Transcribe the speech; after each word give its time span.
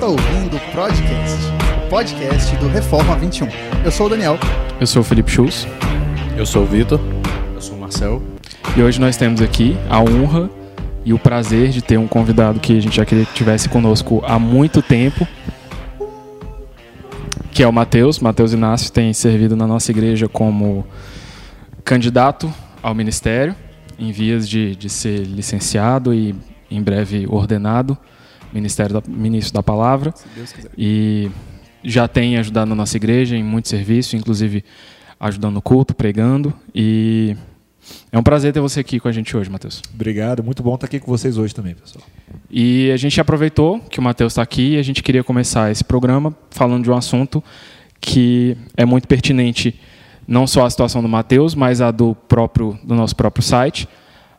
Está 0.00 0.08
ouvindo 0.12 0.56
o 0.56 0.60
Podcast, 0.72 1.36
o 1.84 1.90
podcast 1.90 2.56
do 2.56 2.68
Reforma 2.68 3.16
21. 3.16 3.48
Eu 3.84 3.90
sou 3.90 4.06
o 4.06 4.08
Daniel. 4.08 4.38
Eu 4.80 4.86
sou 4.86 5.02
o 5.02 5.04
Felipe 5.04 5.30
Schultz. 5.30 5.68
Eu 6.38 6.46
sou 6.46 6.62
o 6.62 6.66
Vitor. 6.66 6.98
Eu 7.54 7.60
sou 7.60 7.76
o 7.76 7.78
Marcel. 7.78 8.22
E 8.74 8.82
hoje 8.82 8.98
nós 8.98 9.18
temos 9.18 9.42
aqui 9.42 9.76
a 9.90 10.00
honra 10.00 10.48
e 11.04 11.12
o 11.12 11.18
prazer 11.18 11.68
de 11.68 11.82
ter 11.82 11.98
um 11.98 12.08
convidado 12.08 12.58
que 12.60 12.78
a 12.78 12.80
gente 12.80 12.96
já 12.96 13.04
queria 13.04 13.26
que 13.26 13.34
tivesse 13.34 13.68
conosco 13.68 14.22
há 14.26 14.38
muito 14.38 14.80
tempo, 14.80 15.28
que 17.52 17.62
é 17.62 17.68
o 17.68 17.72
Matheus. 17.72 18.20
Matheus 18.20 18.54
Inácio 18.54 18.90
tem 18.90 19.12
servido 19.12 19.54
na 19.54 19.66
nossa 19.66 19.90
igreja 19.90 20.26
como 20.30 20.82
candidato 21.84 22.50
ao 22.82 22.94
ministério, 22.94 23.54
em 23.98 24.10
vias 24.12 24.48
de, 24.48 24.74
de 24.74 24.88
ser 24.88 25.26
licenciado 25.26 26.14
e 26.14 26.34
em 26.70 26.82
breve 26.82 27.26
ordenado 27.28 27.98
ministério 28.52 29.00
da, 29.00 29.02
ministro 29.06 29.54
da 29.54 29.62
palavra 29.62 30.12
e 30.76 31.30
já 31.82 32.06
tem 32.06 32.36
ajudado 32.36 32.68
na 32.68 32.74
nossa 32.74 32.96
igreja 32.96 33.36
em 33.36 33.42
muito 33.42 33.68
serviço, 33.68 34.16
inclusive 34.16 34.64
ajudando 35.18 35.54
no 35.54 35.62
culto, 35.62 35.94
pregando 35.94 36.52
e 36.74 37.36
é 38.12 38.18
um 38.18 38.22
prazer 38.22 38.52
ter 38.52 38.60
você 38.60 38.80
aqui 38.80 39.00
com 39.00 39.08
a 39.08 39.12
gente 39.12 39.36
hoje, 39.36 39.50
Matheus. 39.50 39.82
Obrigado, 39.94 40.42
muito 40.42 40.62
bom 40.62 40.74
estar 40.74 40.86
aqui 40.86 41.00
com 41.00 41.10
vocês 41.10 41.38
hoje 41.38 41.54
também, 41.54 41.74
pessoal. 41.74 42.04
E 42.50 42.90
a 42.90 42.96
gente 42.96 43.20
aproveitou 43.20 43.80
que 43.80 43.98
o 43.98 44.02
Matheus 44.02 44.32
está 44.32 44.42
aqui 44.42 44.74
e 44.74 44.78
a 44.78 44.82
gente 44.82 45.02
queria 45.02 45.24
começar 45.24 45.70
esse 45.70 45.84
programa 45.84 46.36
falando 46.50 46.84
de 46.84 46.90
um 46.90 46.96
assunto 46.96 47.42
que 48.00 48.56
é 48.76 48.84
muito 48.84 49.06
pertinente 49.08 49.78
não 50.26 50.46
só 50.46 50.64
a 50.64 50.70
situação 50.70 51.02
do 51.02 51.08
Matheus, 51.08 51.54
mas 51.54 51.80
a 51.80 51.90
do 51.90 52.14
próprio 52.14 52.78
do 52.84 52.94
nosso 52.94 53.16
próprio 53.16 53.42
site. 53.42 53.88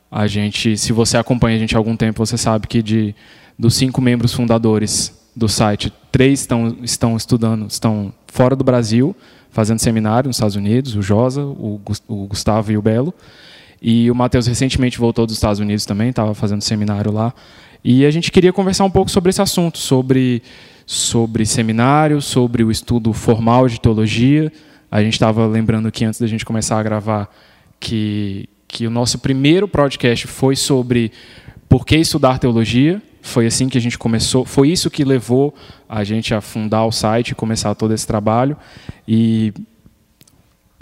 A 0.09 0.27
gente, 0.27 0.77
se 0.77 0.91
você 0.91 1.17
acompanha 1.17 1.55
a 1.55 1.59
gente 1.59 1.75
há 1.75 1.77
algum 1.77 1.95
tempo, 1.95 2.25
você 2.25 2.37
sabe 2.37 2.67
que 2.67 2.81
de 2.81 3.15
dos 3.61 3.75
cinco 3.75 4.01
membros 4.01 4.33
fundadores 4.33 5.15
do 5.35 5.47
site, 5.47 5.93
três 6.11 6.39
estão, 6.39 6.77
estão 6.81 7.15
estudando, 7.15 7.67
estão 7.67 8.11
fora 8.25 8.55
do 8.55 8.63
Brasil, 8.63 9.15
fazendo 9.51 9.77
seminário 9.77 10.27
nos 10.29 10.37
Estados 10.37 10.55
Unidos, 10.55 10.95
o 10.95 11.01
Josa, 11.03 11.43
o, 11.43 11.79
Gustavo 12.27 12.71
e 12.71 12.77
o 12.77 12.81
Belo. 12.81 13.13
E 13.79 14.09
o 14.09 14.15
Matheus 14.15 14.47
recentemente 14.47 14.97
voltou 14.97 15.27
dos 15.27 15.35
Estados 15.35 15.59
Unidos 15.59 15.85
também, 15.85 16.09
estava 16.09 16.33
fazendo 16.33 16.63
seminário 16.63 17.11
lá. 17.11 17.35
E 17.83 18.03
a 18.03 18.09
gente 18.09 18.31
queria 18.31 18.51
conversar 18.51 18.83
um 18.83 18.89
pouco 18.89 19.11
sobre 19.11 19.29
esse 19.29 19.43
assunto, 19.43 19.77
sobre, 19.77 20.41
sobre 20.83 21.45
seminário, 21.45 22.19
sobre 22.19 22.63
o 22.63 22.71
estudo 22.71 23.13
formal 23.13 23.67
de 23.67 23.79
teologia. 23.79 24.51
A 24.89 25.03
gente 25.03 25.13
estava 25.13 25.45
lembrando 25.45 25.87
aqui 25.87 26.03
antes 26.03 26.19
da 26.19 26.25
gente 26.25 26.43
começar 26.43 26.79
a 26.79 26.83
gravar 26.83 27.29
que, 27.79 28.49
que 28.67 28.87
o 28.87 28.89
nosso 28.89 29.19
primeiro 29.19 29.67
podcast 29.67 30.25
foi 30.25 30.55
sobre 30.55 31.11
por 31.69 31.85
que 31.85 31.95
estudar 31.95 32.39
teologia. 32.39 32.99
Foi 33.21 33.45
assim 33.45 33.69
que 33.69 33.77
a 33.77 33.81
gente 33.81 33.97
começou, 33.97 34.45
foi 34.45 34.69
isso 34.69 34.89
que 34.89 35.03
levou 35.03 35.53
a 35.87 36.03
gente 36.03 36.33
a 36.33 36.41
fundar 36.41 36.85
o 36.85 36.91
site 36.91 37.35
começar 37.35 37.75
todo 37.75 37.93
esse 37.93 38.05
trabalho. 38.05 38.57
E 39.07 39.53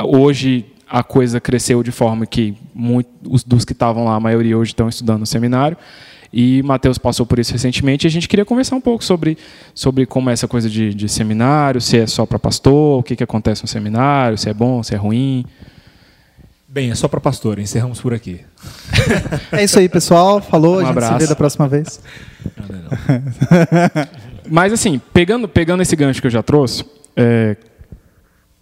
hoje 0.02 0.66
a 0.90 1.04
coisa 1.04 1.40
cresceu 1.40 1.84
de 1.84 1.92
forma 1.92 2.26
que 2.26 2.56
muitos 2.74 3.44
dos 3.44 3.66
que 3.66 3.74
estavam 3.74 4.06
lá, 4.06 4.16
a 4.16 4.20
maioria 4.20 4.58
hoje 4.58 4.72
estão 4.72 4.90
estudando 4.90 5.20
no 5.20 5.26
seminário. 5.26 5.78
E 6.32 6.62
Matheus 6.64 6.98
passou 6.98 7.26
por 7.26 7.40
isso 7.40 7.52
recentemente. 7.52 8.06
E 8.06 8.08
a 8.08 8.12
gente 8.12 8.28
queria 8.28 8.46
conversar 8.46 8.76
um 8.76 8.82
pouco 8.82 9.04
sobre, 9.04 9.38
sobre 9.74 10.06
como 10.06 10.30
é 10.30 10.34
essa 10.34 10.48
coisa 10.48 10.70
de, 10.70 10.94
de 10.94 11.10
seminário, 11.10 11.82
se 11.82 11.98
é 11.98 12.08
só 12.08 12.26
para 12.26 12.40
pastor, 12.40 13.00
o 13.00 13.04
que, 13.04 13.16
que 13.16 13.24
acontece 13.24 13.64
no 13.64 13.68
seminário, 13.68 14.38
se 14.38 14.50
é 14.50 14.54
bom, 14.54 14.82
se 14.84 14.94
é 14.94 14.98
ruim. 14.98 15.46
Bem, 16.72 16.92
é 16.92 16.96
só 16.96 17.08
para 17.08 17.20
pastor, 17.20 17.58
encerramos 17.58 18.00
por 18.00 18.14
aqui. 18.14 18.42
é 19.52 19.64
isso 19.64 19.80
aí, 19.80 19.90
pessoal. 19.90 20.40
Falou, 20.40 20.76
um 20.76 20.78
a 20.78 20.82
gente 20.82 20.92
abraço. 20.92 21.14
se 21.14 21.20
vê 21.20 21.28
da 21.28 21.36
próxima 21.36 21.68
vez. 21.68 22.00
Não, 22.56 22.68
não, 22.68 22.84
não. 22.84 24.08
Mas 24.48 24.72
assim, 24.72 25.02
pegando, 25.12 25.48
pegando 25.48 25.82
esse 25.82 25.96
gancho 25.96 26.22
que 26.22 26.28
eu 26.28 26.32
já 26.32 26.44
trouxe, 26.44 26.86
é, 27.16 27.58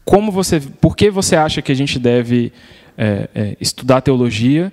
como 0.05 0.31
você, 0.31 0.61
por 0.61 0.95
que 0.95 1.09
você 1.09 1.35
acha 1.35 1.61
que 1.61 1.69
a 1.69 1.75
gente 1.75 1.99
deve 1.99 2.53
é, 2.97 3.29
é, 3.35 3.57
estudar 3.59 3.99
teologia 3.99 4.71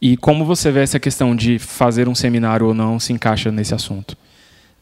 e 0.00 0.16
como 0.16 0.42
você 0.42 0.70
vê 0.70 0.80
essa 0.80 0.98
questão 0.98 1.36
de 1.36 1.58
fazer 1.58 2.08
um 2.08 2.14
seminário 2.14 2.68
ou 2.68 2.72
não 2.72 2.98
se 2.98 3.12
encaixa 3.12 3.52
nesse 3.52 3.74
assunto? 3.74 4.16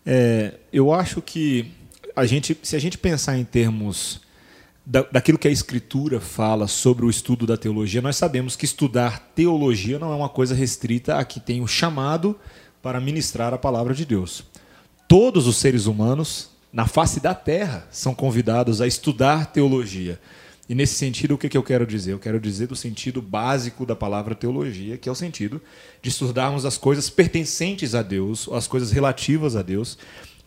É, 0.06 0.54
eu 0.72 0.92
acho 0.92 1.20
que 1.20 1.66
a 2.14 2.24
gente, 2.26 2.56
se 2.62 2.76
a 2.76 2.78
gente 2.78 2.96
pensar 2.96 3.36
em 3.36 3.44
termos 3.44 4.20
da, 4.84 5.02
daquilo 5.02 5.38
que 5.38 5.48
a 5.48 5.50
Escritura 5.50 6.20
fala 6.20 6.66
sobre 6.66 7.04
o 7.04 7.10
estudo 7.10 7.46
da 7.46 7.56
teologia, 7.56 8.02
nós 8.02 8.16
sabemos 8.16 8.56
que 8.56 8.64
estudar 8.64 9.32
teologia 9.34 9.98
não 9.98 10.12
é 10.12 10.16
uma 10.16 10.28
coisa 10.28 10.54
restrita 10.54 11.16
a 11.16 11.24
que 11.24 11.38
tem 11.38 11.60
o 11.60 11.66
chamado 11.66 12.38
para 12.82 13.00
ministrar 13.00 13.54
a 13.54 13.58
palavra 13.58 13.94
de 13.94 14.04
Deus. 14.04 14.44
Todos 15.06 15.46
os 15.46 15.56
seres 15.56 15.86
humanos 15.86 16.50
na 16.72 16.86
face 16.86 17.20
da 17.20 17.34
terra 17.34 17.86
são 17.90 18.14
convidados 18.14 18.80
a 18.80 18.86
estudar 18.86 19.46
teologia. 19.46 20.18
E 20.68 20.74
nesse 20.74 20.94
sentido, 20.94 21.34
o 21.34 21.38
que, 21.38 21.54
eu 21.56 21.62
quero 21.62 21.86
dizer? 21.86 22.12
Eu 22.12 22.18
quero 22.18 22.40
dizer 22.40 22.66
do 22.66 22.76
sentido 22.76 23.20
básico 23.20 23.84
da 23.84 23.94
palavra 23.94 24.34
teologia, 24.34 24.96
que 24.96 25.08
é 25.08 25.12
o 25.12 25.14
sentido 25.14 25.60
de 26.00 26.08
estudarmos 26.08 26.64
as 26.64 26.78
coisas 26.78 27.10
pertencentes 27.10 27.94
a 27.94 28.02
Deus, 28.02 28.48
as 28.50 28.66
coisas 28.66 28.90
relativas 28.90 29.54
a 29.54 29.62
Deus. 29.62 29.98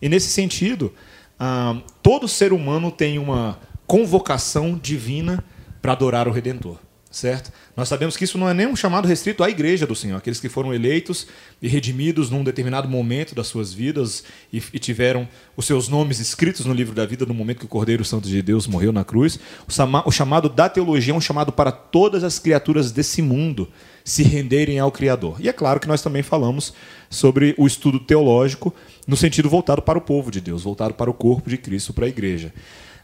E 0.02 0.08
nesse 0.08 0.28
sentido, 0.28 0.92
ah, 1.38 1.80
todo 2.02 2.26
ser 2.26 2.52
humano 2.52 2.90
tem 2.90 3.18
uma 3.18 3.58
convocação 3.86 4.78
divina 4.80 5.44
para 5.80 5.92
adorar 5.92 6.26
o 6.26 6.32
Redentor, 6.32 6.78
certo? 7.10 7.52
Nós 7.76 7.88
sabemos 7.88 8.16
que 8.16 8.24
isso 8.24 8.36
não 8.36 8.48
é 8.48 8.54
nem 8.54 8.66
um 8.66 8.74
chamado 8.74 9.06
restrito 9.06 9.44
à 9.44 9.48
igreja 9.48 9.86
do 9.86 9.94
Senhor, 9.94 10.16
aqueles 10.16 10.40
que 10.40 10.48
foram 10.48 10.74
eleitos 10.74 11.26
e 11.62 11.68
redimidos 11.68 12.28
num 12.28 12.42
determinado 12.42 12.88
momento 12.88 13.34
das 13.34 13.46
suas 13.46 13.72
vidas 13.72 14.24
e, 14.52 14.60
e 14.72 14.78
tiveram 14.78 15.28
os 15.56 15.66
seus 15.66 15.88
nomes 15.88 16.18
escritos 16.18 16.66
no 16.66 16.74
livro 16.74 16.94
da 16.94 17.06
vida 17.06 17.24
no 17.24 17.34
momento 17.34 17.60
que 17.60 17.64
o 17.66 17.68
Cordeiro 17.68 18.04
Santo 18.04 18.28
de 18.28 18.42
Deus 18.42 18.66
morreu 18.66 18.92
na 18.92 19.04
cruz. 19.04 19.38
O, 19.68 20.08
o 20.08 20.10
chamado 20.10 20.48
da 20.48 20.68
teologia 20.68 21.12
é 21.12 21.16
um 21.16 21.20
chamado 21.20 21.52
para 21.52 21.70
todas 21.70 22.24
as 22.24 22.38
criaturas 22.38 22.90
desse 22.90 23.22
mundo 23.22 23.68
se 24.04 24.22
renderem 24.22 24.78
ao 24.78 24.90
Criador. 24.90 25.36
E 25.40 25.48
é 25.48 25.52
claro 25.52 25.78
que 25.78 25.88
nós 25.88 26.02
também 26.02 26.22
falamos 26.22 26.72
sobre 27.08 27.54
o 27.56 27.66
estudo 27.66 28.00
teológico 28.00 28.74
no 29.06 29.16
sentido 29.16 29.48
voltado 29.48 29.82
para 29.82 29.98
o 29.98 30.00
povo 30.02 30.30
de 30.30 30.40
Deus, 30.40 30.62
voltado 30.62 30.94
para 30.94 31.10
o 31.10 31.14
corpo 31.14 31.48
de 31.48 31.58
Cristo, 31.58 31.92
para 31.92 32.06
a 32.06 32.08
igreja. 32.08 32.52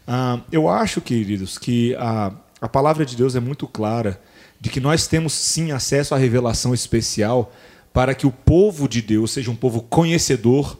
Ah, 0.07 0.39
eu 0.51 0.67
acho, 0.67 1.01
queridos, 1.01 1.57
que 1.57 1.95
a, 1.95 2.33
a 2.61 2.67
palavra 2.67 3.05
de 3.05 3.15
Deus 3.15 3.35
é 3.35 3.39
muito 3.39 3.67
clara 3.67 4.21
de 4.59 4.69
que 4.69 4.79
nós 4.79 5.07
temos 5.07 5.33
sim 5.33 5.71
acesso 5.71 6.15
à 6.15 6.17
revelação 6.17 6.73
especial 6.73 7.51
para 7.91 8.15
que 8.15 8.25
o 8.25 8.31
povo 8.31 8.87
de 8.87 9.01
Deus 9.01 9.31
seja 9.31 9.51
um 9.51 9.55
povo 9.55 9.81
conhecedor 9.81 10.77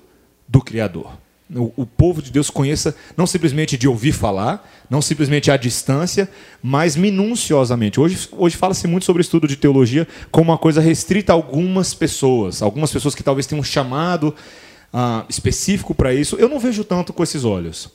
do 0.47 0.61
Criador. 0.61 1.17
O, 1.53 1.71
o, 1.75 1.85
povo 1.85 2.21
de 2.21 2.31
Deus 2.31 2.49
conheça 2.49 2.95
não 3.15 3.27
simplesmente 3.27 3.77
de 3.77 3.87
ouvir 3.87 4.13
falar, 4.13 4.67
não 4.89 5.01
simplesmente 5.01 5.51
à 5.51 5.57
distância, 5.57 6.27
mas 6.63 6.95
minuciosamente. 6.95 7.99
Hoje, 7.99 8.29
hoje 8.31 8.57
fala-se 8.57 8.87
muito 8.87 9.05
sobre 9.05 9.21
estudo 9.21 9.47
de 9.47 9.55
teologia 9.55 10.07
como 10.31 10.51
uma 10.51 10.57
coisa 10.57 10.81
restrita 10.81 11.31
a 11.31 11.35
algumas 11.35 11.93
pessoas, 11.93 12.61
algumas 12.61 12.91
pessoas 12.91 13.13
que 13.13 13.21
talvez 13.21 13.45
tenham 13.45 13.59
um 13.59 13.63
chamado 13.63 14.33
ah, 14.91 15.25
específico 15.29 15.93
para 15.93 16.13
isso. 16.13 16.35
Eu 16.37 16.49
não 16.49 16.59
vejo 16.59 16.83
tanto 16.83 17.13
com 17.13 17.21
esses 17.21 17.43
olhos. 17.43 17.91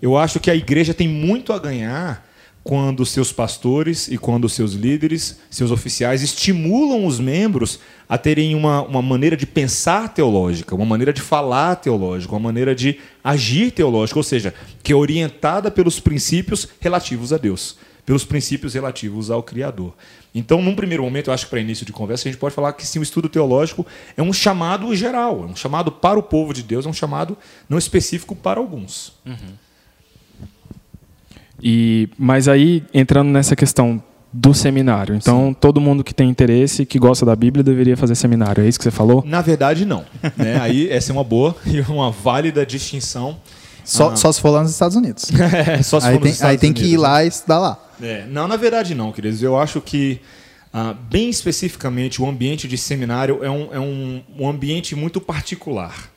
Eu 0.00 0.16
acho 0.16 0.40
que 0.40 0.50
a 0.50 0.54
igreja 0.54 0.94
tem 0.94 1.08
muito 1.08 1.52
a 1.52 1.58
ganhar 1.58 2.28
quando 2.62 3.06
seus 3.06 3.32
pastores 3.32 4.08
e 4.08 4.18
quando 4.18 4.48
seus 4.48 4.74
líderes, 4.74 5.38
seus 5.50 5.70
oficiais, 5.70 6.22
estimulam 6.22 7.06
os 7.06 7.18
membros 7.18 7.80
a 8.08 8.18
terem 8.18 8.54
uma, 8.54 8.82
uma 8.82 9.00
maneira 9.00 9.36
de 9.36 9.46
pensar 9.46 10.12
teológica, 10.12 10.74
uma 10.74 10.84
maneira 10.84 11.12
de 11.12 11.22
falar 11.22 11.76
teológica, 11.76 12.32
uma 12.32 12.40
maneira 12.40 12.74
de 12.74 12.98
agir 13.24 13.70
teológica, 13.70 14.18
ou 14.18 14.22
seja, 14.22 14.54
que 14.82 14.92
é 14.92 14.96
orientada 14.96 15.70
pelos 15.70 15.98
princípios 15.98 16.68
relativos 16.80 17.32
a 17.32 17.38
Deus, 17.38 17.78
pelos 18.04 18.24
princípios 18.24 18.74
relativos 18.74 19.30
ao 19.30 19.42
Criador. 19.42 19.94
Então, 20.34 20.62
num 20.62 20.74
primeiro 20.74 21.02
momento, 21.02 21.28
eu 21.28 21.34
acho 21.34 21.46
que 21.46 21.50
para 21.50 21.60
início 21.60 21.86
de 21.86 21.92
conversa, 21.92 22.28
a 22.28 22.30
gente 22.30 22.40
pode 22.40 22.54
falar 22.54 22.72
que 22.74 22.86
sim, 22.86 22.98
o 22.98 23.02
estudo 23.02 23.28
teológico 23.28 23.86
é 24.16 24.22
um 24.22 24.32
chamado 24.32 24.94
geral, 24.94 25.44
é 25.44 25.46
um 25.46 25.56
chamado 25.56 25.90
para 25.90 26.18
o 26.18 26.22
povo 26.22 26.52
de 26.52 26.62
Deus, 26.62 26.84
é 26.84 26.88
um 26.88 26.92
chamado 26.92 27.36
não 27.68 27.78
específico 27.78 28.36
para 28.36 28.60
alguns. 28.60 29.14
Uhum. 29.24 29.54
E, 31.62 32.08
mas 32.18 32.48
aí, 32.48 32.82
entrando 32.92 33.28
nessa 33.28 33.54
questão 33.54 34.02
do 34.32 34.54
seminário. 34.54 35.14
Então, 35.14 35.48
Sim. 35.48 35.56
todo 35.60 35.80
mundo 35.80 36.04
que 36.04 36.14
tem 36.14 36.28
interesse, 36.28 36.86
que 36.86 36.98
gosta 36.98 37.26
da 37.26 37.34
Bíblia, 37.34 37.64
deveria 37.64 37.96
fazer 37.96 38.14
seminário. 38.14 38.64
É 38.64 38.68
isso 38.68 38.78
que 38.78 38.84
você 38.84 38.90
falou? 38.90 39.24
Na 39.26 39.40
verdade, 39.40 39.84
não. 39.84 40.04
né? 40.36 40.58
Aí, 40.62 40.88
essa 40.88 41.10
é 41.10 41.12
uma 41.12 41.24
boa 41.24 41.56
e 41.66 41.80
uma 41.80 42.10
válida 42.10 42.64
distinção. 42.64 43.38
Só, 43.84 44.10
ah. 44.10 44.16
só 44.16 44.30
se 44.30 44.40
for 44.40 44.50
lá 44.50 44.62
nos 44.62 44.70
Estados 44.70 44.96
Unidos. 44.96 45.30
é, 45.66 45.82
só 45.82 45.98
se 45.98 46.06
aí 46.06 46.14
for 46.14 46.22
tem, 46.22 46.34
Aí 46.42 46.58
tem 46.58 46.72
que 46.72 46.84
ir 46.84 46.96
lá 46.96 47.18
né? 47.18 47.24
e 47.24 47.28
estudar 47.28 47.58
lá. 47.58 47.78
É. 48.00 48.24
Não, 48.26 48.46
na 48.46 48.56
verdade, 48.56 48.94
não, 48.94 49.10
queridos. 49.10 49.42
Eu 49.42 49.58
acho 49.58 49.80
que, 49.80 50.20
ah, 50.72 50.94
bem 51.10 51.28
especificamente, 51.28 52.22
o 52.22 52.28
ambiente 52.28 52.68
de 52.68 52.78
seminário 52.78 53.42
é 53.42 53.50
um, 53.50 53.74
é 53.74 53.80
um, 53.80 54.22
um 54.38 54.48
ambiente 54.48 54.94
muito 54.94 55.20
particular 55.20 56.10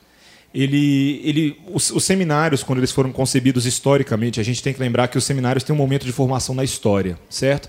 ele, 0.54 1.20
ele, 1.24 1.56
os, 1.72 1.90
os, 1.90 2.04
seminários, 2.04 2.62
quando 2.62 2.78
eles 2.78 2.92
foram 2.92 3.10
concebidos 3.10 3.66
historicamente, 3.66 4.38
a 4.38 4.42
gente 4.42 4.62
tem 4.62 4.72
que 4.72 4.80
lembrar 4.80 5.08
que 5.08 5.18
os 5.18 5.24
seminários 5.24 5.64
têm 5.64 5.74
um 5.74 5.78
momento 5.78 6.06
de 6.06 6.12
formação 6.12 6.54
na 6.54 6.62
história, 6.62 7.18
certo? 7.28 7.68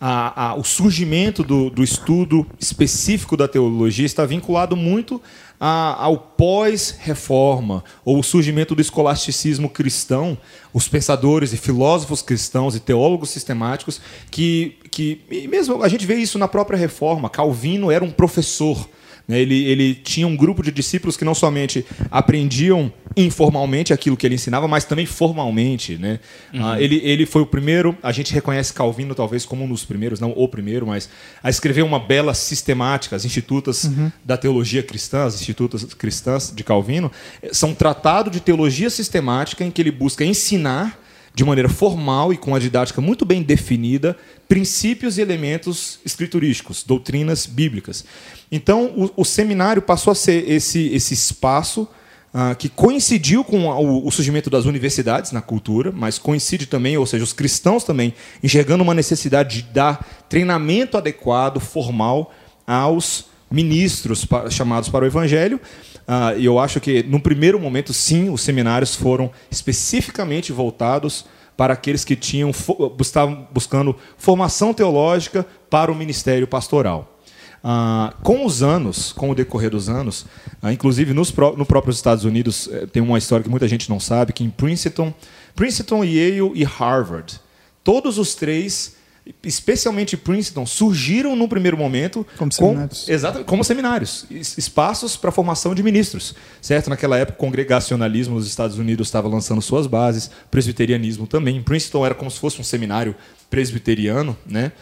a, 0.00 0.48
a, 0.48 0.54
o 0.54 0.64
surgimento 0.64 1.42
do, 1.42 1.70
do, 1.70 1.82
estudo 1.82 2.46
específico 2.60 3.36
da 3.36 3.48
teologia 3.48 4.04
está 4.04 4.26
vinculado 4.26 4.76
muito 4.76 5.20
a, 5.58 6.04
ao 6.04 6.18
pós-reforma, 6.18 7.82
ou 8.04 8.18
o 8.18 8.22
surgimento 8.22 8.74
do 8.74 8.82
escolasticismo 8.82 9.70
cristão, 9.70 10.36
os 10.72 10.86
pensadores 10.86 11.52
e 11.52 11.56
filósofos 11.56 12.20
cristãos 12.20 12.76
e 12.76 12.80
teólogos 12.80 13.30
sistemáticos, 13.30 14.00
que, 14.30 14.76
que 14.90 15.22
mesmo 15.48 15.82
a 15.82 15.88
gente 15.88 16.04
vê 16.04 16.16
isso 16.16 16.38
na 16.38 16.46
própria 16.46 16.78
reforma. 16.78 17.30
Calvino 17.30 17.90
era 17.90 18.04
um 18.04 18.10
professor? 18.10 18.86
Ele, 19.28 19.64
ele 19.64 19.94
tinha 19.94 20.26
um 20.26 20.36
grupo 20.36 20.62
de 20.62 20.70
discípulos 20.70 21.16
que 21.16 21.24
não 21.24 21.34
somente 21.34 21.84
aprendiam 22.10 22.92
informalmente 23.16 23.92
aquilo 23.92 24.16
que 24.16 24.24
ele 24.26 24.36
ensinava, 24.36 24.68
mas 24.68 24.84
também 24.84 25.04
formalmente. 25.04 25.96
Né? 25.96 26.20
Uhum. 26.54 26.64
Ah, 26.64 26.80
ele, 26.80 27.00
ele 27.02 27.26
foi 27.26 27.42
o 27.42 27.46
primeiro, 27.46 27.96
a 28.02 28.12
gente 28.12 28.32
reconhece 28.32 28.72
Calvino 28.72 29.14
talvez 29.14 29.44
como 29.44 29.64
um 29.64 29.68
dos 29.68 29.84
primeiros, 29.84 30.20
não 30.20 30.32
o 30.36 30.46
primeiro, 30.46 30.86
mas 30.86 31.08
a 31.42 31.50
escrever 31.50 31.82
uma 31.82 31.98
bela 31.98 32.34
sistemática. 32.34 33.16
As 33.16 33.24
institutas 33.24 33.84
uhum. 33.84 34.12
da 34.24 34.36
teologia 34.36 34.82
cristã, 34.82 35.24
as 35.24 35.34
institutas 35.34 35.82
cristãs 35.94 36.52
de 36.54 36.62
Calvino, 36.62 37.10
são 37.50 37.70
um 37.70 37.74
tratado 37.74 38.30
de 38.30 38.40
teologia 38.40 38.90
sistemática 38.90 39.64
em 39.64 39.70
que 39.70 39.82
ele 39.82 39.90
busca 39.90 40.24
ensinar 40.24 41.00
de 41.36 41.44
maneira 41.44 41.68
formal 41.68 42.32
e 42.32 42.36
com 42.38 42.54
a 42.54 42.58
didática 42.58 42.98
muito 43.02 43.26
bem 43.26 43.42
definida, 43.42 44.16
princípios 44.48 45.18
e 45.18 45.20
elementos 45.20 45.98
escriturísticos, 46.04 46.82
doutrinas 46.82 47.46
bíblicas. 47.46 48.04
Então, 48.50 48.86
o, 48.96 49.22
o 49.22 49.24
seminário 49.24 49.82
passou 49.82 50.10
a 50.10 50.14
ser 50.14 50.48
esse, 50.48 50.88
esse 50.94 51.14
espaço 51.14 51.88
ah, 52.38 52.54
que 52.54 52.68
coincidiu 52.68 53.42
com 53.42 53.66
o, 53.66 54.06
o, 54.06 54.10
surgimento 54.10 54.50
das 54.50 54.66
universidades 54.66 55.32
na 55.32 55.40
cultura, 55.40 55.90
mas 55.90 56.18
coincide 56.18 56.66
também, 56.66 56.96
ou 56.98 57.06
seja, 57.06 57.24
os 57.24 57.32
cristãos 57.32 57.82
também 57.82 58.12
enxergando 58.42 58.82
uma 58.84 58.92
necessidade 58.92 59.62
de 59.62 59.72
dar 59.72 60.06
treinamento 60.28 60.98
adequado, 60.98 61.58
formal, 61.58 62.34
aos 62.66 63.26
ministros 63.50 64.26
para, 64.26 64.50
chamados 64.50 64.90
para 64.90 65.04
o 65.04 65.08
evangelho. 65.08 65.58
Uh, 66.06 66.38
e 66.38 66.44
eu 66.44 66.58
acho 66.58 66.78
que, 66.78 67.02
no 67.04 67.18
primeiro 67.18 67.58
momento, 67.58 67.94
sim, 67.94 68.28
os 68.28 68.42
seminários 68.42 68.94
foram 68.94 69.30
especificamente 69.50 70.52
voltados 70.52 71.24
para 71.56 71.74
aqueles 71.74 72.04
que 72.04 72.14
tinham 72.14 72.52
estavam 73.00 73.48
buscando 73.50 73.96
formação 74.16 74.74
teológica 74.74 75.46
para 75.70 75.90
o 75.90 75.94
ministério 75.94 76.46
pastoral. 76.46 77.12
Uh, 77.64 78.14
com 78.22 78.44
os 78.44 78.62
anos, 78.62 79.12
com 79.12 79.30
o 79.30 79.34
decorrer 79.34 79.70
dos 79.70 79.88
anos, 79.88 80.26
uh, 80.62 80.70
inclusive 80.70 81.12
nos 81.12 81.34
no 81.56 81.66
próprios 81.66 81.96
Estados 81.96 82.24
Unidos, 82.24 82.68
eh, 82.70 82.86
tem 82.86 83.02
uma 83.02 83.18
história 83.18 83.42
que 83.42 83.50
muita 83.50 83.66
gente 83.66 83.90
não 83.90 83.98
sabe, 83.98 84.32
que 84.32 84.44
em 84.44 84.50
Princeton, 84.50 85.12
Princeton, 85.54 86.04
Yale 86.04 86.52
e 86.54 86.62
Harvard, 86.62 87.40
todos 87.82 88.18
os 88.18 88.36
três 88.36 88.95
especialmente 89.42 90.16
Princeton, 90.16 90.64
surgiram 90.64 91.34
no 91.34 91.48
primeiro 91.48 91.76
momento 91.76 92.26
como 92.36 92.52
seminários, 92.52 93.04
com, 93.04 93.12
exato, 93.12 93.44
como 93.44 93.64
seminários, 93.64 94.26
espaços 94.30 95.16
para 95.16 95.32
formação 95.32 95.74
de 95.74 95.82
ministros, 95.82 96.34
certo? 96.60 96.90
Naquela 96.90 97.18
época, 97.18 97.36
o 97.36 97.40
congregacionalismo 97.40 98.36
nos 98.36 98.46
Estados 98.46 98.78
Unidos 98.78 99.08
estava 99.08 99.28
lançando 99.28 99.60
suas 99.60 99.86
bases, 99.86 100.30
presbiterianismo 100.50 101.26
também. 101.26 101.60
Princeton 101.62 102.06
era 102.06 102.14
como 102.14 102.30
se 102.30 102.38
fosse 102.38 102.60
um 102.60 102.64
seminário 102.64 103.14
presbiteriano, 103.50 104.36
né? 104.46 104.72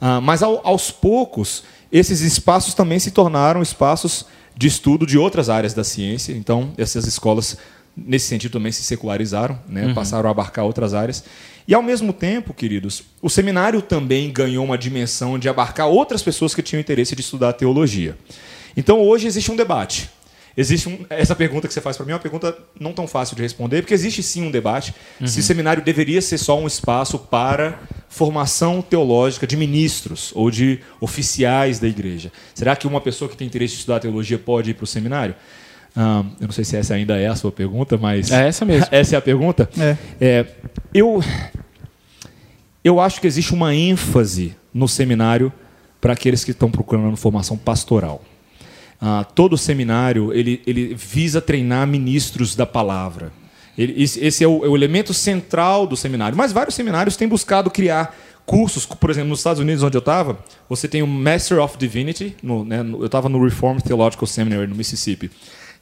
Ah, 0.00 0.20
mas 0.20 0.42
ao, 0.42 0.60
aos 0.66 0.90
poucos, 0.90 1.64
esses 1.90 2.20
espaços 2.20 2.74
também 2.74 2.98
se 2.98 3.10
tornaram 3.10 3.62
espaços 3.62 4.26
de 4.56 4.66
estudo 4.66 5.06
de 5.06 5.16
outras 5.16 5.48
áreas 5.48 5.72
da 5.72 5.82
ciência. 5.82 6.32
Então, 6.32 6.72
essas 6.76 7.06
escolas 7.06 7.56
nesse 7.96 8.26
sentido 8.26 8.52
também 8.52 8.72
se 8.72 8.82
secularizaram, 8.82 9.58
né? 9.68 9.86
Uhum. 9.86 9.94
passaram 9.94 10.28
a 10.28 10.32
abarcar 10.32 10.64
outras 10.64 10.94
áreas. 10.94 11.24
E 11.66 11.74
ao 11.74 11.82
mesmo 11.82 12.12
tempo, 12.12 12.52
queridos, 12.52 13.02
o 13.22 13.30
seminário 13.30 13.80
também 13.80 14.30
ganhou 14.30 14.64
uma 14.64 14.76
dimensão 14.76 15.38
de 15.38 15.48
abarcar 15.48 15.88
outras 15.88 16.22
pessoas 16.22 16.54
que 16.54 16.62
tinham 16.62 16.80
interesse 16.80 17.16
de 17.16 17.22
estudar 17.22 17.54
teologia. 17.54 18.16
Então 18.76 19.00
hoje 19.00 19.26
existe 19.26 19.50
um 19.50 19.56
debate. 19.56 20.10
Existe 20.56 20.88
um, 20.88 21.04
essa 21.10 21.34
pergunta 21.34 21.66
que 21.66 21.74
você 21.74 21.80
faz 21.80 21.96
para 21.96 22.06
mim 22.06 22.12
é 22.12 22.14
uma 22.14 22.20
pergunta 22.20 22.56
não 22.78 22.92
tão 22.92 23.08
fácil 23.08 23.34
de 23.34 23.42
responder, 23.42 23.82
porque 23.82 23.94
existe 23.94 24.22
sim 24.22 24.42
um 24.42 24.50
debate 24.50 24.94
uhum. 25.20 25.26
se 25.26 25.40
o 25.40 25.42
seminário 25.42 25.82
deveria 25.82 26.22
ser 26.22 26.38
só 26.38 26.58
um 26.58 26.66
espaço 26.66 27.18
para 27.18 27.80
formação 28.08 28.80
teológica 28.80 29.46
de 29.46 29.56
ministros 29.56 30.30
ou 30.34 30.50
de 30.50 30.78
oficiais 31.00 31.80
da 31.80 31.88
igreja. 31.88 32.30
Será 32.54 32.76
que 32.76 32.86
uma 32.86 33.00
pessoa 33.00 33.28
que 33.28 33.36
tem 33.36 33.46
interesse 33.46 33.74
em 33.74 33.78
estudar 33.78 33.98
teologia 33.98 34.38
pode 34.38 34.70
ir 34.70 34.74
para 34.74 34.84
o 34.84 34.86
seminário? 34.86 35.34
Um, 35.96 36.26
eu 36.40 36.46
não 36.46 36.52
sei 36.52 36.64
se 36.64 36.76
essa 36.76 36.94
ainda 36.94 37.16
é 37.16 37.28
a 37.28 37.36
sua 37.36 37.52
pergunta, 37.52 37.96
mas. 37.96 38.30
É 38.30 38.48
essa 38.48 38.64
mesmo. 38.64 38.86
essa 38.90 39.14
é 39.14 39.18
a 39.18 39.22
pergunta? 39.22 39.68
É. 39.78 39.96
é. 40.20 40.46
eu, 40.92 41.22
eu 42.82 43.00
acho 43.00 43.20
que 43.20 43.26
existe 43.26 43.54
uma 43.54 43.74
ênfase 43.74 44.56
no 44.72 44.88
seminário 44.88 45.52
para 46.00 46.12
aqueles 46.12 46.44
que 46.44 46.50
estão 46.50 46.70
procurando 46.70 47.16
formação 47.16 47.56
pastoral. 47.56 48.22
Uh, 49.00 49.24
todo 49.34 49.56
seminário 49.56 50.32
ele, 50.32 50.62
ele 50.66 50.94
visa 50.94 51.40
treinar 51.40 51.86
ministros 51.86 52.54
da 52.54 52.66
palavra. 52.66 53.32
Ele, 53.76 54.02
esse 54.02 54.42
é 54.42 54.48
o, 54.48 54.64
é 54.64 54.68
o 54.68 54.76
elemento 54.76 55.12
central 55.12 55.86
do 55.86 55.96
seminário. 55.96 56.36
Mas 56.36 56.52
vários 56.52 56.74
seminários 56.74 57.16
têm 57.16 57.28
buscado 57.28 57.70
criar 57.70 58.16
cursos, 58.46 58.84
por 58.86 59.10
exemplo, 59.10 59.30
nos 59.30 59.40
Estados 59.40 59.60
Unidos, 59.60 59.82
onde 59.82 59.96
eu 59.96 60.00
estava, 60.00 60.38
você 60.68 60.86
tem 60.86 61.02
o 61.02 61.06
Master 61.06 61.58
of 61.60 61.78
Divinity, 61.78 62.36
no, 62.42 62.64
né, 62.64 62.80
eu 62.80 63.06
estava 63.06 63.28
no 63.28 63.42
Reformed 63.42 63.82
Theological 63.82 64.26
Seminary, 64.26 64.66
no 64.66 64.74
Mississippi. 64.74 65.30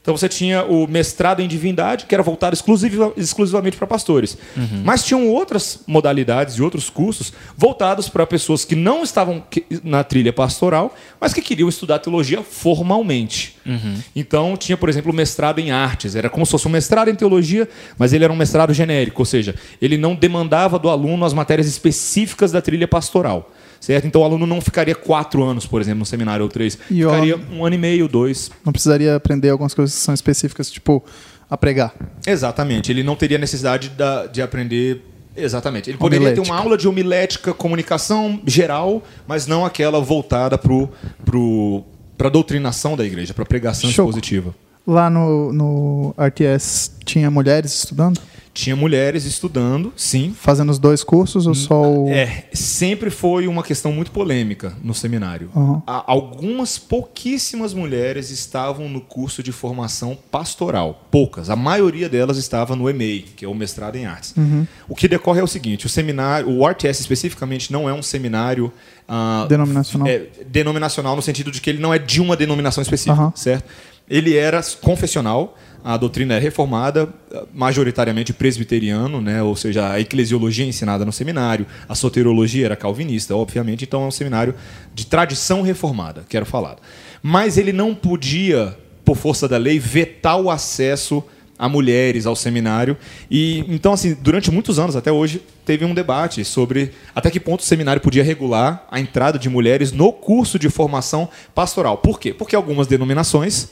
Então 0.03 0.17
você 0.17 0.27
tinha 0.27 0.65
o 0.65 0.85
mestrado 0.85 1.41
em 1.41 1.47
divindade, 1.47 2.05
que 2.05 2.13
era 2.13 2.21
voltado 2.21 2.53
exclusiva, 2.53 3.13
exclusivamente 3.15 3.77
para 3.77 3.87
pastores. 3.87 4.37
Uhum. 4.55 4.81
Mas 4.83 5.01
tinham 5.05 5.29
outras 5.29 5.79
modalidades 5.87 6.55
e 6.55 6.61
outros 6.61 6.89
cursos 6.89 7.31
voltados 7.57 8.09
para 8.09 8.27
pessoas 8.27 8.65
que 8.65 8.75
não 8.75 9.01
estavam 9.01 9.41
na 9.81 10.03
trilha 10.03 10.33
pastoral, 10.33 10.93
mas 11.21 11.33
que 11.33 11.41
queriam 11.41 11.69
estudar 11.69 11.99
teologia 11.99 12.43
formalmente. 12.43 13.55
Uhum. 13.65 13.95
Então 14.13 14.57
tinha, 14.57 14.75
por 14.75 14.89
exemplo, 14.89 15.09
o 15.09 15.15
mestrado 15.15 15.59
em 15.59 15.71
artes. 15.71 16.17
Era 16.17 16.29
como 16.29 16.45
se 16.45 16.51
fosse 16.51 16.67
um 16.67 16.71
mestrado 16.71 17.07
em 17.07 17.15
teologia, 17.15 17.69
mas 17.97 18.11
ele 18.11 18.25
era 18.25 18.33
um 18.33 18.35
mestrado 18.35 18.73
genérico, 18.73 19.21
ou 19.21 19.25
seja, 19.25 19.55
ele 19.81 19.97
não 19.97 20.15
demandava 20.15 20.77
do 20.77 20.89
aluno 20.89 21.23
as 21.23 21.33
matérias 21.33 21.65
específicas 21.65 22.51
da 22.51 22.61
trilha 22.61 22.89
pastoral 22.89 23.49
certo? 23.83 24.07
Então 24.07 24.21
o 24.21 24.23
aluno 24.23 24.47
não 24.47 24.61
ficaria 24.61 24.95
quatro 24.95 25.43
anos, 25.43 25.65
por 25.65 25.81
exemplo, 25.81 25.99
no 25.99 26.05
seminário 26.05 26.43
ou 26.43 26.49
três. 26.49 26.77
E 26.89 27.01
ficaria 27.01 27.37
um 27.51 27.65
ano 27.65 27.75
e 27.75 27.77
meio, 27.77 28.07
dois. 28.07 28.49
Não 28.63 28.71
precisaria 28.71 29.15
aprender 29.15 29.49
algumas 29.49 29.73
coisas 29.73 29.93
que 29.93 30.01
são 30.01 30.13
específicas, 30.13 30.71
tipo 30.71 31.03
a 31.49 31.57
pregar. 31.57 31.93
Exatamente. 32.25 32.91
Ele 32.91 33.03
não 33.03 33.15
teria 33.15 33.37
necessidade 33.37 33.89
da, 33.89 34.25
de 34.25 34.41
aprender 34.41 35.01
Exatamente. 35.35 35.89
Ele 35.89 35.97
poderia 35.97 36.27
homilética. 36.27 36.45
ter 36.45 36.51
uma 36.51 36.61
aula 36.61 36.77
de 36.77 36.87
homilética, 36.87 37.53
comunicação 37.55 38.39
geral, 38.45 39.01
mas 39.27 39.47
não 39.47 39.65
aquela 39.65 39.99
voltada 39.99 40.59
para 40.59 40.69
pro, 40.69 40.89
pro, 41.25 41.83
a 42.23 42.29
doutrinação 42.29 42.95
da 42.95 43.03
igreja, 43.03 43.33
para 43.33 43.41
a 43.41 43.47
pregação 43.47 43.89
Show. 43.89 44.05
expositiva. 44.05 44.53
Lá 44.85 45.09
no, 45.09 45.51
no 45.51 46.15
RTS 46.19 46.91
tinha 47.03 47.31
mulheres 47.31 47.73
estudando? 47.73 48.21
Tinha 48.53 48.75
mulheres 48.75 49.25
estudando, 49.25 49.91
sim. 49.95 50.35
Fazendo 50.39 50.69
os 50.69 50.77
dois 50.77 51.03
cursos 51.03 51.47
ou 51.47 51.55
só 51.55 51.81
o... 51.81 52.09
É, 52.09 52.45
sempre 52.53 53.09
foi 53.09 53.47
uma 53.47 53.63
questão 53.63 53.91
muito 53.91 54.11
polêmica 54.11 54.73
no 54.83 54.93
seminário. 54.93 55.49
Uhum. 55.55 55.81
Algumas 55.87 56.77
pouquíssimas 56.77 57.73
mulheres 57.73 58.29
estavam 58.29 58.87
no 58.87 59.01
curso 59.01 59.41
de 59.41 59.51
formação 59.51 60.15
pastoral. 60.29 61.07
Poucas. 61.09 61.49
A 61.49 61.55
maioria 61.55 62.07
delas 62.07 62.37
estava 62.37 62.75
no 62.75 62.87
EMEI, 62.87 63.25
que 63.35 63.43
é 63.43 63.47
o 63.47 63.55
mestrado 63.55 63.95
em 63.95 64.05
artes. 64.05 64.35
Uhum. 64.37 64.67
O 64.87 64.95
que 64.95 65.07
decorre 65.07 65.39
é 65.39 65.43
o 65.43 65.47
seguinte, 65.47 65.87
o 65.87 65.89
seminário, 65.89 66.47
o 66.47 66.67
RTS 66.67 66.99
especificamente 66.99 67.71
não 67.71 67.89
é 67.89 67.93
um 67.93 68.03
seminário... 68.03 68.71
Uh, 69.09 69.47
denominacional. 69.47 70.07
É, 70.07 70.27
denominacional 70.47 71.15
no 71.15 71.23
sentido 71.23 71.49
de 71.49 71.59
que 71.59 71.71
ele 71.71 71.79
não 71.79 71.91
é 71.91 71.97
de 71.97 72.21
uma 72.21 72.37
denominação 72.37 72.83
específica, 72.83 73.19
uhum. 73.19 73.31
certo? 73.35 73.67
Ele 74.07 74.35
era 74.35 74.61
confessional, 74.81 75.57
a 75.83 75.97
doutrina 75.97 76.35
é 76.35 76.39
reformada, 76.39 77.09
majoritariamente 77.53 78.31
presbiteriano, 78.31 79.19
né? 79.19 79.43
ou 79.43 79.55
seja, 79.55 79.91
a 79.91 79.99
eclesiologia 79.99 80.65
ensinada 80.65 81.03
no 81.03 81.11
seminário, 81.11 81.67
a 81.89 81.93
soteriologia 81.93 82.65
era 82.65 82.75
calvinista, 82.75 83.35
obviamente, 83.35 83.83
então 83.83 84.03
é 84.03 84.07
um 84.07 84.11
seminário 84.11 84.55
de 84.95 85.05
tradição 85.05 85.61
reformada, 85.61 86.23
quero 86.29 86.45
falar. 86.45 86.77
Mas 87.21 87.57
ele 87.57 87.73
não 87.73 87.93
podia, 87.93 88.77
por 89.03 89.17
força 89.17 89.47
da 89.47 89.57
lei, 89.57 89.77
vetar 89.77 90.39
o 90.39 90.49
acesso 90.49 91.23
a 91.57 91.69
mulheres 91.69 92.25
ao 92.25 92.35
seminário. 92.35 92.97
E 93.29 93.63
então 93.69 93.93
assim, 93.93 94.15
durante 94.19 94.51
muitos 94.51 94.79
anos 94.79 94.95
até 94.95 95.11
hoje 95.11 95.41
teve 95.65 95.85
um 95.85 95.93
debate 95.93 96.43
sobre 96.43 96.91
até 97.15 97.29
que 97.29 97.39
ponto 97.39 97.61
o 97.61 97.63
seminário 97.63 98.01
podia 98.01 98.23
regular 98.23 98.85
a 98.89 98.99
entrada 98.99 99.37
de 99.39 99.49
mulheres 99.49 99.91
no 99.91 100.11
curso 100.11 100.57
de 100.57 100.69
formação 100.69 101.29
pastoral. 101.53 101.97
Por 101.97 102.19
quê? 102.19 102.33
Porque 102.33 102.55
algumas 102.55 102.87
denominações 102.87 103.69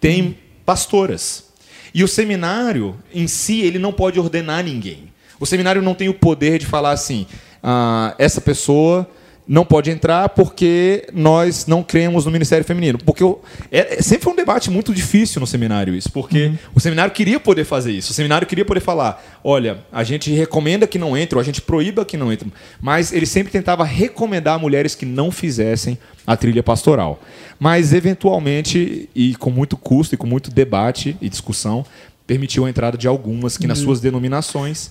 têm 0.00 0.38
pastoras. 0.64 1.43
E 1.94 2.02
o 2.02 2.08
seminário 2.08 2.96
em 3.14 3.28
si, 3.28 3.60
ele 3.60 3.78
não 3.78 3.92
pode 3.92 4.18
ordenar 4.18 4.64
ninguém. 4.64 5.12
O 5.38 5.46
seminário 5.46 5.80
não 5.80 5.94
tem 5.94 6.08
o 6.08 6.14
poder 6.14 6.58
de 6.58 6.66
falar 6.66 6.90
assim, 6.90 7.26
ah, 7.62 8.14
essa 8.18 8.40
pessoa 8.40 9.08
não 9.46 9.64
pode 9.64 9.90
entrar 9.90 10.30
porque 10.30 11.06
nós 11.12 11.66
não 11.66 11.82
cremos 11.82 12.24
no 12.24 12.30
ministério 12.30 12.64
feminino. 12.64 12.98
Porque 12.98 13.22
eu, 13.22 13.42
é, 13.70 13.96
é, 13.98 14.02
sempre 14.02 14.24
foi 14.24 14.32
um 14.32 14.36
debate 14.36 14.70
muito 14.70 14.92
difícil 14.94 15.38
no 15.40 15.46
seminário 15.46 15.94
isso, 15.94 16.10
porque 16.10 16.46
uhum. 16.46 16.58
o 16.74 16.80
seminário 16.80 17.12
queria 17.12 17.38
poder 17.38 17.64
fazer 17.64 17.92
isso. 17.92 18.10
O 18.10 18.14
seminário 18.14 18.46
queria 18.46 18.64
poder 18.64 18.80
falar, 18.80 19.22
olha, 19.44 19.78
a 19.92 20.02
gente 20.02 20.32
recomenda 20.32 20.86
que 20.86 20.98
não 20.98 21.16
entre, 21.16 21.36
ou 21.36 21.40
a 21.40 21.44
gente 21.44 21.60
proíba 21.60 22.04
que 22.04 22.16
não 22.16 22.32
entre. 22.32 22.50
Mas 22.80 23.12
ele 23.12 23.26
sempre 23.26 23.52
tentava 23.52 23.84
recomendar 23.84 24.54
a 24.54 24.58
mulheres 24.58 24.94
que 24.94 25.04
não 25.04 25.30
fizessem 25.30 25.98
a 26.26 26.36
trilha 26.36 26.62
pastoral. 26.62 27.20
Mas, 27.58 27.92
eventualmente, 27.92 29.08
e 29.14 29.34
com 29.36 29.50
muito 29.50 29.76
custo 29.76 30.14
e 30.14 30.18
com 30.18 30.26
muito 30.26 30.50
debate 30.50 31.16
e 31.20 31.28
discussão, 31.28 31.84
permitiu 32.26 32.64
a 32.64 32.70
entrada 32.70 32.96
de 32.96 33.06
algumas 33.06 33.58
que, 33.58 33.66
nas 33.66 33.78
uhum. 33.78 33.84
suas 33.84 34.00
denominações, 34.00 34.90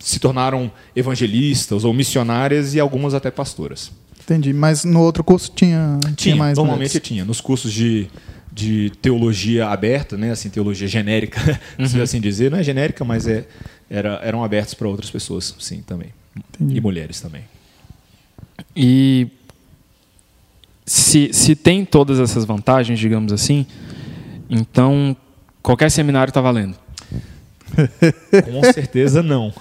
se 0.00 0.18
tornaram 0.18 0.72
evangelistas 0.96 1.84
ou 1.84 1.92
missionárias 1.92 2.74
e 2.74 2.80
algumas 2.80 3.14
até 3.14 3.30
pastoras. 3.30 3.92
Entendi, 4.22 4.52
mas 4.52 4.84
no 4.84 5.00
outro 5.00 5.22
curso 5.22 5.52
tinha, 5.54 5.98
tinha, 6.00 6.14
tinha 6.14 6.36
mais 6.36 6.56
Normalmente 6.56 6.90
mulheres. 6.90 7.08
tinha. 7.08 7.24
Nos 7.24 7.40
cursos 7.40 7.72
de, 7.72 8.08
de 8.52 8.90
teologia 9.02 9.68
aberta, 9.68 10.16
né, 10.16 10.30
assim, 10.30 10.48
teologia 10.48 10.88
genérica, 10.88 11.40
uhum. 11.78 11.86
se 11.86 12.00
assim 12.00 12.20
dizer, 12.20 12.50
não 12.50 12.58
é 12.58 12.62
genérica, 12.62 13.04
mas 13.04 13.26
é, 13.26 13.46
era, 13.88 14.20
eram 14.22 14.42
abertos 14.42 14.74
para 14.74 14.88
outras 14.88 15.10
pessoas, 15.10 15.54
sim, 15.58 15.82
também. 15.82 16.08
Entendi. 16.36 16.76
E 16.76 16.80
mulheres 16.80 17.20
também. 17.20 17.42
E 18.74 19.28
se, 20.86 21.30
se 21.32 21.54
tem 21.54 21.84
todas 21.84 22.18
essas 22.18 22.44
vantagens, 22.44 22.98
digamos 22.98 23.32
assim, 23.32 23.66
então 24.48 25.16
qualquer 25.62 25.90
seminário 25.90 26.30
está 26.30 26.40
valendo. 26.40 26.76
Com 28.44 28.72
certeza 28.72 29.22
não. 29.22 29.52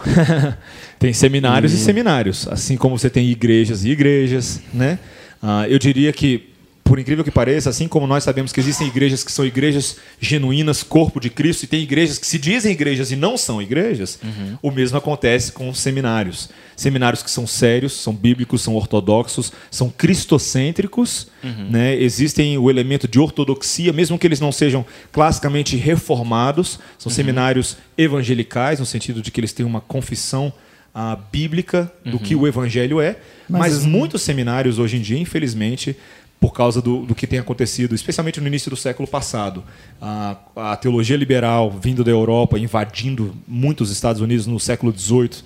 tem 0.97 1.13
seminários 1.13 1.73
e... 1.73 1.75
e... 1.75 1.79
seminários, 1.79 2.47
assim 2.49 2.75
como 2.75 2.97
você 2.97 3.09
tem 3.09 3.29
igrejas 3.29 3.85
e 3.85 3.89
igrejas, 3.89 4.61
né? 4.73 4.99
Uh, 5.41 5.65
eu 5.69 5.79
diria 5.79 6.11
que 6.11 6.48
por 6.89 6.97
incrível 6.97 7.23
que 7.23 7.29
pareça, 7.29 7.69
assim 7.69 7.87
como 7.87 8.07
nós 8.07 8.23
sabemos 8.23 8.51
que 8.51 8.59
existem 8.59 8.87
igrejas 8.87 9.23
que 9.23 9.31
são 9.31 9.45
igrejas 9.45 9.97
genuínas, 10.19 10.81
corpo 10.81 11.19
de 11.19 11.29
Cristo, 11.29 11.61
e 11.61 11.67
tem 11.67 11.83
igrejas 11.83 12.17
que 12.17 12.25
se 12.25 12.39
dizem 12.39 12.71
igrejas 12.71 13.11
e 13.11 13.15
não 13.15 13.37
são 13.37 13.61
igrejas, 13.61 14.17
uhum. 14.23 14.57
o 14.59 14.71
mesmo 14.71 14.97
acontece 14.97 15.51
com 15.51 15.71
seminários. 15.71 16.49
Seminários 16.75 17.21
que 17.21 17.29
são 17.29 17.45
sérios, 17.45 17.93
são 17.93 18.11
bíblicos, 18.11 18.63
são 18.63 18.73
ortodoxos, 18.73 19.53
são 19.69 19.87
cristocêntricos, 19.95 21.27
uhum. 21.43 21.69
né? 21.69 21.95
existem 21.95 22.57
o 22.57 22.71
elemento 22.71 23.07
de 23.07 23.19
ortodoxia, 23.19 23.93
mesmo 23.93 24.17
que 24.17 24.25
eles 24.25 24.39
não 24.39 24.51
sejam 24.51 24.83
classicamente 25.11 25.77
reformados, 25.77 26.79
são 26.97 27.11
uhum. 27.11 27.15
seminários 27.15 27.77
evangelicais, 27.95 28.79
no 28.79 28.85
sentido 28.87 29.21
de 29.21 29.29
que 29.29 29.39
eles 29.39 29.53
têm 29.53 29.63
uma 29.63 29.79
confissão 29.79 30.51
a 30.91 31.11
ah, 31.11 31.15
bíblica 31.15 31.91
do 32.03 32.17
que 32.17 32.33
uhum. 32.33 32.41
o 32.41 32.47
evangelho 32.47 32.99
é, 32.99 33.17
mas, 33.47 33.73
mas 33.73 33.85
muitos 33.85 34.21
seminários 34.23 34.79
hoje 34.79 34.97
em 34.97 35.01
dia, 35.01 35.19
infelizmente, 35.19 35.95
por 36.39 36.53
causa 36.53 36.81
do, 36.81 37.05
do, 37.05 37.13
que 37.13 37.27
tem 37.27 37.37
acontecido, 37.37 37.93
especialmente 37.93 38.39
no 38.39 38.47
início 38.47 38.69
do 38.69 38.77
século 38.77 39.07
passado. 39.07 39.63
A, 40.01 40.37
a, 40.55 40.75
teologia 40.77 41.17
liberal 41.17 41.69
vindo 41.69 42.03
da 42.03 42.11
Europa, 42.11 42.57
invadindo 42.57 43.35
muitos 43.45 43.91
Estados 43.91 44.21
Unidos 44.21 44.47
no 44.47 44.59
século 44.59 44.97
XVIII. 44.97 45.43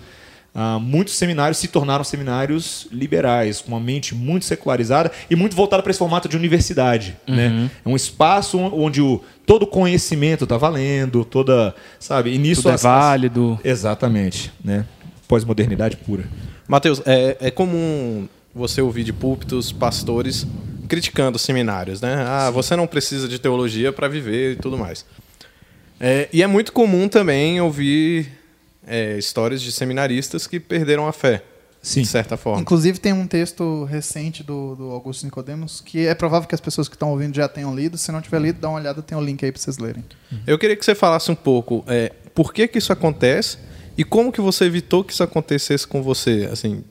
Uh, 0.54 0.80
muitos 0.80 1.16
seminários 1.16 1.58
se 1.58 1.68
tornaram 1.68 2.04
seminários 2.04 2.88
liberais, 2.92 3.60
com 3.60 3.70
uma 3.72 3.80
mente 3.80 4.14
muito 4.14 4.46
secularizada 4.46 5.12
e 5.28 5.36
muito 5.36 5.56
voltada 5.56 5.82
para 5.82 5.90
esse 5.90 5.98
formato 5.98 6.30
de 6.30 6.38
universidade. 6.38 7.18
Uhum. 7.28 7.36
Né? 7.36 7.72
É 7.84 7.90
um 7.90 7.96
espaço 7.96 8.60
onde 8.60 9.02
o, 9.02 9.20
todo 9.48 9.66
conhecimento 9.66 10.44
está 10.44 10.58
valendo, 10.58 11.26
toda. 11.26 11.74
sabe? 12.00 12.36
E 12.36 12.38
nisso 12.38 12.62
Tudo 12.62 12.76
é 12.76 12.78
válido. 12.78 13.60
Exatamente. 13.64 14.54
Né? 14.64 14.86
Pós-modernidade 15.28 15.98
pura. 15.98 16.26
Mateus, 16.68 17.02
é, 17.04 17.36
é 17.42 17.50
comum 17.50 18.28
você 18.54 18.80
ouvir 18.80 19.04
de 19.04 19.12
púlpitos 19.12 19.72
pastores 19.72 20.46
criticando 20.94 21.40
seminários, 21.40 22.02
né? 22.02 22.24
Ah, 22.28 22.52
você 22.52 22.76
não 22.76 22.86
precisa 22.86 23.28
de 23.28 23.40
teologia 23.40 23.92
para 23.92 24.08
viver 24.08 24.52
e 24.52 24.56
tudo 24.58 24.78
mais. 24.78 25.04
É, 26.00 26.30
e 26.32 26.44
é 26.44 26.46
muito 26.46 26.72
comum 26.72 27.10
também 27.10 27.60
ouvir 27.60 28.32
é, 28.86 29.18
histórias 29.18 29.60
de 29.60 29.72
seminaristas 29.72 30.46
que 30.46 30.60
perderam 30.60 31.08
a 31.08 31.12
fé, 31.12 31.44
Sim. 31.82 32.04
de 32.04 32.08
certa 32.08 32.38
forma. 32.38 32.62
Inclusive 32.62 33.00
tem 33.00 33.12
um 33.12 33.26
texto 33.26 33.86
recente 33.86 34.44
do, 34.44 34.76
do 34.76 34.92
Augusto 34.92 35.26
Nicodemos 35.26 35.82
que 35.82 36.06
é 36.06 36.14
provável 36.14 36.48
que 36.48 36.54
as 36.54 36.62
pessoas 36.62 36.88
que 36.88 36.96
estão 36.96 37.10
ouvindo 37.10 37.36
já 37.36 37.48
tenham 37.48 37.76
lido. 37.76 37.98
Se 37.98 38.12
não 38.12 38.22
tiver 38.22 38.40
lido, 38.40 38.60
dá 38.60 38.70
uma 38.70 38.78
olhada, 38.78 39.02
tem 39.02 39.18
o 39.18 39.22
um 39.22 39.24
link 39.24 39.44
aí 39.44 39.52
para 39.52 39.60
vocês 39.60 39.80
lerem. 39.80 40.04
Uhum. 40.32 40.42
Eu 40.46 40.60
queria 40.60 40.76
que 40.76 40.86
você 40.86 40.94
falasse 40.94 41.32
um 41.32 41.36
pouco 41.36 41.84
é, 41.88 42.12
por 42.36 42.54
que, 42.54 42.68
que 42.68 42.78
isso 42.78 42.94
acontece 42.94 43.58
e 43.98 44.04
como 44.04 44.32
que 44.32 44.42
você 44.42 44.66
evitou 44.66 45.04
que 45.04 45.12
isso 45.12 45.24
acontecesse 45.24 45.88
com 45.88 46.04
você, 46.04 46.48
assim, 46.52 46.84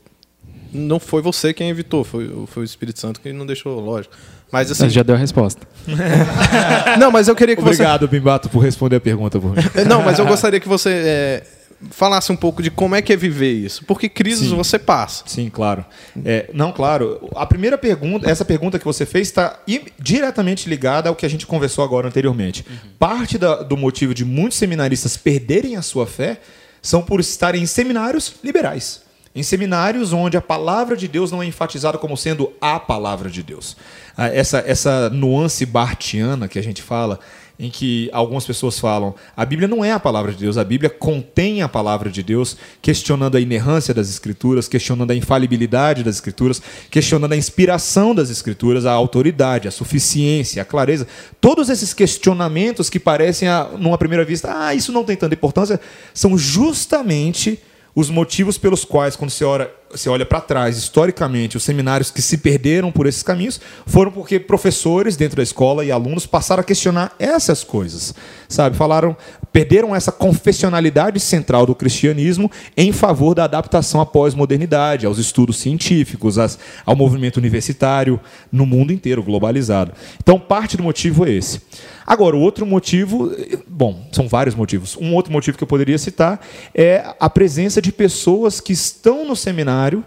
não 0.73 0.99
foi 0.99 1.21
você 1.23 1.53
quem 1.53 1.69
evitou, 1.69 2.05
foi, 2.05 2.31
foi 2.47 2.63
o 2.63 2.65
Espírito 2.65 2.99
Santo 2.99 3.21
que 3.21 3.33
não 3.33 3.47
deixou, 3.47 3.79
lógico. 3.79 4.15
Mas 4.51 4.71
assim. 4.71 4.91
já 4.91 5.03
deu 5.03 5.15
a 5.15 5.19
resposta. 5.19 5.67
não, 6.99 7.11
mas 7.11 7.27
eu 7.27 7.35
queria 7.35 7.57
que 7.57 7.63
Obrigado, 7.63 7.79
você. 7.79 8.05
Obrigado, 8.05 8.09
Bimbato, 8.09 8.49
por 8.51 8.59
responder 8.59 8.97
a 8.97 9.01
pergunta. 9.01 9.41
Por... 9.41 9.55
não, 9.89 10.03
mas 10.03 10.19
eu 10.19 10.27
gostaria 10.27 10.61
que 10.61 10.69
você 10.69 10.91
é, 10.91 11.43
falasse 11.91 12.31
um 12.31 12.37
pouco 12.37 12.63
de 12.63 12.71
como 12.71 12.95
é 12.95 13.01
que 13.01 13.15
é 13.15 13.17
viver 13.17 13.51
isso. 13.51 13.83
Porque 13.87 14.11
crises 14.11 14.51
Sim. 14.51 14.55
você 14.55 14.79
passa. 14.79 15.25
Sim, 15.27 15.49
claro. 15.49 15.85
É, 16.23 16.51
não, 16.53 16.71
claro. 16.71 17.31
A 17.35 17.47
primeira 17.47 17.79
pergunta, 17.79 18.31
essa 18.31 18.45
pergunta 18.45 18.79
que 18.79 18.85
você 18.85 19.07
fez 19.07 19.29
está 19.29 19.59
diretamente 19.99 20.69
ligada 20.69 21.09
ao 21.09 21.17
que 21.17 21.25
a 21.25 21.31
gente 21.31 21.47
conversou 21.47 21.83
agora 21.83 22.07
anteriormente. 22.07 22.63
Uhum. 22.69 22.77
Parte 22.99 23.39
da, 23.39 23.63
do 23.63 23.77
motivo 23.77 24.13
de 24.13 24.23
muitos 24.23 24.59
seminaristas 24.59 25.17
perderem 25.17 25.77
a 25.77 25.83
sua 25.83 26.07
fé 26.07 26.41
são 26.83 27.01
por 27.03 27.21
estarem 27.21 27.63
em 27.63 27.67
seminários 27.67 28.35
liberais 28.45 29.01
em 29.35 29.43
seminários 29.43 30.13
onde 30.13 30.37
a 30.37 30.43
palavra 30.43 30.97
de 30.97 31.09
Deus 31.09 31.33
não 31.33 31.43
é 31.43 31.47
enfatizada 31.47 31.97
como 31.97 32.17
sendo 32.17 32.53
a 32.61 32.79
palavra 32.79 33.31
de 33.31 33.43
Deus. 33.43 33.77
Ah, 34.17 34.29
essa, 34.29 34.63
essa 34.67 35.09
nuance 35.09 35.65
bartiana 35.65 36.49
que 36.49 36.59
a 36.59 36.63
gente 36.63 36.83
fala, 36.83 37.19
em 37.59 37.71
que 37.71 38.11
algumas 38.13 38.45
pessoas 38.45 38.79
falam 38.79 39.15
a 39.37 39.45
Bíblia 39.45 39.69
não 39.69 39.85
é 39.85 39.93
a 39.93 40.01
palavra 40.01 40.33
de 40.33 40.39
Deus, 40.39 40.59
a 40.59 40.65
Bíblia 40.65 40.91
contém 40.91 41.63
a 41.63 41.69
palavra 41.69 42.11
de 42.11 42.23
Deus, 42.23 42.57
questionando 42.83 43.37
a 43.37 43.41
inerrância 43.41 43.95
das 43.95 44.11
Escrituras, 44.11 44.69
questionando 44.69 45.13
a 45.13 45.15
infalibilidade 45.15 46.03
das 46.03 46.17
Escrituras, 46.17 46.61
questionando 46.91 47.33
a 47.33 47.37
inspiração 47.37 48.15
das 48.15 48.31
Escrituras, 48.31 48.85
a 48.85 48.93
autoridade, 48.93 49.69
a 49.69 49.71
suficiência, 49.71 50.61
a 50.61 50.65
clareza. 50.65 51.07
Todos 51.41 51.69
esses 51.69 51.95
questionamentos 51.95 52.91
que 52.91 52.99
parecem, 52.99 53.49
numa 53.79 53.97
primeira 53.97 54.25
vista, 54.25 54.53
ah, 54.55 54.75
isso 54.75 54.93
não 54.93 55.05
tem 55.05 55.17
tanta 55.17 55.35
importância, 55.35 55.81
são 56.13 56.37
justamente 56.37 57.59
os 57.95 58.09
motivos 58.09 58.57
pelos 58.57 58.85
quais, 58.85 59.17
quando 59.17 59.31
você 59.31 59.45
olha, 59.45 59.71
você 59.91 60.09
olha 60.09 60.25
para 60.25 60.41
trás, 60.41 60.79
historicamente, 60.79 61.57
os 61.57 61.63
seminários 61.63 62.11
que 62.11 62.23
se 62.23 62.39
perderam 62.39 62.91
por 62.91 63.07
esses 63.07 63.23
caminhos 63.23 63.61
foram 63.87 64.11
porque 64.11 64.41
professores 64.41 65.17
dentro 65.17 65.37
da 65.37 65.43
escola 65.43 65.85
e 65.85 65.93
alunos 65.93 66.25
passaram 66.25 66.63
a 66.63 66.65
questionar 66.65 67.15
essas 67.19 67.63
coisas, 67.63 68.15
sabe? 68.49 68.77
Falaram, 68.77 69.15
perderam 69.53 69.95
essa 69.95 70.11
confessionalidade 70.11 71.21
central 71.21 71.67
do 71.67 71.75
cristianismo 71.75 72.51
em 72.77 72.93
favor 72.93 73.35
da 73.35 73.45
adaptação 73.45 74.01
à 74.01 74.07
pós-modernidade, 74.07 75.05
aos 75.05 75.19
estudos 75.19 75.59
científicos, 75.59 76.39
às, 76.39 76.59
ao 76.87 76.97
movimento 76.97 77.37
universitário 77.37 78.19
no 78.51 78.65
mundo 78.65 78.93
inteiro, 78.93 79.23
globalizado. 79.23 79.93
Então, 80.21 80.41
parte 80.41 80.77
do 80.77 80.83
motivo 80.83 81.27
é 81.27 81.33
esse. 81.33 81.61
Agora, 82.07 82.37
o 82.37 82.41
outro 82.41 82.65
motivo, 82.65 83.31
bom, 83.69 84.09
são 84.11 84.27
vários 84.27 84.55
motivos. 84.55 84.97
Um 85.01 85.15
outro 85.15 85.33
motivo 85.33 85.59
que 85.59 85.65
eu 85.65 85.69
poderia 85.69 85.99
citar 85.99 86.41
é 86.75 87.15
a 87.21 87.29
presença 87.29 87.83
de 87.83 87.93
pessoas 87.93 88.61
que 88.61 88.73
estão 88.73 89.27
no 89.27 89.37
seminário, 89.37 90.05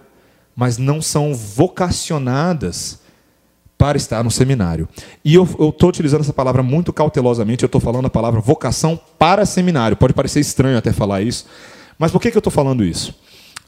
mas 0.55 0.77
não 0.77 1.01
são 1.01 1.35
vocacionadas 1.35 3.04
para 3.85 3.97
estar 3.97 4.23
no 4.23 4.31
seminário. 4.31 4.89
E 5.23 5.35
eu 5.35 5.43
estou 5.43 5.89
utilizando 5.89 6.21
essa 6.21 6.33
palavra 6.33 6.63
muito 6.63 6.91
cautelosamente, 6.91 7.63
eu 7.63 7.67
estou 7.67 7.79
falando 7.79 8.05
a 8.05 8.09
palavra 8.09 8.41
vocação 8.41 8.99
para 9.19 9.45
seminário. 9.45 9.95
Pode 9.95 10.13
parecer 10.13 10.39
estranho 10.39 10.75
até 10.75 10.91
falar 10.91 11.21
isso, 11.21 11.45
mas 11.99 12.11
por 12.11 12.19
que, 12.19 12.31
que 12.31 12.37
eu 12.37 12.39
estou 12.39 12.51
falando 12.51 12.83
isso? 12.83 13.13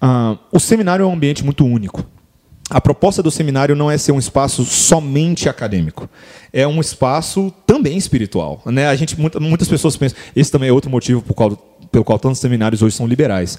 Ah, 0.01 0.35
o 0.51 0.59
seminário 0.59 1.03
é 1.03 1.05
um 1.05 1.13
ambiente 1.13 1.45
muito 1.45 1.63
único 1.63 2.03
a 2.69 2.81
proposta 2.81 3.23
do 3.23 3.31
seminário 3.31 3.75
não 3.75 3.89
é 3.89 3.97
ser 3.97 4.11
um 4.11 4.19
espaço 4.19 4.65
somente 4.65 5.47
acadêmico, 5.47 6.09
é 6.51 6.67
um 6.67 6.81
espaço 6.81 7.53
também 7.65 7.97
espiritual. 7.97 8.61
Né? 8.65 8.87
A 8.87 8.95
gente, 8.95 9.17
muitas 9.39 9.69
pessoas 9.69 9.95
pensam, 9.95 10.17
esse 10.35 10.51
também 10.51 10.67
é 10.67 10.71
outro 10.73 10.89
motivo 10.89 11.21
qual, 11.33 11.55
pelo 11.89 12.03
qual 12.03 12.19
tantos 12.19 12.39
seminários 12.39 12.81
hoje 12.81 12.95
são 12.95 13.07
liberais. 13.07 13.57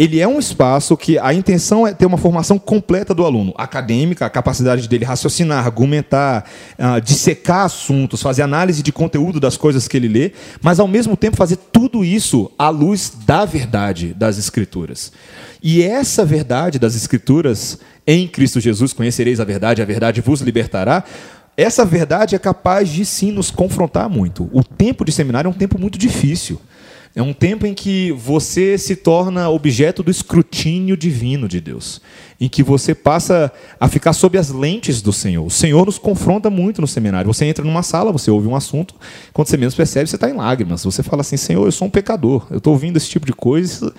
Ele 0.00 0.18
é 0.18 0.26
um 0.26 0.38
espaço 0.38 0.96
que 0.96 1.18
a 1.18 1.34
intenção 1.34 1.86
é 1.86 1.92
ter 1.92 2.06
uma 2.06 2.16
formação 2.16 2.58
completa 2.58 3.12
do 3.12 3.22
aluno, 3.26 3.52
acadêmica, 3.58 4.24
a 4.24 4.30
capacidade 4.30 4.88
dele 4.88 5.04
raciocinar, 5.04 5.66
argumentar, 5.66 6.46
uh, 6.78 6.98
dissecar 7.02 7.66
assuntos, 7.66 8.22
fazer 8.22 8.40
análise 8.40 8.82
de 8.82 8.92
conteúdo 8.92 9.38
das 9.38 9.58
coisas 9.58 9.86
que 9.86 9.98
ele 9.98 10.08
lê, 10.08 10.32
mas 10.62 10.80
ao 10.80 10.88
mesmo 10.88 11.18
tempo 11.18 11.36
fazer 11.36 11.58
tudo 11.70 12.02
isso 12.02 12.50
à 12.58 12.70
luz 12.70 13.12
da 13.26 13.44
verdade 13.44 14.14
das 14.14 14.38
Escrituras. 14.38 15.12
E 15.62 15.82
essa 15.82 16.24
verdade 16.24 16.78
das 16.78 16.96
Escrituras 16.96 17.78
em 18.06 18.26
Cristo 18.26 18.58
Jesus 18.58 18.94
conhecereis 18.94 19.38
a 19.38 19.44
verdade, 19.44 19.82
a 19.82 19.84
verdade 19.84 20.22
vos 20.22 20.40
libertará. 20.40 21.04
Essa 21.60 21.84
verdade 21.84 22.34
é 22.34 22.38
capaz 22.38 22.88
de 22.88 23.04
sim 23.04 23.30
nos 23.30 23.50
confrontar 23.50 24.08
muito. 24.08 24.48
O 24.50 24.64
tempo 24.64 25.04
de 25.04 25.12
seminário 25.12 25.46
é 25.46 25.50
um 25.50 25.54
tempo 25.54 25.78
muito 25.78 25.98
difícil. 25.98 26.58
É 27.14 27.20
um 27.20 27.34
tempo 27.34 27.66
em 27.66 27.74
que 27.74 28.12
você 28.12 28.78
se 28.78 28.96
torna 28.96 29.50
objeto 29.50 30.02
do 30.02 30.10
escrutínio 30.10 30.96
divino 30.96 31.46
de 31.46 31.60
Deus, 31.60 32.00
em 32.40 32.48
que 32.48 32.62
você 32.62 32.94
passa 32.94 33.52
a 33.78 33.88
ficar 33.88 34.14
sob 34.14 34.38
as 34.38 34.48
lentes 34.48 35.02
do 35.02 35.12
Senhor. 35.12 35.44
O 35.44 35.50
Senhor 35.50 35.84
nos 35.84 35.98
confronta 35.98 36.48
muito 36.48 36.80
no 36.80 36.86
seminário. 36.86 37.30
Você 37.30 37.44
entra 37.44 37.62
numa 37.62 37.82
sala, 37.82 38.10
você 38.10 38.30
ouve 38.30 38.48
um 38.48 38.56
assunto, 38.56 38.94
quando 39.34 39.48
você 39.48 39.58
menos 39.58 39.74
percebe, 39.74 40.08
você 40.08 40.16
está 40.16 40.30
em 40.30 40.34
lágrimas. 40.34 40.82
Você 40.82 41.02
fala 41.02 41.20
assim: 41.20 41.36
Senhor, 41.36 41.66
eu 41.66 41.72
sou 41.72 41.88
um 41.88 41.90
pecador, 41.90 42.46
eu 42.50 42.56
estou 42.56 42.72
ouvindo 42.72 42.96
esse 42.96 43.10
tipo 43.10 43.26
de 43.26 43.34
coisa. 43.34 43.92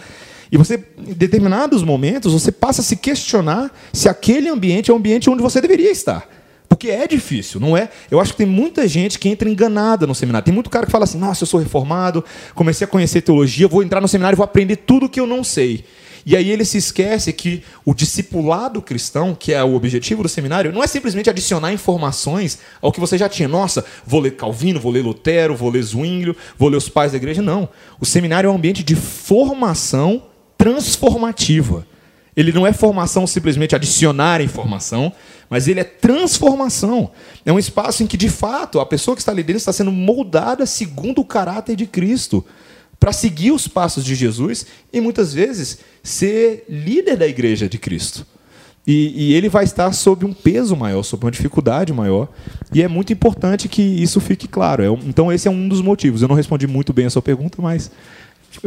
E 0.51 0.57
você, 0.57 0.83
em 0.97 1.13
determinados 1.13 1.83
momentos, 1.83 2.33
você 2.33 2.51
passa 2.51 2.81
a 2.81 2.83
se 2.83 2.95
questionar 2.95 3.71
se 3.93 4.09
aquele 4.09 4.49
ambiente 4.49 4.89
é 4.89 4.93
o 4.95 4.97
ambiente 4.97 5.29
onde 5.29 5.43
você 5.43 5.61
deveria 5.61 5.91
estar. 5.91 6.40
Porque 6.71 6.89
é 6.89 7.05
difícil, 7.05 7.59
não 7.59 7.75
é? 7.75 7.89
Eu 8.09 8.17
acho 8.17 8.31
que 8.31 8.37
tem 8.37 8.47
muita 8.47 8.87
gente 8.87 9.19
que 9.19 9.27
entra 9.27 9.49
enganada 9.49 10.07
no 10.07 10.15
seminário. 10.15 10.45
Tem 10.45 10.53
muito 10.53 10.69
cara 10.69 10.85
que 10.85 10.91
fala 10.91 11.03
assim: 11.03 11.17
nossa, 11.17 11.43
eu 11.43 11.47
sou 11.47 11.59
reformado, 11.59 12.23
comecei 12.55 12.85
a 12.85 12.87
conhecer 12.87 13.19
teologia, 13.19 13.67
vou 13.67 13.83
entrar 13.83 13.99
no 13.99 14.07
seminário 14.07 14.35
e 14.35 14.37
vou 14.37 14.45
aprender 14.45 14.77
tudo 14.77 15.09
que 15.09 15.19
eu 15.19 15.27
não 15.27 15.43
sei. 15.43 15.83
E 16.25 16.33
aí 16.33 16.49
ele 16.49 16.63
se 16.63 16.77
esquece 16.77 17.33
que 17.33 17.61
o 17.83 17.93
discipulado 17.93 18.81
cristão, 18.81 19.35
que 19.37 19.51
é 19.51 19.61
o 19.61 19.75
objetivo 19.75 20.23
do 20.23 20.29
seminário, 20.29 20.71
não 20.71 20.81
é 20.81 20.87
simplesmente 20.87 21.29
adicionar 21.29 21.73
informações 21.73 22.59
ao 22.81 22.89
que 22.89 23.01
você 23.01 23.17
já 23.17 23.27
tinha. 23.27 23.49
Nossa, 23.49 23.83
vou 24.05 24.21
ler 24.21 24.37
Calvino, 24.37 24.79
vou 24.79 24.93
ler 24.93 25.03
Lutero, 25.03 25.53
vou 25.53 25.69
ler 25.69 25.83
Zwinglio, 25.83 26.37
vou 26.57 26.69
ler 26.69 26.77
os 26.77 26.87
pais 26.87 27.11
da 27.11 27.17
igreja. 27.17 27.41
Não. 27.41 27.67
O 27.99 28.05
seminário 28.05 28.47
é 28.47 28.49
um 28.49 28.55
ambiente 28.55 28.81
de 28.81 28.95
formação 28.95 30.23
transformativa. 30.57 31.85
Ele 32.33 32.53
não 32.53 32.65
é 32.65 32.71
formação 32.71 33.27
simplesmente 33.27 33.75
adicionar 33.75 34.41
informação, 34.41 35.11
mas 35.51 35.67
ele 35.67 35.81
é 35.81 35.83
transformação. 35.83 37.11
É 37.45 37.51
um 37.51 37.59
espaço 37.59 38.01
em 38.01 38.07
que, 38.07 38.15
de 38.15 38.29
fato, 38.29 38.79
a 38.79 38.85
pessoa 38.85 39.17
que 39.17 39.21
está 39.21 39.33
ali 39.33 39.43
dentro 39.43 39.57
está 39.57 39.73
sendo 39.73 39.91
moldada 39.91 40.65
segundo 40.65 41.19
o 41.19 41.25
caráter 41.25 41.75
de 41.75 41.85
Cristo, 41.85 42.45
para 42.97 43.11
seguir 43.11 43.51
os 43.51 43.67
passos 43.67 44.05
de 44.05 44.15
Jesus 44.15 44.65
e 44.93 45.01
muitas 45.01 45.33
vezes 45.33 45.79
ser 46.01 46.63
líder 46.69 47.17
da 47.17 47.27
igreja 47.27 47.67
de 47.67 47.77
Cristo. 47.77 48.25
E, 48.87 49.29
e, 49.29 49.33
ele 49.33 49.49
vai 49.49 49.65
estar 49.65 49.91
sob 49.91 50.25
um 50.25 50.33
peso 50.33 50.75
maior, 50.75 51.03
sob 51.03 51.25
uma 51.25 51.31
dificuldade 51.31 51.91
maior. 51.91 52.29
E 52.73 52.81
é 52.81 52.87
muito 52.87 53.11
importante 53.11 53.67
que 53.67 53.81
isso 53.81 54.21
fique 54.21 54.47
claro. 54.47 54.83
É, 54.83 54.87
então, 55.05 55.31
esse 55.31 55.47
é 55.47 55.51
um 55.51 55.67
dos 55.67 55.81
motivos. 55.81 56.21
Eu 56.21 56.29
não 56.29 56.35
respondi 56.35 56.65
muito 56.65 56.93
bem 56.93 57.07
a 57.07 57.09
sua 57.09 57.21
pergunta, 57.21 57.61
mas 57.61 57.91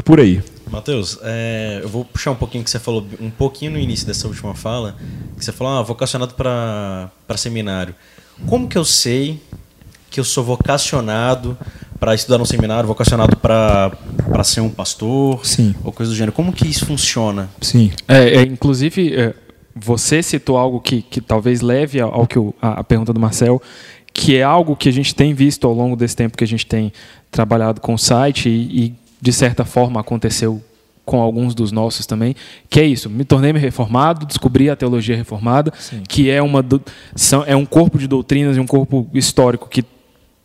por 0.04 0.20
aí. 0.20 0.42
Matheus, 0.70 1.18
é, 1.22 1.80
eu 1.82 1.88
vou 1.88 2.04
puxar 2.04 2.30
um 2.30 2.36
pouquinho 2.36 2.64
que 2.64 2.70
você 2.70 2.78
falou, 2.78 3.06
um 3.20 3.30
pouquinho 3.30 3.72
no 3.72 3.78
início 3.78 4.06
dessa 4.06 4.26
última 4.26 4.54
fala, 4.54 4.96
que 5.36 5.44
você 5.44 5.52
falou, 5.52 5.74
ah, 5.74 5.82
vocacionado 5.82 6.34
para 6.34 7.10
seminário. 7.36 7.94
Como 8.46 8.68
que 8.68 8.76
eu 8.76 8.84
sei 8.84 9.40
que 10.10 10.18
eu 10.18 10.24
sou 10.24 10.42
vocacionado 10.42 11.56
para 11.98 12.14
estudar 12.14 12.38
no 12.38 12.46
seminário, 12.46 12.86
vocacionado 12.86 13.36
para 13.36 14.44
ser 14.44 14.60
um 14.60 14.70
pastor, 14.70 15.44
Sim. 15.44 15.74
ou 15.84 15.92
coisa 15.92 16.10
do 16.10 16.16
gênero? 16.16 16.32
Como 16.32 16.52
que 16.52 16.66
isso 16.66 16.86
funciona? 16.86 17.50
Sim. 17.60 17.92
É, 18.08 18.36
é 18.36 18.42
inclusive, 18.42 19.14
é, 19.14 19.34
você 19.74 20.22
citou 20.22 20.56
algo 20.56 20.80
que, 20.80 21.02
que 21.02 21.20
talvez 21.20 21.60
leve 21.60 22.00
ao 22.00 22.26
que 22.26 22.38
o, 22.38 22.54
a, 22.60 22.80
a 22.80 22.84
pergunta 22.84 23.12
do 23.12 23.20
Marcel, 23.20 23.60
que 24.12 24.36
é 24.36 24.42
algo 24.42 24.76
que 24.76 24.88
a 24.88 24.92
gente 24.92 25.14
tem 25.14 25.34
visto 25.34 25.66
ao 25.66 25.72
longo 25.72 25.96
desse 25.96 26.14
tempo 26.14 26.36
que 26.36 26.44
a 26.44 26.46
gente 26.46 26.64
tem 26.64 26.92
trabalhado 27.30 27.80
com 27.80 27.94
o 27.94 27.98
site 27.98 28.48
e, 28.48 28.84
e 28.84 29.03
de 29.24 29.32
certa 29.32 29.64
forma 29.64 29.98
aconteceu 29.98 30.62
com 31.02 31.18
alguns 31.18 31.54
dos 31.54 31.72
nossos 31.72 32.04
também, 32.04 32.36
que 32.68 32.78
é 32.78 32.84
isso, 32.84 33.08
me 33.08 33.24
tornei 33.24 33.52
reformado, 33.52 34.26
descobri 34.26 34.68
a 34.68 34.76
teologia 34.76 35.16
reformada, 35.16 35.72
Sim. 35.78 36.02
que 36.06 36.30
é 36.30 36.42
uma 36.42 36.62
são, 37.14 37.42
é 37.46 37.56
um 37.56 37.64
corpo 37.64 37.98
de 37.98 38.06
doutrinas 38.06 38.58
e 38.58 38.60
um 38.60 38.66
corpo 38.66 39.08
histórico 39.14 39.66
que 39.66 39.82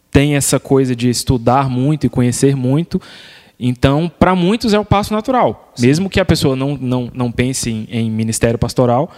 tem 0.09 0.37
essa 0.37 0.61
coisa 0.61 0.95
de 0.95 1.09
estudar 1.09 1.69
muito 1.69 2.05
e 2.05 2.09
conhecer 2.09 2.55
muito. 2.55 3.01
Então, 3.59 4.09
para 4.17 4.33
muitos 4.33 4.73
é 4.73 4.79
o 4.79 4.85
passo 4.85 5.13
natural, 5.13 5.73
Sim. 5.75 5.85
mesmo 5.85 6.09
que 6.09 6.19
a 6.19 6.25
pessoa 6.25 6.55
não 6.55 6.77
não, 6.77 7.11
não 7.13 7.31
pense 7.33 7.69
em, 7.69 7.85
em 7.91 8.09
ministério 8.09 8.57
pastoral. 8.57 9.11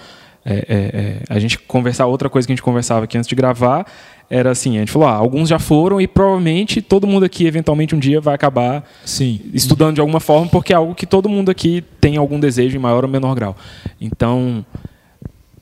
É, 0.44 0.54
é, 0.54 0.58
é, 0.70 1.24
a 1.30 1.38
gente 1.38 1.60
conversar 1.60 2.08
outra 2.08 2.28
coisa 2.28 2.48
que 2.48 2.52
a 2.52 2.56
gente 2.56 2.64
conversava 2.64 3.06
aqui 3.06 3.16
antes 3.16 3.28
de 3.28 3.36
gravar 3.36 3.86
era 4.32 4.50
assim, 4.50 4.78
a 4.78 4.80
gente 4.80 4.94
falou, 4.94 5.10
ah, 5.10 5.14
alguns 5.14 5.50
já 5.50 5.60
foram 5.60 6.00
e 6.00 6.08
provavelmente 6.08 6.82
todo 6.82 7.06
mundo 7.06 7.26
aqui 7.26 7.46
eventualmente 7.46 7.94
um 7.94 8.00
dia 8.00 8.22
vai 8.22 8.34
acabar 8.34 8.90
Sim. 9.04 9.42
estudando 9.54 9.96
de 9.96 10.00
alguma 10.00 10.22
forma, 10.22 10.48
porque 10.48 10.72
é 10.72 10.76
algo 10.78 10.96
que 10.96 11.06
todo 11.06 11.28
mundo 11.28 11.52
aqui 11.52 11.84
tem 12.00 12.16
algum 12.16 12.40
desejo 12.40 12.78
em 12.78 12.80
maior 12.80 13.04
ou 13.04 13.10
menor 13.10 13.36
grau. 13.36 13.58
Então, 14.00 14.66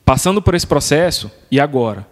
passando 0.05 0.39
por 0.39 0.53
esse 0.53 0.67
processo, 0.67 1.31
e 1.49 1.59
agora? 1.59 2.05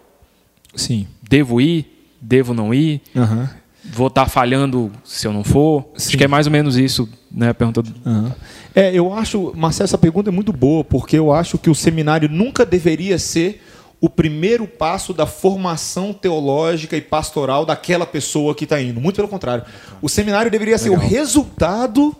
Sim. 0.74 1.06
Devo 1.22 1.60
ir? 1.60 2.08
Devo 2.20 2.52
não 2.52 2.74
ir? 2.74 3.02
Uhum. 3.14 3.46
Vou 3.84 4.08
estar 4.08 4.24
tá 4.24 4.28
falhando 4.28 4.90
se 5.04 5.28
eu 5.28 5.32
não 5.32 5.44
for? 5.44 5.84
Sim. 5.94 6.08
Acho 6.08 6.18
que 6.18 6.24
é 6.24 6.28
mais 6.28 6.48
ou 6.48 6.52
menos 6.52 6.76
isso, 6.76 7.08
né? 7.30 7.50
A 7.50 7.54
pergunta 7.54 7.84
uhum. 8.04 8.32
É, 8.74 8.92
eu 8.92 9.14
acho, 9.14 9.52
Marcelo, 9.56 9.84
essa 9.84 9.96
pergunta 9.96 10.28
é 10.28 10.32
muito 10.32 10.52
boa, 10.52 10.82
porque 10.82 11.16
eu 11.16 11.32
acho 11.32 11.56
que 11.56 11.70
o 11.70 11.74
seminário 11.74 12.28
nunca 12.28 12.66
deveria 12.66 13.16
ser 13.16 13.62
o 14.00 14.08
primeiro 14.08 14.66
passo 14.66 15.12
da 15.12 15.26
formação 15.26 16.12
teológica 16.12 16.96
e 16.96 17.00
pastoral 17.00 17.66
daquela 17.66 18.06
pessoa 18.06 18.54
que 18.54 18.64
está 18.64 18.80
indo. 18.80 19.00
Muito 19.00 19.16
pelo 19.16 19.28
contrário. 19.28 19.64
O 20.00 20.08
seminário 20.08 20.50
deveria 20.50 20.78
ser 20.78 20.90
Legal. 20.90 21.04
o 21.04 21.08
resultado 21.08 22.16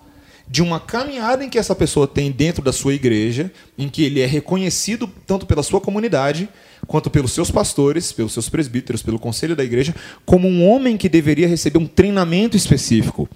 de 0.50 0.62
uma 0.62 0.80
caminhada 0.80 1.44
em 1.44 1.50
que 1.50 1.58
essa 1.58 1.74
pessoa 1.74 2.06
tem 2.06 2.30
dentro 2.30 2.62
da 2.62 2.72
sua 2.72 2.94
igreja, 2.94 3.52
em 3.76 3.88
que 3.88 4.02
ele 4.02 4.20
é 4.20 4.26
reconhecido 4.26 5.08
tanto 5.26 5.46
pela 5.46 5.62
sua 5.62 5.80
comunidade, 5.80 6.48
quanto 6.86 7.10
pelos 7.10 7.32
seus 7.32 7.50
pastores, 7.50 8.12
pelos 8.12 8.32
seus 8.32 8.48
presbíteros, 8.48 9.02
pelo 9.02 9.18
conselho 9.18 9.54
da 9.54 9.62
igreja, 9.62 9.94
como 10.24 10.48
um 10.48 10.66
homem 10.66 10.96
que 10.96 11.08
deveria 11.08 11.46
receber 11.46 11.78
um 11.78 11.86
treinamento 11.86 12.56
específico. 12.56 13.28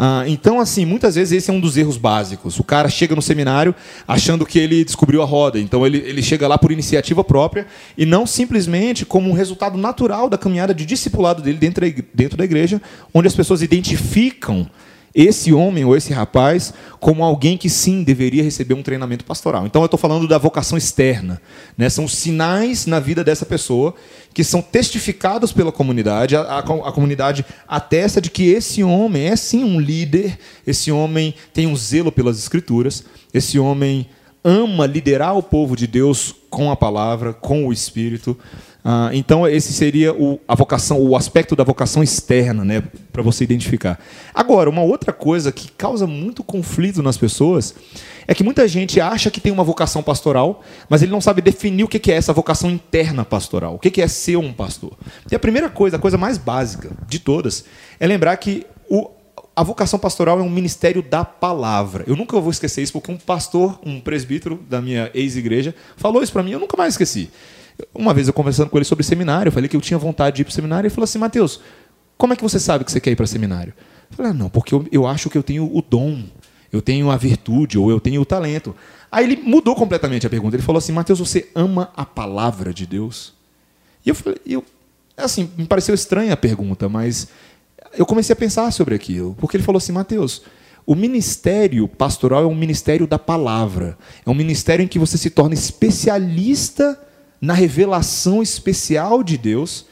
Ah, 0.00 0.22
então, 0.28 0.60
assim, 0.60 0.84
muitas 0.84 1.16
vezes 1.16 1.32
esse 1.32 1.50
é 1.50 1.52
um 1.52 1.58
dos 1.58 1.76
erros 1.76 1.96
básicos. 1.96 2.60
O 2.60 2.62
cara 2.62 2.88
chega 2.88 3.16
no 3.16 3.20
seminário 3.20 3.74
achando 4.06 4.46
que 4.46 4.56
ele 4.56 4.84
descobriu 4.84 5.20
a 5.20 5.24
roda. 5.24 5.58
Então, 5.58 5.84
ele, 5.84 5.98
ele 5.98 6.22
chega 6.22 6.46
lá 6.46 6.56
por 6.56 6.70
iniciativa 6.70 7.24
própria 7.24 7.66
e 7.96 8.06
não 8.06 8.24
simplesmente 8.24 9.04
como 9.04 9.28
um 9.28 9.32
resultado 9.32 9.76
natural 9.76 10.30
da 10.30 10.38
caminhada 10.38 10.72
de 10.72 10.86
discipulado 10.86 11.42
dele 11.42 11.58
dentro 11.58 11.84
da, 11.84 12.02
dentro 12.14 12.38
da 12.38 12.44
igreja, 12.44 12.80
onde 13.12 13.26
as 13.26 13.34
pessoas 13.34 13.60
identificam 13.60 14.70
esse 15.14 15.52
homem 15.52 15.84
ou 15.84 15.96
esse 15.96 16.12
rapaz 16.12 16.72
como 17.00 17.24
alguém 17.24 17.56
que 17.56 17.68
sim 17.68 18.02
deveria 18.02 18.42
receber 18.42 18.74
um 18.74 18.82
treinamento 18.82 19.24
pastoral. 19.24 19.66
Então 19.66 19.82
eu 19.82 19.86
estou 19.86 19.98
falando 19.98 20.28
da 20.28 20.38
vocação 20.38 20.76
externa. 20.76 21.40
Né? 21.76 21.88
São 21.88 22.06
sinais 22.06 22.86
na 22.86 23.00
vida 23.00 23.24
dessa 23.24 23.46
pessoa 23.46 23.94
que 24.34 24.44
são 24.44 24.60
testificados 24.60 25.52
pela 25.52 25.72
comunidade. 25.72 26.36
A, 26.36 26.42
a, 26.42 26.58
a, 26.58 26.92
comunidade 26.92 27.44
atesta 27.66 28.20
de 28.20 28.30
que 28.30 28.48
esse 28.48 28.82
homem 28.82 29.26
é 29.26 29.36
sim 29.36 29.64
um 29.64 29.80
líder, 29.80 30.38
esse 30.66 30.92
homem 30.92 31.34
tem 31.52 31.66
um 31.66 31.76
zelo 31.76 32.12
pelas 32.12 32.38
escrituras, 32.38 33.04
esse 33.32 33.58
homem 33.58 34.06
ama 34.44 34.86
liderar 34.86 35.36
o 35.36 35.42
povo 35.42 35.76
de 35.76 35.86
Deus 35.86 36.34
com 36.48 36.70
a 36.70 36.76
palavra, 36.76 37.32
com 37.32 37.66
o 37.66 37.72
Espírito. 37.72 38.36
Ah, 38.90 39.10
então 39.12 39.46
esse 39.46 39.70
seria 39.74 40.14
o, 40.14 40.40
a 40.48 40.54
vocação, 40.54 40.98
o 40.98 41.14
aspecto 41.14 41.54
da 41.54 41.62
vocação 41.62 42.02
externa, 42.02 42.64
né, 42.64 42.82
para 43.12 43.22
você 43.22 43.44
identificar. 43.44 44.00
Agora, 44.32 44.70
uma 44.70 44.80
outra 44.80 45.12
coisa 45.12 45.52
que 45.52 45.70
causa 45.72 46.06
muito 46.06 46.42
conflito 46.42 47.02
nas 47.02 47.18
pessoas 47.18 47.74
é 48.26 48.34
que 48.34 48.42
muita 48.42 48.66
gente 48.66 48.98
acha 48.98 49.30
que 49.30 49.42
tem 49.42 49.52
uma 49.52 49.62
vocação 49.62 50.02
pastoral, 50.02 50.64
mas 50.88 51.02
ele 51.02 51.12
não 51.12 51.20
sabe 51.20 51.42
definir 51.42 51.84
o 51.84 51.88
que 51.88 52.10
é 52.10 52.14
essa 52.14 52.32
vocação 52.32 52.70
interna 52.70 53.26
pastoral, 53.26 53.74
o 53.74 53.78
que 53.78 54.00
é 54.00 54.08
ser 54.08 54.38
um 54.38 54.54
pastor. 54.54 54.94
E 55.30 55.34
a 55.34 55.38
primeira 55.38 55.68
coisa, 55.68 55.96
a 55.96 56.00
coisa 56.00 56.16
mais 56.16 56.38
básica 56.38 56.90
de 57.06 57.18
todas, 57.18 57.66
é 58.00 58.06
lembrar 58.06 58.38
que 58.38 58.64
o, 58.88 59.10
a 59.54 59.62
vocação 59.62 59.98
pastoral 59.98 60.40
é 60.40 60.42
um 60.42 60.48
ministério 60.48 61.02
da 61.02 61.26
palavra. 61.26 62.04
Eu 62.06 62.16
nunca 62.16 62.40
vou 62.40 62.50
esquecer 62.50 62.80
isso, 62.80 62.94
porque 62.94 63.12
um 63.12 63.18
pastor, 63.18 63.78
um 63.84 64.00
presbítero 64.00 64.58
da 64.66 64.80
minha 64.80 65.10
ex-igreja, 65.12 65.74
falou 65.98 66.22
isso 66.22 66.32
para 66.32 66.42
mim, 66.42 66.52
eu 66.52 66.58
nunca 66.58 66.74
mais 66.74 66.94
esqueci. 66.94 67.30
Uma 67.94 68.12
vez 68.12 68.26
eu 68.26 68.34
conversando 68.34 68.70
com 68.70 68.78
ele 68.78 68.84
sobre 68.84 69.04
seminário, 69.04 69.48
eu 69.48 69.52
falei 69.52 69.68
que 69.68 69.76
eu 69.76 69.80
tinha 69.80 69.98
vontade 69.98 70.36
de 70.36 70.42
ir 70.42 70.44
para 70.44 70.54
seminário, 70.54 70.86
ele 70.86 70.94
falou 70.94 71.04
assim: 71.04 71.18
Mateus, 71.18 71.60
como 72.16 72.32
é 72.32 72.36
que 72.36 72.42
você 72.42 72.58
sabe 72.58 72.84
que 72.84 72.90
você 72.90 73.00
quer 73.00 73.12
ir 73.12 73.16
para 73.16 73.26
seminário? 73.26 73.72
Eu 74.10 74.16
falei: 74.16 74.32
ah, 74.32 74.34
não, 74.34 74.50
porque 74.50 74.74
eu, 74.74 74.86
eu 74.90 75.06
acho 75.06 75.30
que 75.30 75.38
eu 75.38 75.42
tenho 75.42 75.64
o 75.64 75.80
dom, 75.80 76.24
eu 76.72 76.82
tenho 76.82 77.10
a 77.10 77.16
virtude, 77.16 77.78
ou 77.78 77.90
eu 77.90 78.00
tenho 78.00 78.20
o 78.20 78.24
talento. 78.24 78.74
Aí 79.10 79.24
ele 79.24 79.36
mudou 79.36 79.74
completamente 79.74 80.26
a 80.26 80.30
pergunta. 80.30 80.56
Ele 80.56 80.62
falou 80.62 80.78
assim: 80.78 80.92
Mateus, 80.92 81.20
você 81.20 81.48
ama 81.54 81.90
a 81.96 82.04
palavra 82.04 82.74
de 82.74 82.86
Deus? 82.86 83.32
E 84.04 84.08
eu 84.08 84.14
falei: 84.14 84.38
eu, 84.44 84.64
assim, 85.16 85.50
me 85.56 85.66
pareceu 85.66 85.94
estranha 85.94 86.32
a 86.32 86.36
pergunta, 86.36 86.88
mas 86.88 87.28
eu 87.96 88.04
comecei 88.04 88.32
a 88.32 88.36
pensar 88.36 88.72
sobre 88.72 88.94
aquilo. 88.94 89.36
Porque 89.38 89.56
ele 89.56 89.64
falou 89.64 89.78
assim: 89.78 89.92
Mateus, 89.92 90.42
o 90.84 90.94
ministério 90.94 91.86
pastoral 91.86 92.42
é 92.42 92.46
um 92.46 92.54
ministério 92.54 93.06
da 93.06 93.18
palavra. 93.18 93.96
É 94.26 94.30
um 94.30 94.34
ministério 94.34 94.82
em 94.82 94.88
que 94.88 94.98
você 94.98 95.16
se 95.16 95.30
torna 95.30 95.54
especialista 95.54 96.98
na 97.40 97.54
revelação 97.54 98.42
especial 98.42 99.22
de 99.22 99.38
Deus 99.38 99.86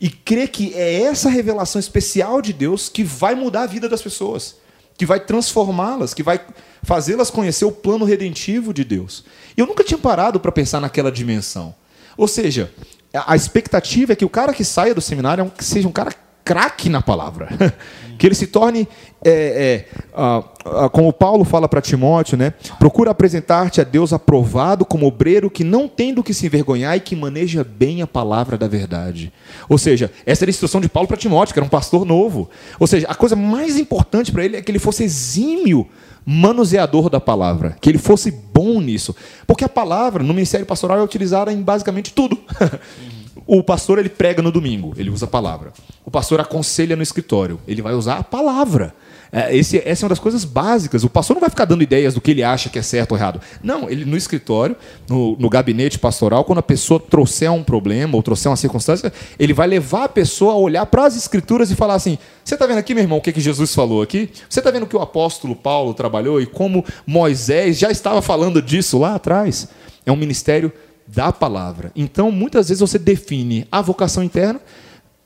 e 0.00 0.08
crê 0.08 0.48
que 0.48 0.74
é 0.74 1.02
essa 1.02 1.28
revelação 1.28 1.78
especial 1.78 2.42
de 2.42 2.52
Deus 2.52 2.88
que 2.88 3.04
vai 3.04 3.34
mudar 3.34 3.62
a 3.62 3.66
vida 3.66 3.88
das 3.88 4.02
pessoas, 4.02 4.56
que 4.96 5.06
vai 5.06 5.20
transformá-las, 5.20 6.12
que 6.12 6.22
vai 6.22 6.40
fazê-las 6.82 7.30
conhecer 7.30 7.64
o 7.64 7.72
plano 7.72 8.04
redentivo 8.04 8.74
de 8.74 8.84
Deus. 8.84 9.24
Eu 9.56 9.66
nunca 9.66 9.84
tinha 9.84 9.98
parado 9.98 10.40
para 10.40 10.50
pensar 10.50 10.80
naquela 10.80 11.12
dimensão. 11.12 11.74
Ou 12.16 12.26
seja, 12.26 12.72
a 13.14 13.36
expectativa 13.36 14.12
é 14.12 14.16
que 14.16 14.24
o 14.24 14.28
cara 14.28 14.52
que 14.52 14.64
saia 14.64 14.94
do 14.94 15.00
seminário 15.00 15.44
é 15.44 15.62
seja 15.62 15.86
um 15.86 15.92
cara 15.92 16.12
craque 16.44 16.88
na 16.88 17.00
palavra. 17.00 17.48
que 18.22 18.26
ele 18.28 18.36
se 18.36 18.46
torne, 18.46 18.86
é, 19.24 19.30
é, 19.30 20.00
ah, 20.14 20.44
ah, 20.64 20.88
como 20.88 21.12
Paulo 21.12 21.44
fala 21.44 21.68
para 21.68 21.80
Timóteo, 21.80 22.36
né? 22.38 22.54
procura 22.78 23.10
apresentar-te 23.10 23.80
a 23.80 23.84
Deus 23.84 24.12
aprovado 24.12 24.84
como 24.84 25.06
obreiro 25.06 25.50
que 25.50 25.64
não 25.64 25.88
tem 25.88 26.14
do 26.14 26.22
que 26.22 26.32
se 26.32 26.46
envergonhar 26.46 26.96
e 26.96 27.00
que 27.00 27.16
maneja 27.16 27.64
bem 27.64 28.00
a 28.00 28.06
palavra 28.06 28.56
da 28.56 28.68
verdade. 28.68 29.32
Ou 29.68 29.76
seja, 29.76 30.08
essa 30.24 30.44
era 30.44 30.50
a 30.50 30.52
instrução 30.52 30.80
de 30.80 30.88
Paulo 30.88 31.08
para 31.08 31.16
Timóteo, 31.16 31.52
que 31.52 31.58
era 31.58 31.66
um 31.66 31.68
pastor 31.68 32.04
novo. 32.04 32.48
Ou 32.78 32.86
seja, 32.86 33.08
a 33.08 33.14
coisa 33.16 33.34
mais 33.34 33.76
importante 33.76 34.30
para 34.30 34.44
ele 34.44 34.56
é 34.56 34.62
que 34.62 34.70
ele 34.70 34.78
fosse 34.78 35.02
exímio 35.02 35.88
manuseador 36.24 37.10
da 37.10 37.20
palavra, 37.20 37.76
que 37.80 37.90
ele 37.90 37.98
fosse 37.98 38.30
bom 38.30 38.80
nisso. 38.80 39.16
Porque 39.48 39.64
a 39.64 39.68
palavra 39.68 40.22
no 40.22 40.32
ministério 40.32 40.64
pastoral 40.64 40.98
é 40.98 41.02
utilizada 41.02 41.52
em 41.52 41.60
basicamente 41.60 42.12
tudo. 42.12 42.38
O 43.46 43.62
pastor 43.62 43.98
ele 43.98 44.08
prega 44.08 44.42
no 44.42 44.52
domingo, 44.52 44.92
ele 44.96 45.10
usa 45.10 45.24
a 45.24 45.28
palavra. 45.28 45.72
O 46.04 46.10
pastor 46.10 46.40
aconselha 46.40 46.96
no 46.96 47.02
escritório, 47.02 47.58
ele 47.66 47.82
vai 47.82 47.94
usar 47.94 48.18
a 48.18 48.22
palavra. 48.22 48.94
É, 49.34 49.56
esse, 49.56 49.78
essa 49.78 50.04
é 50.04 50.06
uma 50.06 50.10
das 50.10 50.18
coisas 50.18 50.44
básicas. 50.44 51.04
O 51.04 51.08
pastor 51.08 51.34
não 51.34 51.40
vai 51.40 51.48
ficar 51.48 51.64
dando 51.64 51.82
ideias 51.82 52.12
do 52.12 52.20
que 52.20 52.30
ele 52.30 52.42
acha 52.42 52.68
que 52.68 52.78
é 52.78 52.82
certo 52.82 53.12
ou 53.12 53.18
errado. 53.18 53.40
Não, 53.62 53.88
ele 53.88 54.04
no 54.04 54.14
escritório, 54.14 54.76
no, 55.08 55.36
no 55.38 55.48
gabinete 55.48 55.98
pastoral, 55.98 56.44
quando 56.44 56.58
a 56.58 56.62
pessoa 56.62 57.00
trouxer 57.00 57.50
um 57.50 57.64
problema 57.64 58.14
ou 58.14 58.22
trouxer 58.22 58.50
uma 58.50 58.56
circunstância, 58.56 59.10
ele 59.38 59.54
vai 59.54 59.66
levar 59.66 60.04
a 60.04 60.08
pessoa 60.08 60.52
a 60.52 60.56
olhar 60.56 60.84
para 60.84 61.06
as 61.06 61.16
escrituras 61.16 61.70
e 61.70 61.74
falar 61.74 61.94
assim: 61.94 62.18
Você 62.44 62.54
está 62.54 62.66
vendo 62.66 62.76
aqui, 62.76 62.92
meu 62.92 63.02
irmão, 63.02 63.18
o 63.18 63.22
que, 63.22 63.32
que 63.32 63.40
Jesus 63.40 63.74
falou 63.74 64.02
aqui? 64.02 64.28
Você 64.50 64.60
está 64.60 64.70
vendo 64.70 64.86
que 64.86 64.96
o 64.96 65.00
apóstolo 65.00 65.56
Paulo 65.56 65.94
trabalhou 65.94 66.38
e 66.38 66.44
como 66.44 66.84
Moisés 67.06 67.78
já 67.78 67.90
estava 67.90 68.20
falando 68.20 68.60
disso 68.60 68.98
lá 68.98 69.14
atrás? 69.14 69.66
É 70.04 70.12
um 70.12 70.16
ministério 70.16 70.70
da 71.14 71.32
palavra. 71.32 71.92
Então, 71.94 72.30
muitas 72.30 72.68
vezes 72.68 72.80
você 72.80 72.98
define 72.98 73.66
a 73.70 73.80
vocação 73.82 74.22
interna 74.22 74.60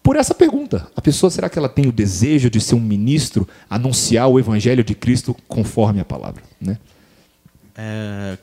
por 0.02 0.16
essa 0.16 0.34
pergunta. 0.34 0.88
A 0.94 1.00
pessoa, 1.00 1.30
será 1.30 1.48
que 1.48 1.58
ela 1.58 1.68
tem 1.68 1.86
o 1.86 1.92
desejo 1.92 2.50
de 2.50 2.60
ser 2.60 2.74
um 2.74 2.80
ministro, 2.80 3.48
anunciar 3.68 4.28
o 4.28 4.38
evangelho 4.38 4.84
de 4.84 4.94
Cristo 4.94 5.34
conforme 5.48 6.00
a 6.00 6.04
palavra? 6.04 6.42
Né? 6.60 6.78
É, 7.74 8.38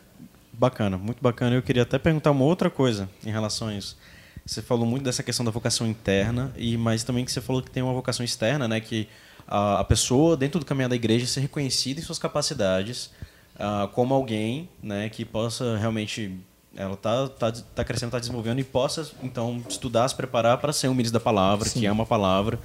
bacana, 0.51 0.97
muito 0.97 1.21
bacana. 1.21 1.55
Eu 1.55 1.61
queria 1.61 1.83
até 1.83 1.97
perguntar 1.97 2.31
uma 2.31 2.45
outra 2.45 2.69
coisa 2.69 3.09
em 3.25 3.31
relação 3.31 3.67
a 3.67 3.75
isso. 3.75 3.97
Você 4.45 4.61
falou 4.61 4.85
muito 4.85 5.03
dessa 5.03 5.23
questão 5.23 5.45
da 5.45 5.51
vocação 5.51 5.87
interna, 5.87 6.51
e 6.57 6.75
mas 6.75 7.03
também 7.03 7.23
que 7.23 7.31
você 7.31 7.39
falou 7.39 7.61
que 7.61 7.71
tem 7.71 7.81
uma 7.81 7.93
vocação 7.93 8.25
externa, 8.25 8.67
né? 8.67 8.81
Que 8.81 9.07
a, 9.47 9.79
a 9.79 9.83
pessoa, 9.85 10.35
dentro 10.35 10.59
do 10.59 10.65
caminho 10.65 10.89
da 10.89 10.95
igreja, 10.95 11.25
ser 11.25 11.39
reconhecida 11.39 12.01
em 12.01 12.03
suas 12.03 12.19
capacidades 12.19 13.09
uh, 13.55 13.87
como 13.89 14.13
alguém 14.13 14.67
né, 14.81 15.09
que 15.09 15.23
possa 15.23 15.77
realmente 15.77 16.39
ela 16.75 16.93
está 16.93 17.27
tá, 17.27 17.53
tá 17.75 17.83
crescendo, 17.83 18.09
está 18.09 18.19
desenvolvendo 18.19 18.59
e 18.59 18.63
possa, 18.63 19.09
então, 19.21 19.61
estudar, 19.69 20.07
se 20.07 20.15
preparar 20.15 20.57
para 20.57 20.73
ser 20.73 20.87
um 20.87 20.93
ministro 20.93 21.19
da 21.19 21.23
palavra, 21.23 21.69
Sim. 21.69 21.81
que 21.81 21.85
é 21.85 21.91
uma 21.91 22.05
palavra. 22.05 22.59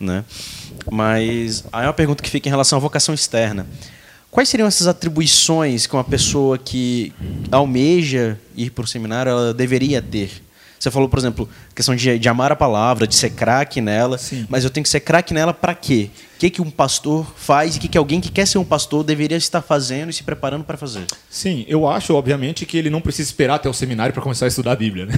Né? 0.00 0.24
Mas 0.90 1.64
aí 1.72 1.84
é 1.84 1.86
uma 1.86 1.92
pergunta 1.92 2.22
que 2.22 2.30
fica 2.30 2.48
em 2.48 2.50
relação 2.50 2.76
à 2.76 2.80
vocação 2.80 3.14
externa. 3.14 3.66
Quais 4.30 4.48
seriam 4.48 4.66
essas 4.66 4.86
atribuições 4.86 5.86
que 5.86 5.94
uma 5.94 6.02
pessoa 6.02 6.58
que 6.58 7.12
almeja 7.50 8.38
ir 8.56 8.70
para 8.70 8.84
o 8.84 8.86
seminário 8.86 9.30
ela 9.30 9.54
deveria 9.54 10.00
ter? 10.02 10.42
Você 10.82 10.90
falou, 10.90 11.08
por 11.08 11.16
exemplo, 11.16 11.48
questão 11.76 11.94
de, 11.94 12.18
de 12.18 12.28
amar 12.28 12.50
a 12.50 12.56
palavra, 12.56 13.06
de 13.06 13.14
ser 13.14 13.30
craque 13.30 13.80
nela, 13.80 14.18
Sim. 14.18 14.46
mas 14.48 14.64
eu 14.64 14.70
tenho 14.70 14.82
que 14.82 14.90
ser 14.90 14.98
craque 14.98 15.32
nela 15.32 15.54
para 15.54 15.76
quê? 15.76 16.10
O 16.34 16.38
que, 16.40 16.50
que 16.50 16.60
um 16.60 16.72
pastor 16.72 17.24
faz 17.36 17.76
e 17.76 17.78
o 17.78 17.80
que, 17.80 17.86
que 17.86 17.96
alguém 17.96 18.20
que 18.20 18.32
quer 18.32 18.48
ser 18.48 18.58
um 18.58 18.64
pastor 18.64 19.04
deveria 19.04 19.36
estar 19.36 19.62
fazendo 19.62 20.10
e 20.10 20.12
se 20.12 20.24
preparando 20.24 20.64
para 20.64 20.76
fazer? 20.76 21.04
Sim, 21.30 21.64
eu 21.68 21.88
acho, 21.88 22.12
obviamente, 22.14 22.66
que 22.66 22.76
ele 22.76 22.90
não 22.90 23.00
precisa 23.00 23.28
esperar 23.28 23.54
até 23.54 23.68
o 23.68 23.72
seminário 23.72 24.12
para 24.12 24.20
começar 24.20 24.46
a 24.46 24.48
estudar 24.48 24.72
a 24.72 24.74
Bíblia. 24.74 25.06
Né? 25.06 25.14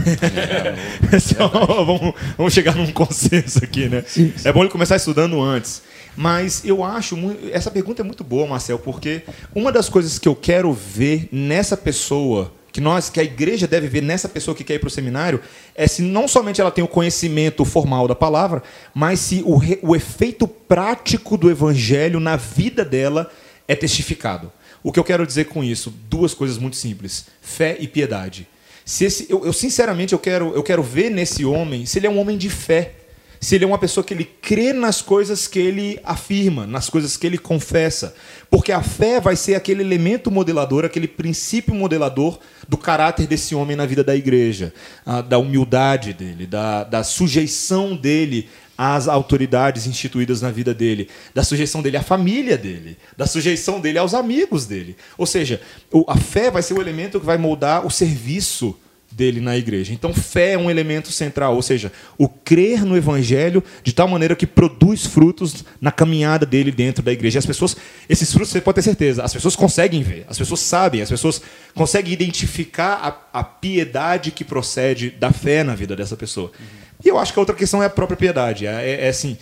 É, 1.14 1.16
vamos, 1.40 2.14
vamos, 2.36 2.52
chegar 2.52 2.76
num 2.76 2.92
consenso 2.92 3.64
aqui, 3.64 3.88
né? 3.88 4.04
Sim, 4.06 4.34
sim. 4.36 4.46
É 4.46 4.52
bom 4.52 4.60
ele 4.60 4.68
começar 4.68 4.96
estudando 4.96 5.40
antes. 5.40 5.80
Mas 6.14 6.62
eu 6.62 6.84
acho, 6.84 7.16
essa 7.50 7.70
pergunta 7.70 8.02
é 8.02 8.04
muito 8.04 8.22
boa, 8.22 8.46
Marcel, 8.46 8.78
porque 8.78 9.22
uma 9.54 9.72
das 9.72 9.88
coisas 9.88 10.18
que 10.18 10.28
eu 10.28 10.36
quero 10.36 10.74
ver 10.74 11.26
nessa 11.32 11.74
pessoa 11.74 12.52
que 12.74 12.80
nós, 12.80 13.08
que 13.08 13.20
a 13.20 13.22
igreja 13.22 13.68
deve 13.68 13.86
ver 13.86 14.02
nessa 14.02 14.28
pessoa 14.28 14.52
que 14.52 14.64
quer 14.64 14.74
ir 14.74 14.78
para 14.80 14.88
o 14.88 14.90
seminário, 14.90 15.40
é 15.76 15.86
se 15.86 16.02
não 16.02 16.26
somente 16.26 16.60
ela 16.60 16.72
tem 16.72 16.82
o 16.82 16.88
conhecimento 16.88 17.64
formal 17.64 18.08
da 18.08 18.16
palavra, 18.16 18.64
mas 18.92 19.20
se 19.20 19.44
o, 19.46 19.56
re, 19.56 19.78
o 19.80 19.94
efeito 19.94 20.48
prático 20.48 21.36
do 21.36 21.48
evangelho 21.48 22.18
na 22.18 22.34
vida 22.34 22.84
dela 22.84 23.30
é 23.68 23.76
testificado. 23.76 24.50
O 24.82 24.90
que 24.90 24.98
eu 24.98 25.04
quero 25.04 25.24
dizer 25.24 25.44
com 25.44 25.62
isso? 25.62 25.94
Duas 26.10 26.34
coisas 26.34 26.58
muito 26.58 26.76
simples: 26.76 27.26
fé 27.40 27.76
e 27.78 27.86
piedade. 27.86 28.48
Se 28.84 29.04
esse, 29.04 29.30
eu, 29.30 29.46
eu 29.46 29.52
sinceramente 29.52 30.12
eu 30.12 30.18
quero, 30.18 30.52
eu 30.52 30.62
quero 30.64 30.82
ver 30.82 31.10
nesse 31.10 31.44
homem 31.44 31.86
se 31.86 32.00
ele 32.00 32.08
é 32.08 32.10
um 32.10 32.18
homem 32.18 32.36
de 32.36 32.50
fé 32.50 32.94
se 33.44 33.54
ele 33.54 33.64
é 33.64 33.66
uma 33.66 33.78
pessoa 33.78 34.02
que 34.02 34.14
ele 34.14 34.24
crê 34.24 34.72
nas 34.72 35.02
coisas 35.02 35.46
que 35.46 35.58
ele 35.58 36.00
afirma, 36.02 36.66
nas 36.66 36.88
coisas 36.88 37.16
que 37.16 37.26
ele 37.26 37.36
confessa. 37.36 38.14
Porque 38.50 38.72
a 38.72 38.82
fé 38.82 39.20
vai 39.20 39.36
ser 39.36 39.54
aquele 39.54 39.82
elemento 39.82 40.30
modelador, 40.30 40.84
aquele 40.84 41.06
princípio 41.06 41.74
modelador 41.74 42.38
do 42.66 42.78
caráter 42.78 43.26
desse 43.26 43.54
homem 43.54 43.76
na 43.76 43.84
vida 43.84 44.02
da 44.02 44.16
igreja, 44.16 44.72
da 45.28 45.38
humildade 45.38 46.14
dele, 46.14 46.46
da, 46.46 46.84
da 46.84 47.04
sujeição 47.04 47.94
dele 47.94 48.48
às 48.78 49.08
autoridades 49.08 49.86
instituídas 49.86 50.40
na 50.40 50.50
vida 50.50 50.72
dele, 50.72 51.08
da 51.34 51.44
sujeição 51.44 51.82
dele 51.82 51.98
à 51.98 52.02
família 52.02 52.56
dele, 52.56 52.96
da 53.16 53.26
sujeição 53.26 53.78
dele 53.78 53.98
aos 53.98 54.14
amigos 54.14 54.66
dele. 54.66 54.96
Ou 55.18 55.26
seja, 55.26 55.60
a 56.08 56.16
fé 56.16 56.50
vai 56.50 56.62
ser 56.62 56.74
o 56.74 56.80
elemento 56.80 57.20
que 57.20 57.26
vai 57.26 57.36
moldar 57.36 57.86
o 57.86 57.90
serviço 57.90 58.74
dele 59.14 59.40
na 59.40 59.56
igreja. 59.56 59.92
Então, 59.92 60.12
fé 60.12 60.52
é 60.52 60.58
um 60.58 60.70
elemento 60.70 61.10
central, 61.12 61.54
ou 61.54 61.62
seja, 61.62 61.92
o 62.18 62.28
crer 62.28 62.84
no 62.84 62.96
evangelho 62.96 63.62
de 63.82 63.92
tal 63.92 64.08
maneira 64.08 64.34
que 64.34 64.46
produz 64.46 65.06
frutos 65.06 65.64
na 65.80 65.92
caminhada 65.92 66.44
dele 66.44 66.70
dentro 66.70 67.02
da 67.02 67.12
igreja. 67.12 67.38
E 67.38 67.40
as 67.40 67.46
pessoas, 67.46 67.76
esses 68.08 68.32
frutos 68.32 68.50
você 68.50 68.60
pode 68.60 68.76
ter 68.76 68.82
certeza, 68.82 69.22
as 69.22 69.32
pessoas 69.32 69.56
conseguem 69.56 70.02
ver, 70.02 70.26
as 70.28 70.36
pessoas 70.36 70.60
sabem, 70.60 71.00
as 71.00 71.08
pessoas 71.08 71.40
conseguem 71.74 72.12
identificar 72.12 73.26
a, 73.32 73.40
a 73.40 73.44
piedade 73.44 74.30
que 74.30 74.44
procede 74.44 75.10
da 75.10 75.32
fé 75.32 75.62
na 75.62 75.74
vida 75.74 75.94
dessa 75.94 76.16
pessoa. 76.16 76.50
Uhum. 76.58 76.84
E 77.04 77.08
eu 77.08 77.18
acho 77.18 77.32
que 77.32 77.38
a 77.38 77.42
outra 77.42 77.54
questão 77.54 77.82
é 77.82 77.86
a 77.86 77.90
própria 77.90 78.16
piedade. 78.16 78.66
É, 78.66 78.90
é, 78.90 79.06
é 79.06 79.08
assim, 79.08 79.36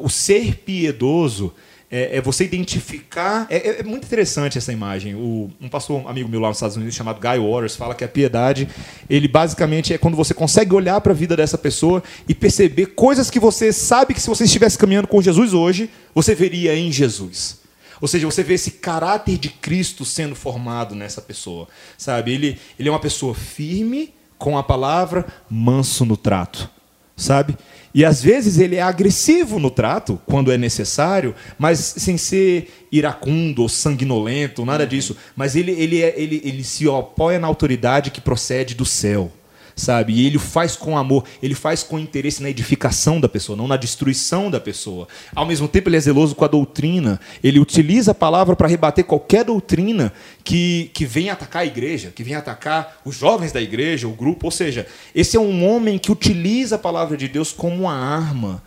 o 0.00 0.08
ser 0.08 0.56
piedoso 0.56 1.52
é, 1.90 2.16
é 2.16 2.20
você 2.20 2.44
identificar. 2.44 3.46
É, 3.50 3.56
é, 3.56 3.80
é, 3.80 3.82
muito 3.82 4.04
interessante 4.04 4.58
essa 4.58 4.72
imagem. 4.72 5.14
O, 5.14 5.50
um 5.60 5.68
pastor 5.68 6.02
um 6.02 6.08
amigo 6.08 6.28
meu 6.28 6.40
lá 6.40 6.48
nos 6.48 6.58
Estados 6.58 6.76
Unidos, 6.76 6.94
chamado 6.94 7.20
Guy 7.20 7.38
Waters, 7.38 7.76
fala 7.76 7.94
que 7.94 8.04
a 8.04 8.08
piedade, 8.08 8.68
ele 9.08 9.28
basicamente 9.28 9.92
é 9.92 9.98
quando 9.98 10.16
você 10.16 10.34
consegue 10.34 10.74
olhar 10.74 11.00
para 11.00 11.12
a 11.12 11.14
vida 11.14 11.36
dessa 11.36 11.58
pessoa 11.58 12.02
e 12.28 12.34
perceber 12.34 12.86
coisas 12.86 13.30
que 13.30 13.38
você 13.38 13.72
sabe 13.72 14.14
que 14.14 14.20
se 14.20 14.28
você 14.28 14.44
estivesse 14.44 14.78
caminhando 14.78 15.08
com 15.08 15.22
Jesus 15.22 15.54
hoje, 15.54 15.90
você 16.14 16.34
veria 16.34 16.76
em 16.76 16.90
Jesus. 16.90 17.62
Ou 18.00 18.08
seja, 18.08 18.26
você 18.26 18.42
vê 18.42 18.54
esse 18.54 18.72
caráter 18.72 19.38
de 19.38 19.48
Cristo 19.48 20.04
sendo 20.04 20.34
formado 20.34 20.94
nessa 20.94 21.22
pessoa. 21.22 21.68
Sabe? 21.96 22.32
Ele, 22.32 22.58
ele 22.78 22.88
é 22.88 22.92
uma 22.92 23.00
pessoa 23.00 23.34
firme 23.34 24.12
com 24.36 24.58
a 24.58 24.62
palavra, 24.62 25.26
manso 25.48 26.04
no 26.04 26.16
trato. 26.16 26.68
Sabe? 27.16 27.56
E 27.94 28.04
às 28.04 28.20
vezes 28.20 28.58
ele 28.58 28.76
é 28.76 28.82
agressivo 28.82 29.60
no 29.60 29.70
trato, 29.70 30.20
quando 30.26 30.50
é 30.50 30.58
necessário, 30.58 31.34
mas 31.56 31.78
sem 31.78 32.18
ser 32.18 32.86
iracundo 32.90 33.62
ou 33.62 33.68
sanguinolento, 33.68 34.64
nada 34.64 34.82
uhum. 34.82 34.88
disso. 34.88 35.16
Mas 35.36 35.54
ele, 35.54 35.70
ele, 35.70 36.02
é, 36.02 36.12
ele, 36.16 36.42
ele 36.44 36.64
se 36.64 36.88
apoia 36.88 37.38
na 37.38 37.46
autoridade 37.46 38.10
que 38.10 38.20
procede 38.20 38.74
do 38.74 38.84
céu 38.84 39.30
sabe? 39.76 40.12
E 40.12 40.26
ele 40.26 40.38
faz 40.38 40.76
com 40.76 40.96
amor, 40.96 41.24
ele 41.42 41.54
faz 41.54 41.82
com 41.82 41.98
interesse 41.98 42.42
na 42.42 42.50
edificação 42.50 43.20
da 43.20 43.28
pessoa, 43.28 43.56
não 43.56 43.66
na 43.66 43.76
destruição 43.76 44.50
da 44.50 44.60
pessoa. 44.60 45.08
Ao 45.34 45.44
mesmo 45.44 45.66
tempo, 45.68 45.88
ele 45.88 45.96
é 45.96 46.00
zeloso 46.00 46.34
com 46.34 46.44
a 46.44 46.48
doutrina, 46.48 47.20
ele 47.42 47.58
utiliza 47.58 48.12
a 48.12 48.14
palavra 48.14 48.54
para 48.54 48.68
rebater 48.68 49.04
qualquer 49.04 49.44
doutrina 49.44 50.12
que, 50.42 50.90
que 50.94 51.04
venha 51.04 51.32
atacar 51.32 51.62
a 51.62 51.66
igreja, 51.66 52.12
que 52.14 52.22
venha 52.22 52.38
atacar 52.38 53.00
os 53.04 53.16
jovens 53.16 53.52
da 53.52 53.60
igreja, 53.60 54.06
o 54.06 54.12
grupo. 54.12 54.46
Ou 54.46 54.50
seja, 54.50 54.86
esse 55.14 55.36
é 55.36 55.40
um 55.40 55.68
homem 55.68 55.98
que 55.98 56.12
utiliza 56.12 56.76
a 56.76 56.78
palavra 56.78 57.16
de 57.16 57.28
Deus 57.28 57.52
como 57.52 57.82
uma 57.82 57.94
arma 57.94 58.62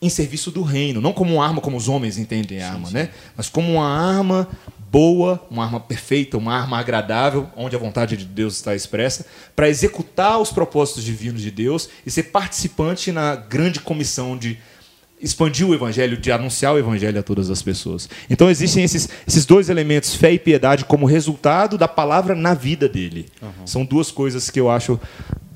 em 0.00 0.08
serviço 0.08 0.50
do 0.50 0.62
reino, 0.62 1.00
não 1.00 1.12
como 1.12 1.34
uma 1.34 1.46
arma 1.46 1.60
como 1.60 1.76
os 1.76 1.88
homens 1.88 2.18
entendem 2.18 2.60
a 2.60 2.68
arma, 2.68 2.86
sim, 2.86 2.92
sim. 2.92 2.94
né? 2.94 3.10
Mas 3.36 3.48
como 3.48 3.72
uma 3.72 3.88
arma 3.88 4.46
boa, 4.90 5.44
uma 5.50 5.64
arma 5.64 5.80
perfeita, 5.80 6.38
uma 6.38 6.54
arma 6.54 6.78
agradável, 6.78 7.48
onde 7.56 7.74
a 7.74 7.78
vontade 7.78 8.16
de 8.16 8.24
Deus 8.24 8.54
está 8.54 8.74
expressa, 8.74 9.26
para 9.54 9.68
executar 9.68 10.40
os 10.40 10.50
propósitos 10.50 11.04
divinos 11.04 11.42
de 11.42 11.50
Deus 11.50 11.88
e 12.04 12.10
ser 12.10 12.24
participante 12.24 13.12
na 13.12 13.34
grande 13.36 13.80
comissão 13.80 14.36
de 14.36 14.58
expandir 15.20 15.66
o 15.66 15.74
evangelho, 15.74 16.16
de 16.16 16.30
anunciar 16.30 16.74
o 16.74 16.78
evangelho 16.78 17.18
a 17.18 17.22
todas 17.22 17.50
as 17.50 17.62
pessoas. 17.62 18.08
Então 18.28 18.50
existem 18.50 18.84
esses, 18.84 19.08
esses 19.26 19.46
dois 19.46 19.68
elementos, 19.68 20.14
fé 20.14 20.32
e 20.32 20.38
piedade, 20.38 20.84
como 20.84 21.06
resultado 21.06 21.78
da 21.78 21.88
palavra 21.88 22.34
na 22.34 22.54
vida 22.54 22.88
dele. 22.88 23.26
Uhum. 23.40 23.66
São 23.66 23.84
duas 23.84 24.10
coisas 24.10 24.50
que 24.50 24.60
eu 24.60 24.70
acho 24.70 25.00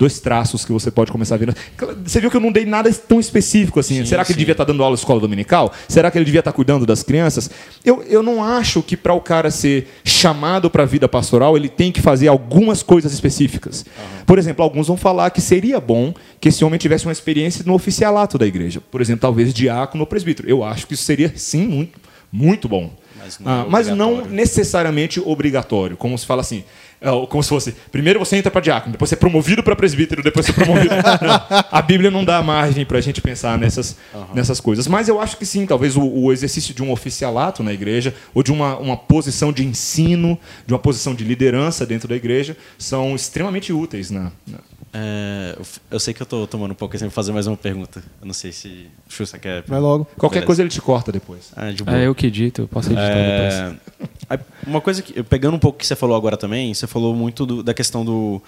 dois 0.01 0.19
traços 0.19 0.65
que 0.65 0.71
você 0.71 0.89
pode 0.89 1.11
começar 1.11 1.35
a 1.35 1.37
ver. 1.37 1.55
Você 2.03 2.19
viu 2.19 2.31
que 2.31 2.35
eu 2.35 2.41
não 2.41 2.51
dei 2.51 2.65
nada 2.65 2.91
tão 2.91 3.19
específico 3.19 3.79
assim. 3.79 3.97
Sim, 3.97 4.05
Será 4.05 4.25
que 4.25 4.31
ele 4.31 4.37
sim. 4.37 4.39
devia 4.39 4.53
estar 4.53 4.63
dando 4.63 4.81
aula 4.81 4.95
na 4.95 4.99
escola 4.99 5.19
dominical? 5.19 5.71
Será 5.87 6.09
que 6.09 6.17
ele 6.17 6.25
devia 6.25 6.39
estar 6.39 6.51
cuidando 6.51 6.87
das 6.87 7.03
crianças? 7.03 7.51
Eu, 7.85 8.01
eu 8.09 8.23
não 8.23 8.43
acho 8.43 8.81
que 8.81 8.97
para 8.97 9.13
o 9.13 9.21
cara 9.21 9.51
ser 9.51 9.87
chamado 10.03 10.71
para 10.71 10.81
a 10.81 10.85
vida 10.87 11.07
pastoral, 11.07 11.55
ele 11.55 11.69
tem 11.69 11.91
que 11.91 12.01
fazer 12.01 12.27
algumas 12.29 12.81
coisas 12.81 13.13
específicas. 13.13 13.85
Por 14.25 14.39
exemplo, 14.39 14.63
alguns 14.63 14.87
vão 14.87 14.97
falar 14.97 15.29
que 15.29 15.39
seria 15.39 15.79
bom 15.79 16.15
que 16.39 16.49
esse 16.49 16.65
homem 16.65 16.79
tivesse 16.79 17.05
uma 17.05 17.11
experiência 17.11 17.63
no 17.63 17.75
oficialato 17.75 18.39
da 18.39 18.47
igreja. 18.47 18.81
Por 18.89 19.01
exemplo, 19.01 19.21
talvez 19.21 19.53
diácono 19.61 20.01
ou 20.03 20.07
presbítero. 20.07 20.49
Eu 20.49 20.63
acho 20.63 20.87
que 20.87 20.93
isso 20.95 21.03
seria, 21.03 21.31
sim, 21.35 21.67
muito, 21.67 21.99
muito 22.31 22.67
bom. 22.67 22.91
Mas 23.23 23.39
não 23.39 23.51
é 23.51 23.55
Ah, 23.61 23.65
mas 23.69 23.87
não 23.87 24.25
necessariamente 24.25 25.19
obrigatório. 25.23 25.95
Como 25.95 26.17
se 26.17 26.25
fala 26.25 26.41
assim, 26.41 26.63
é, 26.99 27.09
como 27.27 27.43
se 27.43 27.49
fosse, 27.49 27.75
primeiro 27.91 28.17
você 28.19 28.35
entra 28.35 28.49
para 28.49 28.61
diácono, 28.61 28.91
depois 28.93 29.09
você 29.09 29.15
é 29.15 29.17
promovido 29.17 29.61
para 29.61 29.75
presbítero, 29.75 30.23
depois 30.23 30.45
você 30.45 30.51
é 30.51 30.55
promovido. 30.55 30.93
Não, 31.21 31.65
a 31.71 31.81
Bíblia 31.81 32.09
não 32.09 32.25
dá 32.25 32.41
margem 32.41 32.83
para 32.85 32.97
a 32.97 33.01
gente 33.01 33.21
pensar 33.21 33.57
nessas, 33.59 33.95
nessas 34.33 34.59
coisas. 34.59 34.87
Mas 34.87 35.07
eu 35.07 35.19
acho 35.21 35.37
que 35.37 35.45
sim, 35.45 35.65
talvez 35.67 35.95
o, 35.95 36.01
o 36.03 36.31
exercício 36.33 36.73
de 36.73 36.81
um 36.81 36.91
oficialato 36.91 37.61
na 37.61 37.71
igreja, 37.73 38.13
ou 38.33 38.41
de 38.41 38.51
uma, 38.51 38.75
uma 38.77 38.97
posição 38.97 39.51
de 39.53 39.63
ensino, 39.63 40.37
de 40.65 40.73
uma 40.73 40.79
posição 40.79 41.13
de 41.13 41.23
liderança 41.23 41.85
dentro 41.85 42.07
da 42.07 42.15
igreja, 42.15 42.57
são 42.77 43.15
extremamente 43.15 43.71
úteis. 43.71 44.09
Na, 44.09 44.31
na- 44.47 44.70
É, 44.93 45.57
eu 45.89 45.99
sei 45.99 46.13
que 46.13 46.21
eu 46.21 46.25
tô 46.25 46.45
tomando 46.45 46.71
um 46.71 46.75
pouco 46.75 46.95
assim, 46.95 47.05
vou 47.05 47.11
fazer 47.11 47.31
mais 47.31 47.47
uma 47.47 47.55
pergunta. 47.55 48.03
Eu 48.19 48.25
não 48.27 48.33
sei 48.33 48.51
se 48.51 48.87
o 49.09 49.11
Xuxa 49.13 49.37
quer. 49.39 49.63
Vai 49.65 49.79
logo. 49.79 50.05
Qualquer 50.17 50.39
Beleza. 50.39 50.45
coisa 50.47 50.61
ele 50.63 50.69
te 50.69 50.81
corta 50.81 51.11
depois. 51.11 51.51
Ah, 51.55 51.71
de 51.71 51.83
boa. 51.83 51.97
É 51.97 52.07
eu 52.07 52.13
que 52.15 52.27
edito, 52.27 52.63
eu 52.63 52.67
posso 52.67 52.89
editar 52.91 53.07
depois. 53.07 53.53
É, 53.53 54.09
aí, 54.29 54.39
uma 54.67 54.81
coisa 54.81 55.01
que, 55.01 55.23
pegando 55.23 55.55
um 55.55 55.59
pouco 55.59 55.77
o 55.77 55.79
que 55.79 55.87
você 55.87 55.95
falou 55.95 56.15
agora 56.15 56.35
também, 56.35 56.73
você 56.73 56.87
falou 56.87 57.15
muito 57.15 57.45
do- 57.45 57.63
da 57.63 57.73
questão 57.73 58.03
do, 58.03 58.41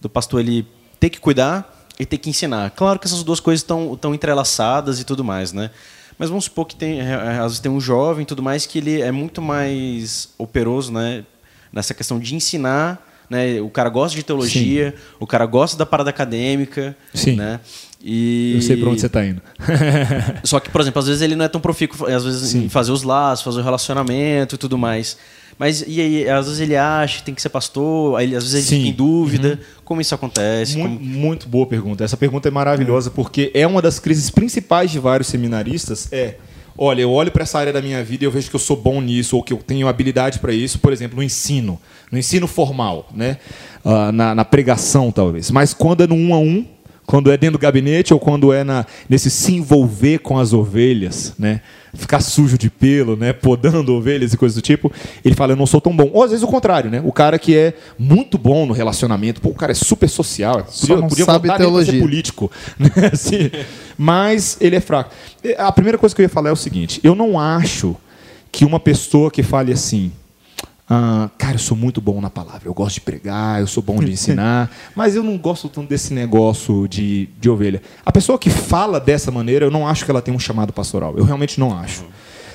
do 0.00 0.08
pastor 0.08 0.40
ele 0.40 0.66
ter 0.98 1.10
que 1.10 1.20
cuidar 1.20 1.86
e 1.98 2.06
ter 2.06 2.16
que 2.16 2.30
ensinar. 2.30 2.70
Claro 2.70 2.98
que 2.98 3.06
essas 3.06 3.22
duas 3.22 3.40
coisas 3.40 3.60
estão 3.62 4.14
entrelaçadas 4.14 5.00
e 5.00 5.04
tudo 5.04 5.22
mais, 5.22 5.52
né? 5.52 5.70
Mas 6.18 6.28
vamos 6.30 6.44
supor 6.44 6.66
que 6.66 6.76
tem, 6.76 7.00
é, 7.00 7.14
às 7.38 7.44
vezes 7.44 7.60
tem 7.60 7.70
um 7.70 7.80
jovem 7.80 8.22
e 8.22 8.26
tudo 8.26 8.42
mais 8.42 8.64
que 8.64 8.78
ele 8.78 9.00
é 9.02 9.10
muito 9.12 9.42
mais 9.42 10.30
operoso, 10.38 10.90
né? 10.92 11.24
Nessa 11.72 11.92
questão 11.94 12.18
de 12.18 12.34
ensinar, 12.34 13.06
né? 13.30 13.60
O 13.60 13.70
cara 13.70 13.88
gosta 13.88 14.16
de 14.16 14.22
teologia, 14.24 14.94
o 15.20 15.26
cara 15.26 15.46
gosta 15.46 15.76
da 15.78 15.86
parada 15.86 16.10
acadêmica, 16.10 16.94
Sim. 17.14 17.36
né? 17.36 17.60
E 18.02 18.54
Eu 18.56 18.62
sei 18.62 18.76
para 18.78 18.88
onde 18.90 19.00
você 19.00 19.06
está 19.06 19.24
indo. 19.24 19.40
só 20.44 20.58
que, 20.58 20.68
por 20.70 20.80
exemplo, 20.80 20.98
às 20.98 21.06
vezes 21.06 21.22
ele 21.22 21.36
não 21.36 21.44
é 21.44 21.48
tão 21.48 21.60
profícuo, 21.60 22.06
às 22.06 22.24
vezes 22.24 22.54
em 22.54 22.68
fazer 22.68 22.92
os 22.92 23.02
laços, 23.02 23.44
fazer 23.44 23.60
o 23.60 23.62
relacionamento 23.62 24.54
e 24.54 24.58
tudo 24.58 24.76
mais. 24.76 25.16
Mas 25.58 25.84
e 25.86 26.00
aí, 26.00 26.28
às 26.28 26.46
vezes 26.46 26.60
ele 26.60 26.74
acha 26.74 27.18
que 27.18 27.24
tem 27.24 27.34
que 27.34 27.42
ser 27.42 27.50
pastor, 27.50 28.18
aí, 28.18 28.34
às 28.34 28.42
vezes 28.44 28.54
ele 28.54 28.62
Sim. 28.64 28.76
fica 28.78 28.88
em 28.88 28.92
dúvida. 28.94 29.60
Como 29.84 30.00
isso 30.00 30.14
acontece? 30.14 30.78
Muito, 30.78 30.98
Como- 30.98 31.04
muito 31.10 31.48
boa 31.48 31.66
pergunta. 31.66 32.02
Essa 32.02 32.16
pergunta 32.16 32.48
é 32.48 32.50
maravilhosa 32.50 33.10
porque 33.10 33.50
é 33.52 33.66
uma 33.66 33.82
das 33.82 33.98
crises 33.98 34.30
principais 34.30 34.90
de 34.90 34.98
vários 34.98 35.28
seminaristas. 35.28 36.08
É, 36.10 36.36
olha, 36.82 37.02
eu 37.02 37.12
olho 37.12 37.30
para 37.30 37.42
essa 37.42 37.58
área 37.58 37.74
da 37.74 37.82
minha 37.82 38.02
vida 38.02 38.24
e 38.24 38.26
eu 38.26 38.30
vejo 38.30 38.48
que 38.48 38.56
eu 38.56 38.60
sou 38.60 38.74
bom 38.74 39.02
nisso 39.02 39.36
ou 39.36 39.42
que 39.42 39.52
eu 39.52 39.58
tenho 39.58 39.86
habilidade 39.86 40.38
para 40.38 40.50
isso. 40.50 40.78
Por 40.78 40.94
exemplo, 40.94 41.14
no 41.16 41.22
ensino, 41.22 41.78
no 42.10 42.18
ensino 42.18 42.46
formal, 42.46 43.06
né, 43.14 43.36
Ah, 43.84 44.10
na, 44.10 44.34
na 44.34 44.44
pregação 44.44 45.12
talvez. 45.12 45.50
Mas 45.50 45.74
quando 45.74 46.02
é 46.02 46.06
no 46.06 46.14
um 46.14 46.34
a 46.34 46.38
um, 46.38 46.64
quando 47.10 47.28
é 47.32 47.36
dentro 47.36 47.58
do 47.58 47.60
gabinete 47.60 48.14
ou 48.14 48.20
quando 48.20 48.52
é 48.52 48.62
na, 48.62 48.86
nesse 49.08 49.28
se 49.32 49.52
envolver 49.52 50.18
com 50.18 50.38
as 50.38 50.52
ovelhas, 50.52 51.34
né? 51.36 51.60
Ficar 51.92 52.20
sujo 52.20 52.56
de 52.56 52.70
pelo, 52.70 53.16
né? 53.16 53.32
Podando 53.32 53.92
ovelhas 53.92 54.32
e 54.32 54.36
coisas 54.36 54.54
do 54.54 54.62
tipo, 54.62 54.92
ele 55.24 55.34
fala, 55.34 55.54
eu 55.54 55.56
não 55.56 55.66
sou 55.66 55.80
tão 55.80 55.94
bom. 55.94 56.08
Ou 56.12 56.22
às 56.22 56.30
vezes 56.30 56.44
o 56.44 56.46
contrário, 56.46 56.88
né? 56.88 57.02
O 57.04 57.10
cara 57.10 57.36
que 57.36 57.56
é 57.56 57.74
muito 57.98 58.38
bom 58.38 58.64
no 58.64 58.72
relacionamento, 58.72 59.40
pô, 59.40 59.48
o 59.48 59.54
cara 59.54 59.72
é 59.72 59.74
super 59.74 60.08
social, 60.08 60.64
Só 60.68 60.98
não 60.98 61.10
sabe 61.10 61.24
voltar 61.24 61.32
nele 61.32 61.46
pra 61.48 61.56
ser 61.56 61.62
teologia. 61.64 62.00
político, 62.00 62.48
né? 62.78 62.88
Assim, 63.12 63.50
mas 63.98 64.56
ele 64.60 64.76
é 64.76 64.80
fraco. 64.80 65.12
A 65.58 65.72
primeira 65.72 65.98
coisa 65.98 66.14
que 66.14 66.22
eu 66.22 66.26
ia 66.26 66.28
falar 66.28 66.50
é 66.50 66.52
o 66.52 66.56
seguinte: 66.56 67.00
eu 67.02 67.16
não 67.16 67.40
acho 67.40 67.96
que 68.52 68.64
uma 68.64 68.78
pessoa 68.78 69.32
que 69.32 69.42
fale 69.42 69.72
assim, 69.72 70.12
ah, 70.92 71.30
cara, 71.38 71.54
eu 71.54 71.58
sou 71.60 71.76
muito 71.76 72.00
bom 72.00 72.20
na 72.20 72.28
palavra, 72.28 72.62
eu 72.66 72.74
gosto 72.74 72.94
de 72.96 73.00
pregar, 73.02 73.60
eu 73.60 73.66
sou 73.68 73.80
bom 73.82 74.00
de 74.00 74.10
ensinar, 74.10 74.68
mas 74.96 75.14
eu 75.14 75.22
não 75.22 75.38
gosto 75.38 75.68
tanto 75.68 75.88
desse 75.88 76.12
negócio 76.12 76.88
de, 76.88 77.28
de 77.40 77.48
ovelha. 77.48 77.80
A 78.04 78.10
pessoa 78.10 78.36
que 78.36 78.50
fala 78.50 78.98
dessa 78.98 79.30
maneira, 79.30 79.64
eu 79.66 79.70
não 79.70 79.86
acho 79.86 80.04
que 80.04 80.10
ela 80.10 80.20
tem 80.20 80.34
um 80.34 80.38
chamado 80.38 80.72
pastoral. 80.72 81.14
Eu 81.16 81.24
realmente 81.24 81.60
não 81.60 81.78
acho. 81.78 82.04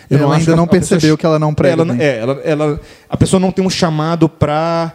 Eu 0.09 0.17
Ela 0.19 0.27
acho 0.35 0.39
ainda 0.41 0.53
a- 0.53 0.55
não 0.57 0.63
a 0.65 0.67
pessoa- 0.67 0.89
percebeu 0.99 1.17
que 1.17 1.25
ela 1.25 1.39
não 1.39 1.53
prega 1.53 1.81
Ela, 1.81 1.85
bem. 1.93 2.05
é, 2.05 2.17
ela, 2.19 2.41
ela- 2.43 2.81
a 3.09 3.17
pessoa 3.17 3.39
não 3.39 3.51
tem 3.51 3.65
um 3.65 3.69
chamado 3.69 4.27
para 4.27 4.93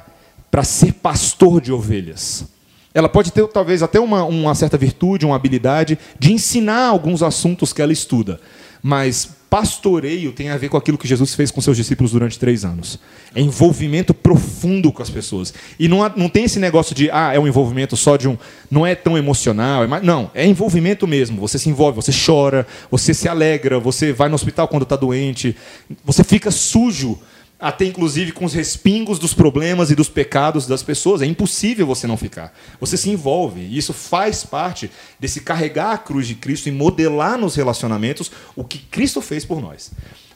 para 0.51 0.65
ser 0.65 0.93
pastor 0.95 1.61
de 1.61 1.73
ovelhas. 1.73 2.45
Ela 2.93 3.09
pode 3.09 3.31
ter 3.33 3.47
talvez 3.47 3.85
até 3.85 4.01
uma, 4.01 4.25
uma 4.25 4.53
certa 4.55 4.77
virtude, 4.77 5.25
uma 5.25 5.37
habilidade 5.37 5.97
de 6.19 6.33
ensinar 6.33 6.89
alguns 6.89 7.23
assuntos 7.23 7.73
que 7.73 7.81
ela 7.81 7.93
estuda, 7.93 8.41
mas 8.83 9.31
pastoreio 9.51 10.31
tem 10.31 10.49
a 10.49 10.57
ver 10.57 10.69
com 10.69 10.77
aquilo 10.77 10.97
que 10.97 11.09
Jesus 11.09 11.35
fez 11.35 11.51
com 11.51 11.61
seus 11.61 11.77
discípulos 11.77 12.13
durante 12.13 12.39
três 12.39 12.65
anos. 12.65 13.01
É 13.35 13.41
envolvimento 13.41 14.15
profundo 14.15 14.93
com 14.93 15.03
as 15.03 15.11
pessoas. 15.11 15.53
E 15.77 15.89
não, 15.89 16.05
há- 16.05 16.13
não 16.17 16.29
tem 16.29 16.45
esse 16.45 16.61
negócio 16.61 16.95
de, 16.95 17.11
ah, 17.11 17.33
é 17.35 17.39
um 17.39 17.49
envolvimento 17.49 17.97
só 17.97 18.17
de 18.17 18.29
um. 18.29 18.39
Não 18.71 18.87
é 18.87 18.95
tão 18.95 19.19
emocional. 19.19 19.83
É 19.83 19.87
mais, 19.89 20.05
não, 20.05 20.31
é 20.35 20.47
envolvimento 20.47 21.05
mesmo. 21.07 21.41
Você 21.41 21.59
se 21.59 21.69
envolve, 21.69 21.97
você 21.97 22.13
chora, 22.13 22.65
você 22.91 23.13
se 23.13 23.29
alegra, 23.29 23.81
você 23.81 24.13
vai 24.13 24.29
no 24.29 24.37
hospital 24.37 24.69
quando 24.69 24.85
está 24.85 24.95
doente, 24.95 25.57
você 26.05 26.23
fica 26.23 26.53
sujo 26.53 27.19
até 27.61 27.85
inclusive 27.85 28.33
com 28.33 28.45
os 28.45 28.55
respingos 28.55 29.19
dos 29.19 29.35
problemas 29.35 29.91
e 29.91 29.95
dos 29.95 30.09
pecados 30.09 30.67
das 30.67 30.83
pessoas. 30.83 31.21
É 31.21 31.27
impossível 31.27 31.87
você 31.87 32.07
não 32.07 32.17
ficar. 32.17 32.53
Você 32.81 32.97
se 32.97 33.11
envolve. 33.11 33.61
E 33.61 33.77
isso 33.77 33.93
faz 33.93 34.45
parte 34.45 34.91
desse 35.19 35.43
carregar 35.43 35.93
a 35.93 35.99
cruz 35.99 36.27
de 36.27 36.35
Cristo 36.35 36.69
e 36.69 36.73
modelar 36.73 37.37
nos 37.37 37.55
relacionamentos 37.55 38.31
o 38.57 38.65
que 38.65 38.79
Cristo 38.79 39.21
fez 39.21 39.45
por 39.45 39.61
nós. 39.61 39.91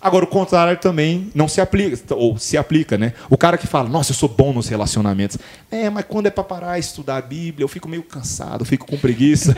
Agora, 0.04 0.26
o 0.26 0.28
contrário 0.28 0.78
também 0.78 1.30
não 1.34 1.48
se 1.48 1.62
aplica, 1.62 2.14
ou 2.14 2.36
se 2.36 2.58
aplica, 2.58 2.98
né? 2.98 3.14
O 3.30 3.38
cara 3.38 3.56
que 3.56 3.66
fala, 3.66 3.88
nossa, 3.88 4.10
eu 4.10 4.14
sou 4.14 4.28
bom 4.28 4.52
nos 4.52 4.68
relacionamentos. 4.68 5.38
É, 5.70 5.88
mas 5.88 6.04
quando 6.06 6.26
é 6.26 6.30
para 6.30 6.44
parar 6.44 6.76
e 6.76 6.80
estudar 6.80 7.16
a 7.16 7.22
Bíblia, 7.22 7.64
eu 7.64 7.68
fico 7.68 7.88
meio 7.88 8.02
cansado, 8.02 8.60
eu 8.60 8.66
fico 8.66 8.86
com 8.86 8.98
preguiça. 8.98 9.56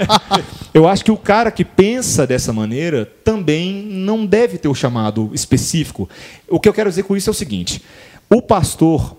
eu 0.72 0.88
acho 0.88 1.04
que 1.04 1.10
o 1.10 1.18
cara 1.18 1.50
que 1.50 1.66
pensa 1.66 2.26
dessa 2.26 2.50
maneira 2.50 3.04
também 3.22 3.82
não 3.82 4.24
deve 4.24 4.56
ter 4.56 4.68
o 4.68 4.74
chamado 4.74 5.30
específico. 5.34 6.08
O 6.48 6.58
que 6.58 6.66
eu 6.66 6.72
quero 6.72 6.88
dizer 6.88 7.02
com 7.02 7.14
isso 7.14 7.28
é 7.28 7.32
o 7.32 7.34
seguinte: 7.34 7.84
o 8.30 8.40
pastor, 8.40 9.14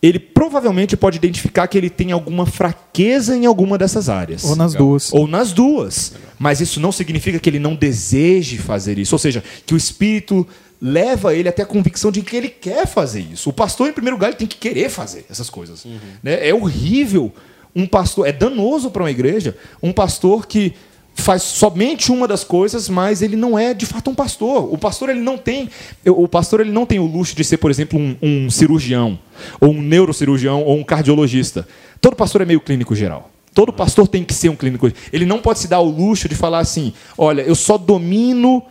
ele 0.00 0.18
provavelmente 0.18 0.96
pode 0.96 1.16
identificar 1.16 1.66
que 1.66 1.76
ele 1.76 1.90
tem 1.90 2.12
alguma 2.12 2.46
fraqueza 2.46 3.36
em 3.36 3.46
alguma 3.46 3.76
dessas 3.76 4.08
áreas. 4.08 4.44
Ou 4.44 4.54
nas 4.54 4.74
duas. 4.74 5.12
Ou 5.12 5.26
nas 5.26 5.52
duas. 5.52 6.14
Mas 6.38 6.60
isso 6.60 6.78
não 6.78 6.92
significa 6.92 7.38
que 7.38 7.50
ele 7.50 7.58
não 7.58 7.74
deseje 7.74 8.58
fazer 8.58 8.98
isso. 8.98 9.14
Ou 9.14 9.18
seja, 9.18 9.42
que 9.66 9.74
o 9.74 9.76
Espírito 9.76 10.46
leva 10.80 11.34
ele 11.34 11.48
até 11.48 11.62
a 11.62 11.66
convicção 11.66 12.12
de 12.12 12.22
que 12.22 12.36
ele 12.36 12.48
quer 12.48 12.86
fazer 12.86 13.20
isso. 13.20 13.50
O 13.50 13.52
pastor, 13.52 13.88
em 13.88 13.92
primeiro 13.92 14.16
lugar, 14.16 14.28
ele 14.28 14.36
tem 14.36 14.46
que 14.46 14.56
querer 14.56 14.88
fazer 14.88 15.26
essas 15.28 15.50
coisas. 15.50 15.84
Né? 16.22 16.48
É 16.48 16.54
horrível 16.54 17.32
um 17.74 17.86
pastor, 17.86 18.26
é 18.26 18.32
danoso 18.32 18.90
para 18.90 19.02
uma 19.02 19.10
igreja, 19.10 19.56
um 19.82 19.92
pastor 19.92 20.46
que 20.46 20.74
faz 21.22 21.42
somente 21.42 22.12
uma 22.12 22.28
das 22.28 22.44
coisas, 22.44 22.88
mas 22.88 23.22
ele 23.22 23.36
não 23.36 23.58
é 23.58 23.74
de 23.74 23.86
fato 23.86 24.10
um 24.10 24.14
pastor. 24.14 24.72
O 24.72 24.78
pastor 24.78 25.08
ele 25.08 25.20
não 25.20 25.36
tem, 25.38 25.68
o 26.06 26.28
pastor 26.28 26.60
ele 26.60 26.70
não 26.70 26.86
tem 26.86 26.98
o 26.98 27.06
luxo 27.06 27.34
de 27.34 27.44
ser, 27.44 27.56
por 27.56 27.70
exemplo, 27.70 27.98
um, 27.98 28.16
um 28.22 28.50
cirurgião, 28.50 29.18
ou 29.60 29.70
um 29.70 29.82
neurocirurgião, 29.82 30.62
ou 30.62 30.76
um 30.76 30.84
cardiologista. 30.84 31.66
Todo 32.00 32.16
pastor 32.16 32.42
é 32.42 32.44
meio 32.44 32.60
clínico 32.60 32.94
geral. 32.94 33.30
Todo 33.54 33.72
pastor 33.72 34.06
tem 34.06 34.22
que 34.22 34.32
ser 34.32 34.48
um 34.48 34.56
clínico. 34.56 34.90
Ele 35.12 35.26
não 35.26 35.40
pode 35.40 35.58
se 35.58 35.68
dar 35.68 35.80
o 35.80 35.90
luxo 35.90 36.28
de 36.28 36.34
falar 36.34 36.60
assim: 36.60 36.92
olha, 37.16 37.42
eu 37.42 37.54
só 37.54 37.76
domino 37.76 38.62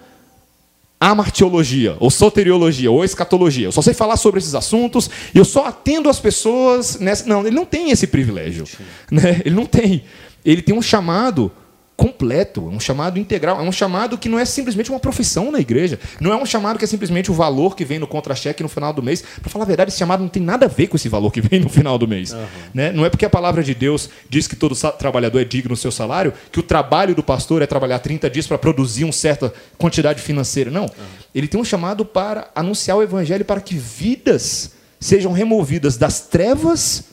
a 1.00 1.14
martiologia, 1.14 1.96
ou 2.00 2.10
soteriologia, 2.10 2.90
ou 2.90 3.04
escatologia. 3.04 3.68
Eu 3.68 3.72
só 3.72 3.82
sei 3.82 3.94
falar 3.94 4.18
sobre 4.18 4.40
esses 4.40 4.56
assuntos 4.56 5.10
e 5.34 5.38
eu 5.38 5.46
só 5.46 5.66
atendo 5.68 6.10
as 6.10 6.20
pessoas 6.20 7.00
nessa. 7.00 7.28
Não, 7.28 7.46
ele 7.46 7.56
não 7.56 7.66
tem 7.66 7.92
esse 7.92 8.08
privilégio. 8.08 8.66
Né? 9.12 9.42
Ele 9.46 9.56
não 9.56 9.66
tem. 9.66 10.04
Ele 10.44 10.62
tem 10.62 10.74
um 10.74 10.82
chamado 10.82 11.52
completo, 11.98 12.64
um 12.64 12.80
chamado 12.80 13.18
integral, 13.18 13.60
é 13.60 13.64
um 13.64 13.72
chamado 13.72 14.20
que 14.20 14.30
não 14.30 14.38
é 14.38 14.46
simplesmente 14.46 14.92
uma 14.92 15.00
profissão 15.00 15.52
na 15.52 15.60
igreja, 15.60 16.00
não 16.22 16.32
é 16.32 16.38
um 16.38 16.46
chamado 16.46 16.78
que 16.78 16.86
é 16.86 16.88
simplesmente 16.88 17.32
o 17.32 17.34
valor 17.34 17.76
que 17.76 17.84
vem 17.84 17.98
no 17.98 18.06
contra-cheque 18.06 18.62
no 18.62 18.70
final 18.70 18.94
do 18.94 19.02
mês. 19.02 19.24
Para 19.42 19.50
falar 19.50 19.66
a 19.66 19.68
verdade, 19.68 19.90
esse 19.90 19.98
chamado 19.98 20.22
não 20.22 20.30
tem 20.30 20.44
nada 20.44 20.68
a 20.68 20.70
ver 20.70 20.88
com 20.88 20.96
esse 20.96 21.10
valor 21.10 21.32
que 21.32 21.42
vem 21.42 21.60
no 21.60 21.70
final 21.70 21.98
do 21.98 22.08
mês. 22.08 22.36
Né? 22.72 22.92
Não 22.92 23.04
é 23.04 23.10
porque 23.10 23.26
a 23.26 23.30
palavra 23.30 23.64
de 23.64 23.74
Deus 23.74 24.12
diz 24.30 24.48
que 24.48 24.56
todo 24.56 24.76
trabalhador 24.92 25.42
é 25.42 25.44
digno 25.44 25.74
do 25.74 25.76
seu 25.76 25.92
salário, 25.92 26.32
que 26.52 26.60
o 26.60 26.64
trabalho 26.64 27.16
do 27.16 27.24
pastor 27.24 27.64
é 27.64 27.66
trabalhar 27.66 27.98
30 27.98 28.30
dias 28.30 28.46
para 28.46 28.60
produzir 28.60 29.04
uma 29.04 29.12
certa 29.12 29.52
quantidade 29.76 30.22
financeira. 30.22 30.70
Não. 30.70 30.88
Ele 31.34 31.48
tem 31.48 31.60
um 31.60 31.66
chamado 31.66 32.06
para 32.06 32.52
anunciar 32.54 32.98
o 32.98 33.02
evangelho 33.02 33.44
para 33.44 33.60
que 33.60 33.76
vidas 33.76 34.72
sejam 35.00 35.32
removidas 35.32 35.98
das 35.98 36.22
trevas 36.22 37.06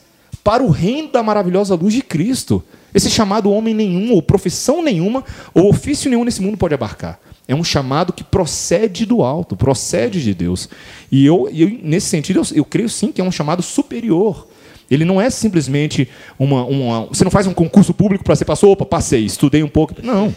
para 0.43 0.63
o 0.63 0.69
reino 0.69 1.11
da 1.11 1.23
maravilhosa 1.23 1.75
luz 1.75 1.95
de 1.95 2.03
Cristo. 2.03 2.63
Esse 2.95 3.11
chamado 3.11 3.51
homem 3.51 3.75
nenhum, 3.75 4.13
ou 4.13 4.23
profissão 4.23 4.83
nenhuma, 4.83 5.25
ou 5.53 5.69
ofício 5.69 6.09
nenhum 6.09 6.25
nesse 6.25 6.41
mundo 6.41 6.57
pode 6.57 6.75
abarcar. 6.75 7.19
É 7.47 7.55
um 7.55 7.65
chamado 7.65 8.13
que 8.13 8.25
procede 8.25 9.05
do 9.05 9.23
alto, 9.23 9.57
procede 9.57 10.23
de 10.23 10.33
Deus. 10.33 10.69
E 11.11 11.27
eu, 11.27 11.49
eu 11.53 11.79
nesse 11.83 12.07
sentido, 12.07 12.39
eu, 12.41 12.57
eu 12.59 12.65
creio 12.65 12.89
sim 12.89 13.13
que 13.13 13.21
é 13.21 13.25
um 13.25 13.33
chamado 13.33 13.63
superior. 13.63 14.47
Ele 14.91 15.05
não 15.05 15.21
é 15.21 15.29
simplesmente 15.29 16.09
uma, 16.39 16.65
uma 16.65 17.07
você 17.07 17.25
não 17.25 17.31
faz 17.31 17.47
um 17.47 17.53
concurso 17.53 17.93
público 17.93 18.25
para 18.25 18.37
ser 18.37 18.45
pastor, 18.45 18.71
opa, 18.71 18.87
passei, 18.87 19.25
estudei 19.25 19.63
um 19.63 19.69
pouco. 19.69 19.95
Não. 20.03 20.35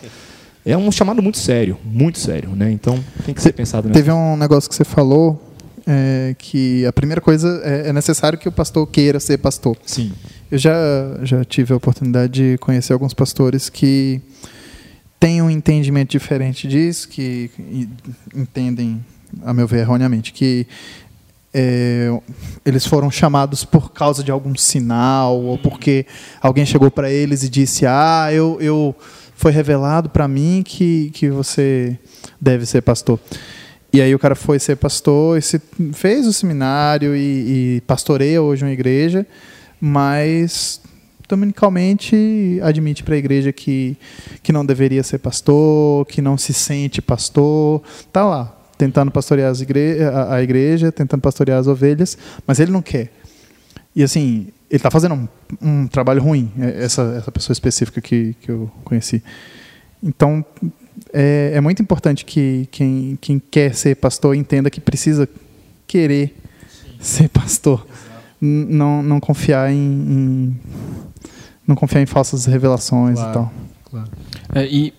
É 0.65 0.76
um 0.76 0.91
chamado 0.91 1.22
muito 1.22 1.38
sério, 1.38 1.78
muito 1.86 2.20
sério, 2.20 2.50
né? 2.50 2.72
Então 2.72 3.02
tem 3.26 3.34
que 3.34 3.41
ser 3.41 3.54
pensado 3.54 3.88
nisso. 3.88 3.98
Teve 3.98 4.12
um 4.12 4.36
negócio 4.36 4.70
que 4.70 4.76
você 4.76 4.84
falou 4.84 5.41
é, 5.86 6.36
que 6.38 6.86
a 6.86 6.91
primeira 6.91 7.22
coisa 7.22 7.62
é, 7.63 7.89
é 7.89 7.93
necessário 7.93 8.38
que 8.38 8.50
o 8.50 8.52
pastor 8.52 8.86
queira 8.88 9.20
ser 9.20 9.38
pastor. 9.38 9.78
Sim. 9.86 10.12
Eu 10.49 10.57
já, 10.57 10.73
já 11.23 11.43
tive 11.43 11.73
a 11.73 11.75
oportunidade 11.75 12.31
de 12.31 12.57
conhecer 12.60 12.93
alguns 12.93 13.13
pastores 13.13 13.69
que 13.69 14.21
têm 15.19 15.41
um 15.41 15.49
entendimento 15.49 16.12
diferente 16.12 16.69
disso, 16.69 17.10
que 17.10 17.51
entendem, 18.33 19.03
a 19.43 19.53
meu 19.53 19.67
ver, 19.67 19.79
erroneamente, 19.79 20.31
que 20.31 20.65
é, 21.53 22.10
eles 22.65 22.86
foram 22.86 23.12
chamados 23.12 23.65
por 23.65 23.91
causa 23.91 24.23
de 24.23 24.31
algum 24.31 24.55
sinal 24.55 25.38
ou 25.38 25.57
porque 25.57 26.05
alguém 26.41 26.65
chegou 26.65 26.89
para 26.89 27.12
eles 27.12 27.43
e 27.43 27.49
disse: 27.49 27.86
Ah, 27.86 28.29
eu, 28.31 28.57
eu 28.62 28.95
foi 29.36 29.51
revelado 29.51 30.10
para 30.10 30.29
mim 30.29 30.63
que, 30.65 31.10
que 31.13 31.29
você 31.29 31.99
deve 32.39 32.65
ser 32.65 32.81
pastor. 32.83 33.19
E 33.91 34.01
aí 34.01 34.15
o 34.15 34.19
cara 34.19 34.36
foi 34.36 34.60
ser 34.60 34.77
pastor, 34.77 35.38
e 35.38 35.41
se, 35.41 35.62
fez 35.91 36.25
o 36.25 36.31
seminário 36.31 37.13
e, 37.15 37.77
e 37.77 37.81
pastoreia 37.88 38.41
hoje 38.41 38.63
uma 38.63 38.71
igreja, 38.71 39.25
mas 39.80 40.82
dominicalmente 41.28 42.60
admite 42.63 43.04
para 43.04 43.16
a 43.16 43.18
igreja 43.18 43.52
que, 43.52 43.98
que 44.42 44.54
não 44.54 44.66
deveria 44.66 45.04
ser 45.04 45.18
pastor, 45.18 46.06
que 46.06 46.22
não 46.22 46.38
se 46.38 46.54
sente 46.54 47.02
pastor, 47.02 47.82
tá 48.12 48.26
lá 48.26 48.54
tentando 48.78 49.12
pastorear 49.12 49.50
as 49.50 49.60
igre 49.60 49.98
a, 50.30 50.42
igreja, 50.42 50.92
tentando 50.92 51.22
pastorear 51.22 51.60
as 51.60 51.68
ovelhas, 51.68 52.18
mas 52.46 52.60
ele 52.60 52.72
não 52.72 52.82
quer. 52.82 53.12
E 53.96 54.04
assim, 54.04 54.50
ele 54.70 54.78
está 54.78 54.92
fazendo 54.92 55.16
um, 55.16 55.28
um 55.60 55.88
trabalho 55.88 56.22
ruim, 56.22 56.52
é, 56.60 56.84
essa, 56.84 57.16
essa 57.18 57.32
pessoa 57.32 57.54
específica 57.54 58.00
que, 58.00 58.36
que 58.40 58.52
eu 58.52 58.72
conheci. 58.84 59.24
Então, 60.02 60.46
é, 61.12 61.54
é 61.56 61.62
muito 61.62 61.82
importante 61.82 62.24
que 62.24 62.68
quem, 62.72 63.18
quem 63.20 63.40
quer 63.40 63.74
ser 63.74 63.96
pastor 63.96 64.36
entenda 64.36 64.70
que 64.70 64.80
precisa 64.80 65.28
querer 65.88 66.36
ser 67.00 67.30
pastor. 67.30 67.86
Não, 68.39 69.02
não 69.02 69.19
confiar 69.19 69.71
em, 69.71 69.76
em- 69.78 70.60
não 71.67 71.76
confiar 71.76 72.02
em 72.02 72.06
falsas 72.06 72.45
revelações 72.45 73.15
Claro. 73.19 73.30
e 73.30 73.34
tal. 73.34 73.54
É, 74.56 74.65
e 74.67 74.93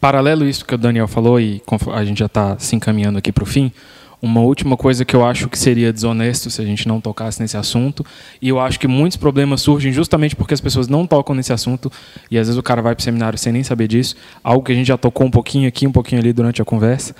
paralelo 0.00 0.44
a 0.44 0.48
isso 0.48 0.64
que 0.64 0.74
o 0.74 0.78
Daniel 0.78 1.08
falou 1.08 1.40
e 1.40 1.60
a 1.92 2.04
gente 2.04 2.18
já 2.18 2.26
está 2.26 2.58
se 2.58 2.76
encaminhando 2.76 3.18
aqui 3.18 3.32
para 3.32 3.42
o 3.42 3.46
fim, 3.46 3.72
uma 4.20 4.40
última 4.40 4.76
coisa 4.76 5.04
que 5.04 5.16
eu 5.16 5.26
acho 5.26 5.48
que 5.48 5.58
seria 5.58 5.92
desonesto 5.92 6.48
se 6.48 6.62
a 6.62 6.64
gente 6.64 6.86
não 6.86 7.00
tocasse 7.00 7.40
nesse 7.42 7.56
assunto, 7.56 8.06
e 8.40 8.48
eu 8.48 8.60
acho 8.60 8.78
que 8.78 8.86
muitos 8.86 9.16
problemas 9.16 9.60
surgem 9.62 9.90
justamente 9.92 10.36
porque 10.36 10.54
as 10.54 10.60
pessoas 10.60 10.86
não 10.86 11.04
tocam 11.08 11.34
nesse 11.34 11.52
assunto, 11.52 11.90
e 12.30 12.38
às 12.38 12.46
vezes 12.46 12.56
o 12.56 12.62
cara 12.62 12.80
vai 12.80 12.94
para 12.94 13.00
o 13.00 13.04
seminário 13.04 13.36
sem 13.36 13.52
nem 13.52 13.64
saber 13.64 13.88
disso, 13.88 14.14
algo 14.44 14.64
que 14.64 14.70
a 14.70 14.74
gente 14.76 14.86
já 14.86 14.96
tocou 14.96 15.26
um 15.26 15.30
pouquinho 15.30 15.66
aqui, 15.66 15.88
um 15.88 15.92
pouquinho 15.92 16.20
ali 16.20 16.32
durante 16.32 16.62
a 16.62 16.64
conversa. 16.64 17.16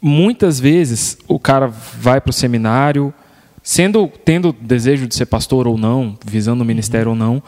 Muitas 0.00 0.60
vezes 0.60 1.18
o 1.26 1.38
cara 1.40 1.66
vai 1.66 2.20
para 2.20 2.30
o 2.30 2.32
seminário, 2.32 3.12
sendo 3.62 4.10
tendo 4.24 4.54
desejo 4.60 5.06
de 5.06 5.14
ser 5.14 5.26
pastor 5.26 5.66
ou 5.66 5.76
não, 5.76 6.16
visando 6.24 6.62
o 6.62 6.66
ministério 6.66 7.10
ou 7.10 7.16
não, 7.16 7.42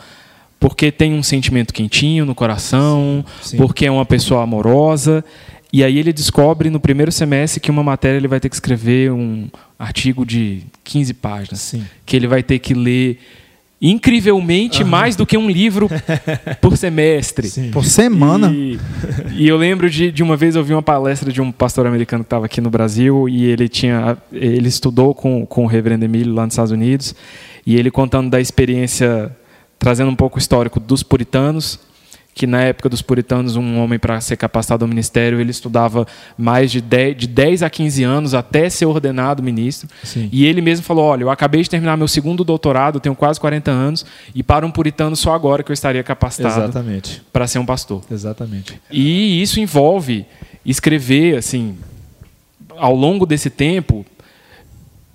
porque 0.61 0.92
tem 0.92 1.14
um 1.14 1.22
sentimento 1.22 1.75
quentinho 1.75 2.25
no 2.25 2.35
coração, 2.35 3.25
sim. 3.42 3.57
porque 3.57 3.87
é 3.87 3.90
uma 3.90 4.07
pessoa 4.07 4.42
amorosa, 4.42 5.25
e 5.72 5.83
aí 5.83 5.98
ele 5.98 6.12
descobre 6.12 6.68
no 6.68 6.79
primeiro 6.79 7.11
semestre 7.11 7.59
que 7.59 7.70
uma 7.70 7.83
matéria 7.83 8.18
ele 8.18 8.29
vai 8.29 8.38
ter 8.38 8.51
que 8.51 8.55
escrever 8.55 9.11
um 9.11 9.48
artigo 9.79 10.27
de 10.27 10.64
15 10.85 11.14
páginas, 11.14 11.61
Sim. 11.61 11.85
que 12.05 12.14
ele 12.14 12.27
vai 12.27 12.42
ter 12.42 12.59
que 12.59 12.75
ler 12.75 13.18
incrivelmente 13.83 14.85
mais 14.85 15.16
do 15.16 15.27
que 15.27 15.37
um 15.37 15.51
livro 15.51 15.88
por 16.62 16.77
semestre. 16.77 17.49
Sim. 17.49 17.71
Por 17.73 17.85
semana, 17.85 18.53
E, 18.53 18.79
e 19.37 19.49
eu 19.49 19.57
lembro 19.57 19.90
de, 19.90 20.12
de 20.12 20.23
uma 20.23 20.37
vez 20.37 20.55
eu 20.55 20.62
vi 20.62 20.73
uma 20.73 20.83
palestra 20.83 21.33
de 21.33 21.42
um 21.42 21.51
pastor 21.51 21.85
americano 21.85 22.23
que 22.23 22.27
estava 22.29 22.47
aqui 22.47 22.61
no 22.61 22.71
Brasil 22.71 23.29
e 23.29 23.45
ele 23.47 23.68
tinha 23.68 24.16
ele 24.33 24.68
estudou 24.68 25.12
com, 25.12 25.45
com 25.45 25.64
o 25.64 25.66
reverendo 25.66 26.05
Emílio 26.05 26.33
lá 26.33 26.45
nos 26.45 26.55
Estados 26.55 26.71
Unidos 26.71 27.12
e 27.66 27.77
ele 27.77 27.90
contando 27.90 28.31
da 28.31 28.40
experiência 28.40 29.35
trazendo 29.81 30.11
um 30.11 30.16
pouco 30.16 30.37
o 30.37 30.38
histórico 30.38 30.79
dos 30.79 31.03
puritanos 31.03 31.81
que 32.35 32.47
na 32.47 32.62
época 32.62 32.88
dos 32.88 33.03
puritanos 33.03 33.57
um 33.57 33.79
homem 33.79 33.99
para 33.99 34.21
ser 34.21 34.37
capacitado 34.37 34.85
ao 34.85 34.88
ministério 34.88 35.40
ele 35.40 35.51
estudava 35.51 36.07
mais 36.37 36.71
de 36.71 36.81
10, 36.81 37.16
de 37.16 37.27
10 37.27 37.62
a 37.62 37.68
15 37.71 38.05
anos 38.05 38.35
até 38.35 38.71
ser 38.71 38.87
ordenado 38.87 39.42
ministro 39.42 39.88
Sim. 40.03 40.29
e 40.33 40.47
ele 40.47 40.62
mesmo 40.62 40.85
falou 40.85 41.05
olha 41.05 41.23
eu 41.25 41.31
acabei 41.31 41.62
de 41.62 41.68
terminar 41.68 41.97
meu 41.97 42.09
segundo 42.09 42.42
doutorado 42.42 43.01
tenho 43.01 43.14
quase 43.14 43.38
40 43.38 43.71
anos 43.71 44.07
e 44.35 44.42
para 44.42 44.64
um 44.64 44.71
puritano 44.71 45.14
só 45.14 45.35
agora 45.35 45.62
que 45.62 45.71
eu 45.71 45.75
estaria 45.75 46.03
capacitado 46.03 46.55
para 47.33 47.47
ser 47.47 47.59
um 47.59 47.66
pastor 47.66 48.03
Exatamente. 48.11 48.81
e 48.90 49.42
isso 49.42 49.61
envolve 49.61 50.27
escrever, 50.64 51.37
assim, 51.37 51.77
ao 52.77 52.95
longo 52.95 53.27
desse 53.27 53.51
tempo, 53.51 54.07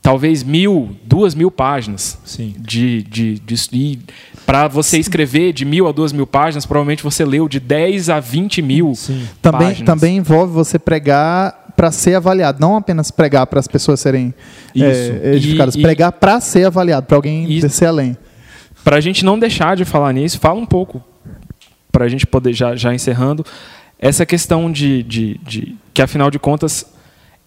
talvez 0.07 0.41
mil, 0.41 0.95
duas 1.03 1.35
mil 1.35 1.51
páginas 1.51 2.17
Sim. 2.23 2.55
de, 2.57 3.03
de, 3.03 3.39
de 3.39 3.99
para 4.45 4.69
você 4.69 4.97
escrever 4.97 5.51
de 5.51 5.65
mil 5.65 5.85
a 5.85 5.91
duas 5.91 6.13
mil 6.13 6.25
páginas, 6.25 6.65
provavelmente 6.65 7.03
você 7.03 7.25
leu 7.25 7.49
de 7.49 7.59
10 7.59 8.09
a 8.09 8.17
20 8.21 8.61
mil 8.61 8.95
Sim. 8.95 9.27
também, 9.41 9.67
páginas. 9.67 9.85
também 9.85 10.15
envolve 10.15 10.53
você 10.53 10.79
pregar 10.79 11.73
para 11.75 11.91
ser 11.91 12.15
avaliado, 12.15 12.57
não 12.61 12.77
apenas 12.77 13.11
pregar 13.11 13.45
para 13.47 13.59
as 13.59 13.67
pessoas 13.67 13.99
serem 13.99 14.33
é, 14.73 15.33
edificadas, 15.35 15.75
e- 15.75 15.81
pregar 15.81 16.13
para 16.13 16.39
ser 16.39 16.65
avaliado, 16.65 17.05
para 17.05 17.17
alguém 17.17 17.51
E- 17.51 17.59
descer 17.59 17.87
além. 17.87 18.15
Para 18.85 18.95
a 18.95 19.01
gente 19.01 19.25
não 19.25 19.37
deixar 19.37 19.75
de 19.75 19.83
falar 19.83 20.13
nisso, 20.13 20.39
fala 20.39 20.57
um 20.57 20.65
pouco, 20.65 21.03
para 21.91 22.05
a 22.05 22.07
gente 22.07 22.25
poder, 22.25 22.53
já, 22.53 22.77
já 22.77 22.93
encerrando, 22.93 23.45
essa 23.99 24.25
questão 24.25 24.71
de, 24.71 25.03
de, 25.03 25.37
de- 25.45 25.75
que, 25.93 26.01
afinal 26.01 26.31
de 26.31 26.39
contas, 26.39 26.85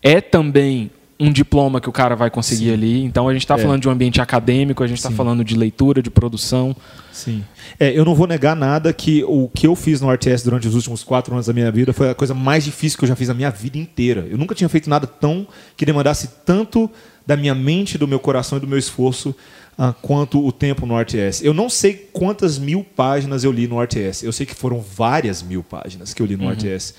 é 0.02 0.20
também 0.20 0.90
um 1.20 1.30
diploma 1.30 1.80
que 1.82 1.88
o 1.88 1.92
cara 1.92 2.16
vai 2.16 2.30
conseguir 2.30 2.72
ali. 2.72 3.04
Então, 3.04 3.28
a 3.28 3.32
gente 3.34 3.42
está 3.42 3.54
É. 3.54 3.58
falando 3.58 3.82
de 3.82 3.88
um 3.88 3.92
ambiente 3.92 4.20
acadêmico, 4.22 4.82
a 4.82 4.86
gente 4.86 4.96
está 4.96 5.10
Sim. 5.10 5.16
falando 5.16 5.44
de 5.44 5.54
leitura, 5.54 6.02
de 6.02 6.10
produção. 6.10 6.74
Sim. 7.12 7.44
É, 7.78 7.96
eu 7.96 8.04
não 8.06 8.14
vou 8.14 8.26
negar 8.26 8.56
nada 8.56 8.90
que 8.92 9.22
o 9.24 9.48
que 9.54 9.66
eu 9.66 9.76
fiz 9.76 10.00
no 10.00 10.10
RTS 10.10 10.42
durante 10.42 10.66
os 10.66 10.74
últimos 10.74 11.04
quatro 11.04 11.34
anos 11.34 11.46
da 11.46 11.52
minha 11.52 11.70
vida 11.70 11.92
foi 11.92 12.08
a 12.08 12.14
coisa 12.14 12.32
mais 12.32 12.64
difícil 12.64 12.98
que 12.98 13.04
eu 13.04 13.08
já 13.08 13.14
fiz 13.14 13.28
na 13.28 13.34
minha 13.34 13.50
vida 13.50 13.76
inteira. 13.76 14.26
Eu 14.30 14.38
nunca 14.38 14.54
tinha 14.54 14.68
feito 14.68 14.88
nada 14.88 15.06
tão 15.06 15.46
que 15.76 15.84
demandasse 15.84 16.28
tanto 16.46 16.90
da 17.26 17.36
minha 17.36 17.54
mente, 17.54 17.98
do 17.98 18.08
meu 18.08 18.18
coração 18.18 18.56
e 18.56 18.60
do 18.62 18.66
meu 18.66 18.78
esforço 18.78 19.34
ah, 19.78 19.92
quanto 20.00 20.44
o 20.44 20.50
tempo 20.50 20.86
no 20.86 20.98
RTS. 20.98 21.44
Eu 21.44 21.52
não 21.52 21.68
sei 21.68 21.92
quantas 22.12 22.58
mil 22.58 22.82
páginas 22.82 23.44
eu 23.44 23.52
li 23.52 23.68
no 23.68 23.78
RTS. 23.80 24.24
Eu 24.24 24.32
sei 24.32 24.46
que 24.46 24.54
foram 24.54 24.80
várias 24.80 25.42
mil 25.42 25.62
páginas 25.62 26.14
que 26.14 26.22
eu 26.22 26.26
li 26.26 26.36
no 26.36 26.50
RTS. 26.50 26.94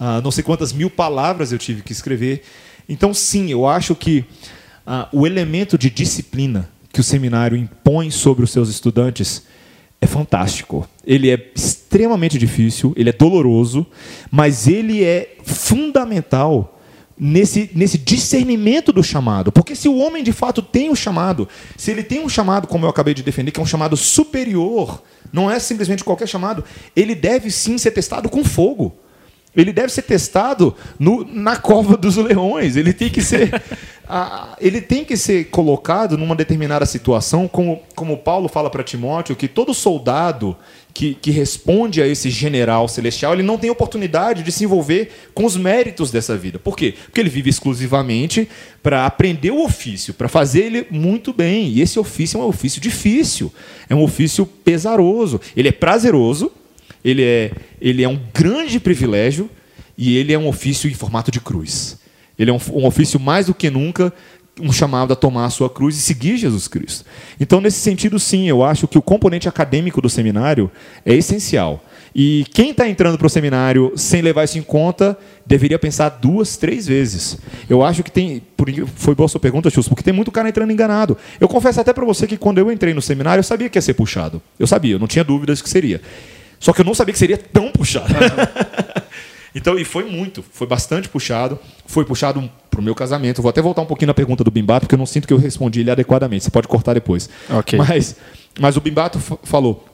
Ah, 0.00 0.20
não 0.22 0.30
sei 0.30 0.42
quantas 0.42 0.72
mil 0.72 0.88
palavras 0.90 1.52
eu 1.52 1.58
tive 1.58 1.82
que 1.82 1.92
escrever. 1.92 2.42
Então, 2.88 3.12
sim, 3.12 3.50
eu 3.50 3.66
acho 3.66 3.94
que 3.94 4.24
ah, 4.86 5.08
o 5.12 5.26
elemento 5.26 5.76
de 5.76 5.90
disciplina 5.90 6.68
que 6.92 7.00
o 7.00 7.04
seminário 7.04 7.56
impõe 7.56 8.10
sobre 8.10 8.44
os 8.44 8.50
seus 8.50 8.68
estudantes 8.68 9.42
é 10.00 10.06
fantástico. 10.06 10.88
Ele 11.04 11.30
é 11.30 11.50
extremamente 11.54 12.38
difícil, 12.38 12.92
ele 12.96 13.10
é 13.10 13.12
doloroso, 13.12 13.86
mas 14.30 14.66
ele 14.66 15.02
é 15.02 15.36
fundamental 15.44 16.80
nesse, 17.18 17.70
nesse 17.74 17.98
discernimento 17.98 18.92
do 18.92 19.02
chamado. 19.02 19.50
Porque 19.50 19.74
se 19.74 19.88
o 19.88 19.96
homem 19.96 20.22
de 20.22 20.32
fato 20.32 20.62
tem 20.62 20.90
o 20.90 20.96
chamado, 20.96 21.48
se 21.76 21.90
ele 21.90 22.02
tem 22.02 22.20
um 22.20 22.28
chamado, 22.28 22.66
como 22.66 22.84
eu 22.84 22.90
acabei 22.90 23.14
de 23.14 23.22
defender, 23.22 23.50
que 23.50 23.60
é 23.60 23.62
um 23.62 23.66
chamado 23.66 23.96
superior, 23.96 25.02
não 25.32 25.50
é 25.50 25.58
simplesmente 25.58 26.04
qualquer 26.04 26.28
chamado, 26.28 26.64
ele 26.94 27.14
deve 27.14 27.50
sim 27.50 27.78
ser 27.78 27.90
testado 27.90 28.28
com 28.28 28.44
fogo. 28.44 28.94
Ele 29.56 29.72
deve 29.72 29.90
ser 29.92 30.02
testado 30.02 30.74
no- 30.98 31.24
na 31.24 31.56
cova 31.56 31.96
dos 31.96 32.16
leões. 32.16 32.76
Ele 32.76 32.92
tem 32.92 33.08
que 33.08 33.22
ser, 33.22 33.50
ah, 34.08 34.56
ele 34.60 34.80
tem 34.80 35.04
que 35.04 35.16
ser 35.16 35.46
colocado 35.46 36.16
numa 36.18 36.36
determinada 36.36 36.84
situação, 36.84 37.48
como, 37.48 37.80
como 37.94 38.18
Paulo 38.18 38.48
fala 38.48 38.68
para 38.70 38.84
Timóteo, 38.84 39.34
que 39.34 39.48
todo 39.48 39.72
soldado 39.72 40.56
que, 40.92 41.14
que 41.14 41.30
responde 41.30 42.00
a 42.00 42.06
esse 42.06 42.30
general 42.30 42.88
celestial, 42.88 43.34
ele 43.34 43.42
não 43.42 43.58
tem 43.58 43.68
oportunidade 43.68 44.42
de 44.42 44.50
se 44.50 44.64
envolver 44.64 45.10
com 45.34 45.44
os 45.44 45.54
méritos 45.54 46.10
dessa 46.10 46.34
vida. 46.38 46.58
Por 46.58 46.74
quê? 46.74 46.94
Porque 47.04 47.20
ele 47.20 47.28
vive 47.28 47.50
exclusivamente 47.50 48.48
para 48.82 49.04
aprender 49.04 49.50
o 49.50 49.62
ofício, 49.62 50.14
para 50.14 50.26
fazer 50.28 50.60
ele 50.64 50.86
muito 50.90 51.34
bem. 51.34 51.68
E 51.68 51.82
esse 51.82 51.98
ofício 51.98 52.40
é 52.40 52.42
um 52.42 52.46
ofício 52.46 52.80
difícil, 52.80 53.52
é 53.90 53.94
um 53.94 54.02
ofício 54.02 54.46
pesaroso. 54.46 55.38
Ele 55.54 55.68
é 55.68 55.72
prazeroso, 55.72 56.50
ele 57.06 57.22
é, 57.22 57.52
ele 57.80 58.02
é 58.02 58.08
um 58.08 58.18
grande 58.34 58.80
privilégio 58.80 59.48
e 59.96 60.16
ele 60.16 60.32
é 60.32 60.38
um 60.38 60.48
ofício 60.48 60.90
em 60.90 60.94
formato 60.94 61.30
de 61.30 61.40
cruz. 61.40 62.00
Ele 62.36 62.50
é 62.50 62.52
um, 62.52 62.58
um 62.72 62.84
ofício 62.84 63.20
mais 63.20 63.46
do 63.46 63.54
que 63.54 63.70
nunca 63.70 64.12
um 64.60 64.72
chamado 64.72 65.12
a 65.12 65.16
tomar 65.16 65.44
a 65.44 65.50
sua 65.50 65.70
cruz 65.70 65.96
e 65.96 66.00
seguir 66.00 66.36
Jesus 66.36 66.66
Cristo. 66.66 67.04
Então, 67.38 67.60
nesse 67.60 67.78
sentido, 67.78 68.18
sim, 68.18 68.48
eu 68.48 68.64
acho 68.64 68.88
que 68.88 68.98
o 68.98 69.02
componente 69.02 69.48
acadêmico 69.48 70.00
do 70.00 70.08
seminário 70.08 70.68
é 71.04 71.14
essencial. 71.14 71.84
E 72.12 72.44
quem 72.52 72.70
está 72.70 72.88
entrando 72.88 73.18
para 73.18 73.26
o 73.26 73.30
seminário 73.30 73.92
sem 73.94 74.22
levar 74.22 74.44
isso 74.44 74.58
em 74.58 74.62
conta 74.62 75.16
deveria 75.44 75.78
pensar 75.78 76.08
duas, 76.08 76.56
três 76.56 76.86
vezes. 76.86 77.38
Eu 77.68 77.84
acho 77.84 78.02
que 78.02 78.10
tem. 78.10 78.42
Foi 78.96 79.14
boa 79.14 79.26
a 79.26 79.28
sua 79.28 79.38
pergunta, 79.38 79.70
Chus, 79.70 79.86
porque 79.86 80.02
tem 80.02 80.14
muito 80.14 80.32
cara 80.32 80.48
entrando 80.48 80.72
enganado. 80.72 81.16
Eu 81.38 81.46
confesso 81.46 81.80
até 81.80 81.92
para 81.92 82.04
você 82.04 82.26
que 82.26 82.38
quando 82.38 82.58
eu 82.58 82.72
entrei 82.72 82.94
no 82.94 83.02
seminário, 83.02 83.40
eu 83.40 83.44
sabia 83.44 83.68
que 83.68 83.76
ia 83.76 83.82
ser 83.82 83.94
puxado. 83.94 84.40
Eu 84.58 84.66
sabia, 84.66 84.94
eu 84.94 84.98
não 84.98 85.06
tinha 85.06 85.22
dúvidas 85.22 85.60
que 85.60 85.68
seria. 85.68 86.00
Só 86.58 86.72
que 86.72 86.80
eu 86.80 86.84
não 86.84 86.94
sabia 86.94 87.12
que 87.12 87.18
seria 87.18 87.38
tão 87.38 87.70
puxado. 87.70 88.12
então, 89.54 89.78
e 89.78 89.84
foi 89.84 90.04
muito, 90.04 90.42
foi 90.52 90.66
bastante 90.66 91.08
puxado. 91.08 91.58
Foi 91.86 92.04
puxado 92.04 92.50
para 92.70 92.80
o 92.80 92.82
meu 92.82 92.94
casamento. 92.94 93.42
Vou 93.42 93.50
até 93.50 93.62
voltar 93.62 93.82
um 93.82 93.86
pouquinho 93.86 94.08
na 94.08 94.14
pergunta 94.14 94.44
do 94.44 94.50
Bimbato, 94.50 94.86
porque 94.86 94.94
eu 94.94 94.98
não 94.98 95.06
sinto 95.06 95.26
que 95.26 95.32
eu 95.32 95.38
respondi 95.38 95.80
ele 95.80 95.90
adequadamente. 95.90 96.44
Você 96.44 96.50
pode 96.50 96.68
cortar 96.68 96.94
depois. 96.94 97.28
Ok. 97.50 97.78
Mas, 97.78 98.16
mas 98.58 98.76
o 98.76 98.80
Bimbato 98.80 99.18
falou 99.18 99.84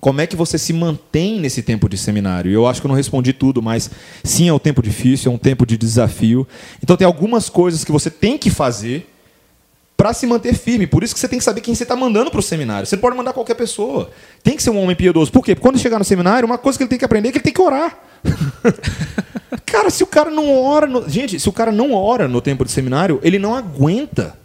como 0.00 0.20
é 0.20 0.26
que 0.26 0.34
você 0.34 0.58
se 0.58 0.72
mantém 0.72 1.38
nesse 1.38 1.62
tempo 1.62 1.88
de 1.88 1.96
seminário? 1.96 2.50
Eu 2.50 2.66
acho 2.66 2.80
que 2.80 2.86
eu 2.86 2.88
não 2.88 2.96
respondi 2.96 3.32
tudo, 3.32 3.62
mas 3.62 3.88
sim, 4.24 4.48
é 4.48 4.52
um 4.52 4.58
tempo 4.58 4.82
difícil, 4.82 5.30
é 5.30 5.34
um 5.34 5.38
tempo 5.38 5.64
de 5.64 5.76
desafio. 5.76 6.44
Então 6.82 6.96
tem 6.96 7.06
algumas 7.06 7.48
coisas 7.48 7.84
que 7.84 7.92
você 7.92 8.10
tem 8.10 8.36
que 8.36 8.50
fazer 8.50 9.11
para 10.02 10.12
se 10.12 10.26
manter 10.26 10.52
firme. 10.52 10.84
Por 10.84 11.04
isso 11.04 11.14
que 11.14 11.20
você 11.20 11.28
tem 11.28 11.38
que 11.38 11.44
saber 11.44 11.60
quem 11.60 11.76
você 11.76 11.84
está 11.84 11.94
mandando 11.94 12.28
para 12.28 12.40
o 12.40 12.42
seminário. 12.42 12.84
Você 12.84 12.96
não 12.96 13.00
pode 13.00 13.16
mandar 13.16 13.32
qualquer 13.32 13.54
pessoa. 13.54 14.10
Tem 14.42 14.56
que 14.56 14.62
ser 14.62 14.70
um 14.70 14.82
homem 14.82 14.96
piedoso. 14.96 15.30
Por 15.30 15.44
quê? 15.44 15.54
Porque 15.54 15.62
quando 15.62 15.78
chegar 15.78 15.96
no 15.96 16.04
seminário, 16.04 16.44
uma 16.44 16.58
coisa 16.58 16.76
que 16.76 16.82
ele 16.82 16.88
tem 16.88 16.98
que 16.98 17.04
aprender 17.04 17.28
é 17.28 17.30
que 17.30 17.38
ele 17.38 17.44
tem 17.44 17.52
que 17.52 17.62
orar. 17.62 17.96
cara, 19.64 19.90
se 19.90 20.02
o 20.02 20.06
cara 20.08 20.28
não 20.28 20.52
ora. 20.52 20.88
No... 20.88 21.08
Gente, 21.08 21.38
se 21.38 21.48
o 21.48 21.52
cara 21.52 21.70
não 21.70 21.92
ora 21.92 22.26
no 22.26 22.40
tempo 22.40 22.64
de 22.64 22.72
seminário, 22.72 23.20
ele 23.22 23.38
não 23.38 23.54
aguenta. 23.54 24.36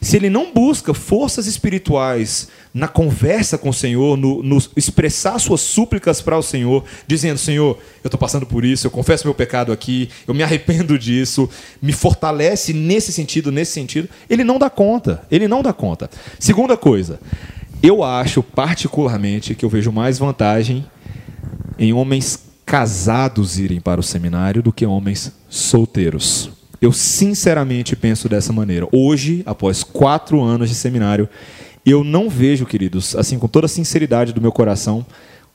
Se 0.00 0.16
ele 0.16 0.30
não 0.30 0.52
busca 0.52 0.92
forças 0.92 1.46
espirituais 1.46 2.48
na 2.72 2.86
conversa 2.86 3.56
com 3.56 3.70
o 3.70 3.74
Senhor, 3.74 4.16
no, 4.16 4.42
no 4.42 4.58
expressar 4.76 5.38
suas 5.38 5.60
súplicas 5.60 6.20
para 6.20 6.36
o 6.36 6.42
Senhor, 6.42 6.84
dizendo: 7.06 7.38
Senhor, 7.38 7.78
eu 8.02 8.08
estou 8.08 8.18
passando 8.18 8.46
por 8.46 8.64
isso, 8.64 8.86
eu 8.86 8.90
confesso 8.90 9.26
meu 9.26 9.34
pecado 9.34 9.72
aqui, 9.72 10.08
eu 10.26 10.34
me 10.34 10.42
arrependo 10.42 10.98
disso, 10.98 11.48
me 11.80 11.92
fortalece 11.92 12.72
nesse 12.72 13.12
sentido, 13.12 13.50
nesse 13.50 13.72
sentido, 13.72 14.08
ele 14.28 14.44
não 14.44 14.58
dá 14.58 14.70
conta. 14.70 15.22
Ele 15.30 15.48
não 15.48 15.62
dá 15.62 15.72
conta. 15.72 16.10
Segunda 16.38 16.76
coisa, 16.76 17.20
eu 17.82 18.02
acho 18.02 18.42
particularmente 18.42 19.54
que 19.54 19.64
eu 19.64 19.68
vejo 19.68 19.92
mais 19.92 20.18
vantagem 20.18 20.84
em 21.78 21.92
homens 21.92 22.46
casados 22.66 23.58
irem 23.58 23.80
para 23.80 24.00
o 24.00 24.04
seminário 24.04 24.62
do 24.62 24.72
que 24.72 24.84
homens 24.84 25.32
solteiros. 25.48 26.57
Eu 26.80 26.92
sinceramente 26.92 27.96
penso 27.96 28.28
dessa 28.28 28.52
maneira. 28.52 28.86
Hoje, 28.92 29.42
após 29.44 29.82
quatro 29.82 30.42
anos 30.42 30.68
de 30.68 30.74
seminário, 30.74 31.28
eu 31.84 32.04
não 32.04 32.28
vejo, 32.28 32.66
queridos, 32.66 33.16
assim 33.16 33.38
com 33.38 33.48
toda 33.48 33.66
a 33.66 33.68
sinceridade 33.68 34.32
do 34.32 34.40
meu 34.40 34.52
coração, 34.52 35.04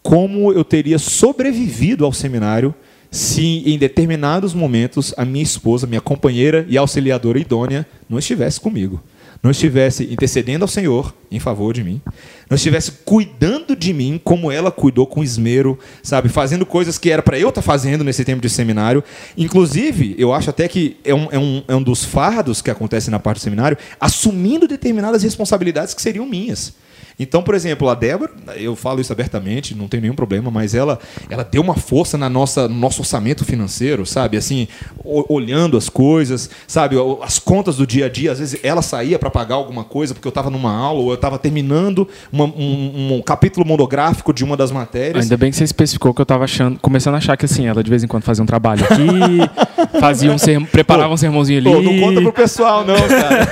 como 0.02 0.52
eu 0.52 0.64
teria 0.64 1.00
sobrevivido 1.00 2.04
ao 2.04 2.12
seminário 2.12 2.74
se 3.10 3.64
em 3.66 3.78
determinados 3.78 4.54
momentos 4.54 5.14
a 5.16 5.24
minha 5.24 5.44
esposa, 5.44 5.86
minha 5.86 6.02
companheira 6.02 6.66
e 6.68 6.78
auxiliadora 6.78 7.40
idônea 7.40 7.86
não 8.10 8.18
estivesse 8.18 8.60
comigo 8.60 9.02
não 9.44 9.52
estivesse 9.52 10.06
intercedendo 10.06 10.64
ao 10.64 10.70
Senhor 10.70 11.14
em 11.30 11.38
favor 11.38 11.74
de 11.74 11.84
mim, 11.84 12.02
não 12.50 12.56
estivesse 12.56 12.92
cuidando 13.04 13.76
de 13.76 13.92
mim 13.92 14.20
como 14.24 14.50
ela 14.50 14.72
cuidou 14.72 15.06
com 15.06 15.22
esmero, 15.22 15.78
sabe, 16.02 16.30
fazendo 16.30 16.66
coisas 16.66 16.98
que 16.98 17.12
era 17.12 17.22
para 17.22 17.38
eu 17.38 17.50
estar 17.50 17.62
tá 17.62 17.66
fazendo 17.66 18.06
nesse 18.06 18.24
tempo 18.24 18.42
de 18.42 18.50
seminário. 18.50 19.04
Inclusive, 19.38 20.16
eu 20.18 20.32
acho 20.34 20.50
até 20.50 20.66
que 20.70 20.96
é 21.04 21.14
um, 21.14 21.28
é, 21.30 21.38
um, 21.38 21.64
é 21.68 21.76
um 21.76 21.84
dos 21.84 22.06
fardos 22.06 22.62
que 22.62 22.72
acontece 22.72 23.12
na 23.12 23.20
parte 23.20 23.40
do 23.40 23.44
seminário, 23.44 23.78
assumindo 24.00 24.66
determinadas 24.66 25.24
responsabilidades 25.24 25.94
que 25.94 26.02
seriam 26.02 26.26
minhas. 26.26 26.74
Então, 27.20 27.44
por 27.44 27.56
exemplo, 27.56 27.90
a 27.90 27.96
Débora, 27.96 28.32
eu 28.56 28.76
falo 28.76 29.00
isso 29.00 29.12
abertamente, 29.14 29.76
não 29.76 29.88
tem 29.88 30.02
nenhum 30.02 30.16
problema, 30.16 30.50
mas 30.50 30.74
ela, 30.74 31.00
ela 31.30 31.44
deu 31.44 31.62
uma 31.62 31.76
força 31.76 32.18
na 32.18 32.30
nossa, 32.30 32.68
no 32.68 32.76
nosso 32.76 33.02
orçamento 33.02 33.46
financeiro, 33.46 34.06
sabe? 34.06 34.38
Assim, 34.38 34.68
olhando 35.04 35.78
as 35.78 35.90
coisas, 35.90 36.50
sabe? 36.68 36.96
As 37.22 37.40
contas 37.40 37.78
do 37.78 37.88
dia 37.88 38.08
a 38.08 38.10
dia, 38.10 38.32
às 38.32 38.40
vezes 38.40 38.60
ela 38.64 38.82
saía 38.82 39.20
para 39.20 39.30
pagar 39.30 39.56
alguma 39.56 39.84
coisa 39.84 40.14
porque 40.14 40.28
eu 40.28 40.30
estava 40.30 40.50
numa 40.50 40.72
aula 40.72 41.00
ou 41.00 41.10
eu 41.10 41.16
estava 41.16 41.38
terminando 41.38 42.08
uma, 42.32 42.46
um, 42.46 43.16
um, 43.16 43.22
capítulo 43.22 43.66
monográfico 43.66 44.34
de 44.34 44.44
uma 44.44 44.58
das 44.58 44.72
matérias. 44.72 45.24
Ainda 45.24 45.38
bem 45.38 45.52
que 45.52 45.58
você 45.58 45.64
especificou 45.64 46.14
que 46.14 46.22
eu 46.22 46.24
estava 46.24 46.44
achando, 46.44 46.80
começando 46.80 47.16
a 47.16 47.18
achar 47.18 47.38
que 47.38 47.46
assim, 47.46 47.68
ela 47.68 47.84
de 47.84 47.90
vez 47.90 48.04
em 48.04 48.08
quando 48.08 48.24
fazia 48.24 48.44
um 48.44 48.48
trabalho 48.48 48.84
aqui, 48.86 49.50
fazia 50.00 50.32
um 50.32 50.66
preparava 50.66 51.10
pô, 51.10 51.14
um 51.14 51.18
sermãozinho 51.18 51.60
ali. 51.60 51.72
Pô, 51.72 51.82
não 51.82 52.00
conta 52.00 52.22
pro 52.22 52.34
pessoal, 52.34 52.86
não, 52.86 52.96
cara. 52.96 53.48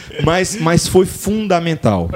mas, 0.24 0.56
mas 0.56 0.86
foi 0.86 1.06
fundamental. 1.06 2.08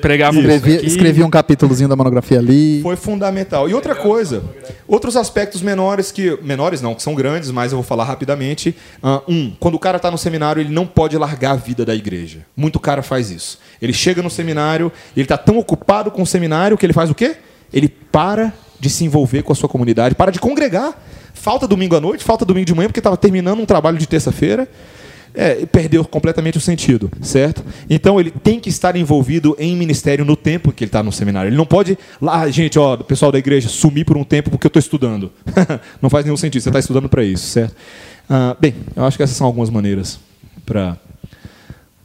Pregava, 0.00 0.38
escrevi, 0.38 0.86
escrevi 0.86 1.22
um 1.22 1.30
capítulozinho 1.30 1.88
da 1.88 1.96
monografia 1.96 2.38
ali. 2.38 2.82
Foi 2.82 2.96
fundamental. 2.96 3.68
E 3.68 3.74
outra 3.74 3.94
coisa, 3.94 4.42
outros 4.86 5.16
aspectos 5.16 5.62
menores 5.62 6.12
que 6.12 6.38
menores 6.42 6.82
não, 6.82 6.94
que 6.94 7.02
são 7.02 7.14
grandes, 7.14 7.50
mas 7.50 7.72
eu 7.72 7.78
vou 7.78 7.84
falar 7.84 8.04
rapidamente. 8.04 8.76
Uh, 9.02 9.32
um, 9.32 9.52
quando 9.58 9.74
o 9.74 9.78
cara 9.78 9.96
está 9.96 10.10
no 10.10 10.18
seminário, 10.18 10.60
ele 10.60 10.72
não 10.72 10.86
pode 10.86 11.16
largar 11.16 11.52
a 11.52 11.56
vida 11.56 11.84
da 11.84 11.94
igreja. 11.94 12.44
Muito 12.56 12.78
cara 12.78 13.02
faz 13.02 13.30
isso. 13.30 13.58
Ele 13.80 13.92
chega 13.92 14.22
no 14.22 14.30
seminário, 14.30 14.92
ele 15.16 15.24
está 15.24 15.38
tão 15.38 15.58
ocupado 15.58 16.10
com 16.10 16.22
o 16.22 16.26
seminário 16.26 16.76
que 16.76 16.84
ele 16.84 16.92
faz 16.92 17.10
o 17.10 17.14
quê? 17.14 17.36
Ele 17.72 17.88
para 17.88 18.52
de 18.78 18.90
se 18.90 19.04
envolver 19.04 19.42
com 19.42 19.52
a 19.52 19.56
sua 19.56 19.68
comunidade, 19.68 20.14
para 20.14 20.30
de 20.30 20.38
congregar. 20.38 20.94
Falta 21.32 21.66
domingo 21.66 21.96
à 21.96 22.00
noite, 22.00 22.22
falta 22.22 22.44
domingo 22.44 22.66
de 22.66 22.74
manhã 22.74 22.88
porque 22.88 23.00
estava 23.00 23.16
terminando 23.16 23.60
um 23.60 23.66
trabalho 23.66 23.98
de 23.98 24.06
terça-feira 24.06 24.68
é, 25.34 25.66
perdeu 25.66 26.04
completamente 26.04 26.56
o 26.56 26.60
sentido, 26.60 27.10
certo? 27.20 27.64
Então 27.90 28.20
ele 28.20 28.30
tem 28.30 28.60
que 28.60 28.68
estar 28.68 28.94
envolvido 28.94 29.56
em 29.58 29.76
ministério 29.76 30.24
no 30.24 30.36
tempo 30.36 30.72
que 30.72 30.84
ele 30.84 30.88
está 30.88 31.02
no 31.02 31.10
seminário. 31.10 31.48
Ele 31.48 31.56
não 31.56 31.66
pode, 31.66 31.98
lá, 32.20 32.48
gente, 32.48 32.78
ó, 32.78 32.96
pessoal 32.96 33.32
da 33.32 33.38
igreja, 33.38 33.68
sumir 33.68 34.04
por 34.04 34.16
um 34.16 34.24
tempo 34.24 34.50
porque 34.50 34.66
eu 34.66 34.68
estou 34.68 34.80
estudando. 34.80 35.32
não 36.00 36.08
faz 36.08 36.24
nenhum 36.24 36.36
sentido, 36.36 36.62
você 36.62 36.68
está 36.68 36.78
estudando 36.78 37.08
para 37.08 37.24
isso, 37.24 37.46
certo? 37.46 37.74
Ah, 38.30 38.56
bem, 38.58 38.74
eu 38.94 39.04
acho 39.04 39.16
que 39.16 39.22
essas 39.22 39.36
são 39.36 39.46
algumas 39.46 39.68
maneiras 39.68 40.18
para 40.64 40.96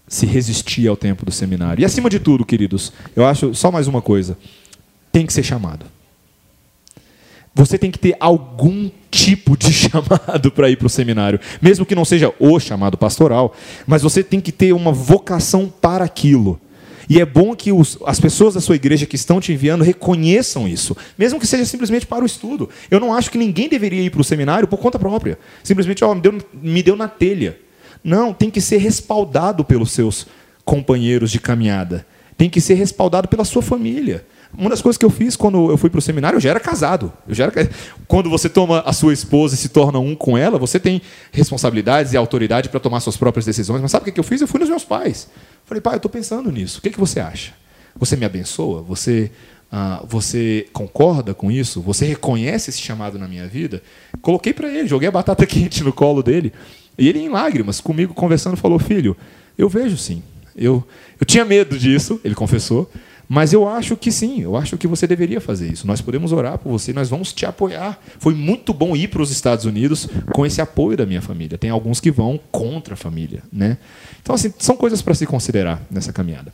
se 0.08 0.26
resistir 0.26 0.88
ao 0.88 0.98
tempo 0.98 1.24
do 1.24 1.32
seminário. 1.32 1.82
E 1.82 1.86
acima 1.86 2.10
de 2.10 2.20
tudo, 2.20 2.44
queridos, 2.44 2.92
eu 3.16 3.26
acho 3.26 3.54
só 3.54 3.72
mais 3.72 3.88
uma 3.88 4.02
coisa: 4.02 4.38
tem 5.12 5.26
que 5.26 5.32
ser 5.32 5.44
chamado. 5.44 5.86
Você 7.60 7.78
tem 7.78 7.92
que 7.92 8.00
ter 8.00 8.16
algum 8.22 8.90
tipo 9.12 9.58
de 9.58 9.68
chamado 9.74 10.50
para 10.50 10.70
ir 10.70 10.78
para 10.78 10.88
o 10.88 10.90
seminário, 10.90 11.42
mesmo 11.62 11.86
que 11.86 11.94
não 11.94 12.06
seja 12.06 12.34
o 12.40 12.58
chamado 12.58 12.98
pastoral, 12.98 13.54
mas 13.86 14.02
você 14.02 14.24
tem 14.24 14.40
que 14.40 14.52
ter 14.52 14.72
uma 14.72 14.94
vocação 14.94 15.72
para 15.82 16.06
aquilo. 16.06 16.60
E 17.10 17.20
é 17.20 17.26
bom 17.26 17.54
que 17.54 17.72
os, 17.74 17.98
as 18.06 18.18
pessoas 18.18 18.54
da 18.54 18.62
sua 18.62 18.76
igreja 18.76 19.06
que 19.06 19.18
estão 19.18 19.42
te 19.42 19.52
enviando 19.52 19.84
reconheçam 19.84 20.70
isso, 20.70 20.96
mesmo 21.18 21.38
que 21.38 21.46
seja 21.46 21.66
simplesmente 21.66 22.08
para 22.08 22.24
o 22.24 22.26
estudo. 22.26 22.70
Eu 22.90 23.00
não 23.00 23.14
acho 23.14 23.30
que 23.30 23.38
ninguém 23.38 23.68
deveria 23.68 24.04
ir 24.04 24.10
para 24.10 24.22
o 24.22 24.24
seminário 24.24 24.68
por 24.68 24.78
conta 24.78 24.98
própria. 24.98 25.38
Simplesmente, 25.62 26.02
ó, 26.04 26.16
me 26.16 26.22
deu, 26.22 26.38
me 26.54 26.82
deu 26.82 26.96
na 26.96 27.10
telha. 27.10 27.60
Não, 28.02 28.32
tem 28.32 28.50
que 28.50 28.62
ser 28.62 28.78
respaldado 28.78 29.66
pelos 29.66 29.92
seus 29.92 30.28
companheiros 30.64 31.30
de 31.30 31.40
caminhada. 31.40 32.06
Tem 32.38 32.50
que 32.50 32.62
ser 32.62 32.76
respaldado 32.76 33.28
pela 33.28 33.44
sua 33.44 33.62
família. 33.62 34.24
Uma 34.58 34.70
das 34.70 34.82
coisas 34.82 34.98
que 34.98 35.06
eu 35.06 35.10
fiz 35.10 35.36
quando 35.36 35.70
eu 35.70 35.78
fui 35.78 35.90
para 35.90 36.00
o 36.00 36.02
seminário, 36.02 36.38
eu 36.38 36.42
já 36.42 36.50
era 36.50 36.60
casado. 36.60 37.14
Eu 37.28 37.36
já 37.36 37.46
era... 37.46 37.70
Quando 38.08 38.30
você 38.30 38.50
toma 38.50 38.82
a 38.82 38.92
sua 38.92 39.14
esposa 39.14 39.56
e 39.56 39.58
se 39.58 39.70
torna 39.70 40.00
um 40.00 40.16
com 40.16 40.38
ela, 40.38 40.58
você 40.58 40.80
tem 40.80 41.02
responsabilidades 41.32 42.14
e 42.14 42.18
autoridade 42.18 42.68
para 42.70 42.80
tomar 42.80 43.00
suas 43.00 43.16
próprias 43.16 43.46
decisões. 43.46 43.82
Mas 43.82 43.92
sabe 43.92 44.10
o 44.10 44.14
que 44.14 44.20
eu 44.20 44.24
fiz? 44.24 44.42
Eu 44.42 44.48
fui 44.48 44.60
nos 44.60 44.70
meus 44.70 44.84
pais. 44.84 45.30
Falei, 45.66 45.82
pai, 45.82 45.94
eu 45.94 45.98
estou 45.98 46.10
pensando 46.10 46.52
nisso. 46.52 46.80
O 46.80 46.82
que, 46.82 46.90
que 46.90 47.00
você 47.00 47.20
acha? 47.20 47.54
Você 47.96 48.16
me 48.16 48.26
abençoa? 48.26 48.82
Você, 48.82 49.32
ah, 49.72 50.04
você 50.08 50.68
concorda 50.74 51.34
com 51.34 51.52
isso? 51.52 51.82
Você 51.82 52.06
reconhece 52.06 52.72
esse 52.72 52.82
chamado 52.82 53.20
na 53.20 53.28
minha 53.28 53.48
vida? 53.48 53.84
Coloquei 54.22 54.52
para 54.52 54.68
ele, 54.68 54.88
joguei 54.88 55.08
a 55.08 55.12
batata 55.12 55.46
quente 55.48 55.84
no 55.84 55.94
colo 55.94 56.24
dele. 56.24 56.52
E 56.98 57.08
ele, 57.08 57.20
em 57.20 57.30
lágrimas, 57.30 57.80
comigo 57.80 58.14
conversando, 58.14 58.58
falou: 58.58 58.80
Filho, 58.80 59.16
eu 59.58 59.70
vejo 59.70 59.96
sim. 59.96 60.24
Eu, 60.56 60.84
eu 61.20 61.26
tinha 61.26 61.46
medo 61.46 61.78
disso, 61.78 62.20
ele 62.24 62.36
confessou. 62.36 62.92
Mas 63.32 63.54
eu 63.54 63.68
acho 63.68 63.96
que 63.96 64.12
sim, 64.12 64.42
eu 64.42 64.58
acho 64.58 64.76
que 64.76 64.88
você 64.88 65.06
deveria 65.06 65.40
fazer 65.40 65.72
isso. 65.72 65.86
Nós 65.86 66.02
podemos 66.02 66.32
orar 66.32 66.58
por 66.58 66.72
você, 66.72 66.92
nós 66.92 67.10
vamos 67.10 67.32
te 67.32 67.46
apoiar. 67.46 68.00
Foi 68.18 68.34
muito 68.34 68.74
bom 68.74 68.96
ir 68.96 69.08
para 69.08 69.22
os 69.22 69.30
Estados 69.30 69.66
Unidos 69.66 70.10
com 70.34 70.48
esse 70.48 70.60
apoio 70.60 70.98
da 70.98 71.06
minha 71.06 71.22
família. 71.22 71.56
Tem 71.56 71.70
alguns 71.70 72.00
que 72.00 72.10
vão 72.10 72.40
contra 72.52 72.96
a 72.96 72.98
família, 72.98 73.44
né? 73.54 73.78
Então 74.20 74.34
assim, 74.34 74.52
são 74.58 74.76
coisas 74.76 75.04
para 75.04 75.14
se 75.14 75.28
considerar 75.28 75.80
nessa 75.92 76.12
caminhada. 76.12 76.52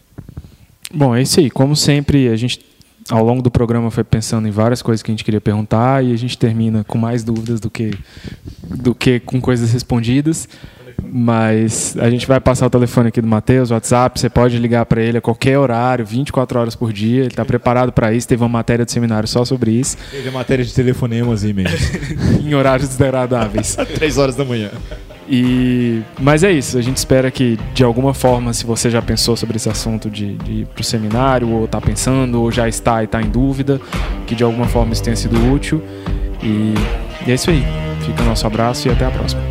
Bom, 0.94 1.16
é 1.16 1.22
isso 1.22 1.40
aí. 1.40 1.50
Como 1.50 1.78
sempre, 1.78 2.28
a 2.28 2.36
gente 2.36 2.60
ao 3.10 3.24
longo 3.24 3.42
do 3.42 3.52
programa 3.52 3.90
foi 3.90 4.04
pensando 4.04 4.46
em 4.46 4.52
várias 4.52 4.82
coisas 4.82 5.02
que 5.02 5.12
a 5.12 5.14
gente 5.14 5.24
queria 5.24 5.40
perguntar 5.40 6.04
e 6.04 6.12
a 6.12 6.18
gente 6.18 6.38
termina 6.38 6.84
com 6.84 6.98
mais 6.98 7.24
dúvidas 7.24 7.60
do 7.60 7.70
que 7.70 7.94
do 8.64 8.94
que 8.94 9.22
com 9.22 9.40
coisas 9.40 9.72
respondidas. 9.72 10.50
Mas 11.12 11.96
a 12.00 12.10
gente 12.10 12.28
vai 12.28 12.40
passar 12.40 12.68
o 12.68 12.70
telefone 12.70 13.10
aqui 13.10 13.22
do 13.22 13.28
Matheus, 13.28 13.72
o 13.72 13.74
WhatsApp, 13.74 14.20
você 14.20 14.30
pode 14.30 14.58
ligar 14.58 14.86
para 14.86 15.02
ele 15.02 15.18
a 15.18 15.22
qualquer 15.22 15.58
horário, 15.58 16.06
24 16.06 16.60
horas 16.60 16.76
por 16.76 16.92
dia. 16.92 17.22
Ele 17.22 17.28
está 17.28 17.46
preparado 17.46 17.92
para 17.92 18.14
isso. 18.14 18.28
Teve 18.28 18.44
uma 18.44 18.50
matéria 18.50 18.86
de 18.86 18.92
seminário 18.92 19.28
só 19.28 19.46
sobre 19.46 19.72
isso. 19.72 19.98
Teve 20.12 20.30
matéria 20.32 20.64
de 20.64 20.74
telefonemas 20.74 21.44
e 21.44 21.50
e-mails. 21.50 21.92
em 22.44 22.54
horários 22.54 22.90
desagradáveis. 22.90 23.76
Três 23.96 24.18
horas 24.18 24.36
da 24.36 24.46
manhã. 24.46 24.70
E, 25.28 26.02
mas 26.20 26.44
é 26.44 26.52
isso, 26.52 26.78
a 26.78 26.82
gente 26.82 26.98
espera 26.98 27.32
que 27.32 27.58
de 27.74 27.84
alguma 27.84 28.14
forma, 28.14 28.54
se 28.54 28.64
você 28.64 28.92
já 28.92 29.02
pensou 29.02 29.36
sobre 29.36 29.56
esse 29.58 29.68
assunto 29.68 30.08
de, 30.08 30.36
de 30.36 30.52
ir 30.52 30.66
para 30.68 30.82
o 30.82 30.84
seminário, 30.84 31.50
ou 31.50 31.66
está 31.66 31.82
pensando, 31.82 32.42
ou 32.42 32.52
já 32.52 32.68
está 32.68 33.02
e 33.02 33.06
está 33.06 33.22
em 33.22 33.30
dúvida, 33.30 33.82
que 34.28 34.36
de 34.36 34.44
alguma 34.44 34.68
forma 34.68 34.94
isso 34.94 35.04
tenha 35.04 35.16
sido 35.16 35.52
útil. 35.52 35.82
E, 36.44 36.76
e 37.26 37.32
é 37.32 37.34
isso 37.34 37.50
aí. 37.50 37.64
Fica 38.06 38.22
o 38.22 38.26
nosso 38.26 38.46
abraço 38.46 38.88
e 38.88 38.92
até 38.92 39.06
a 39.06 39.12
próxima. 39.12 39.42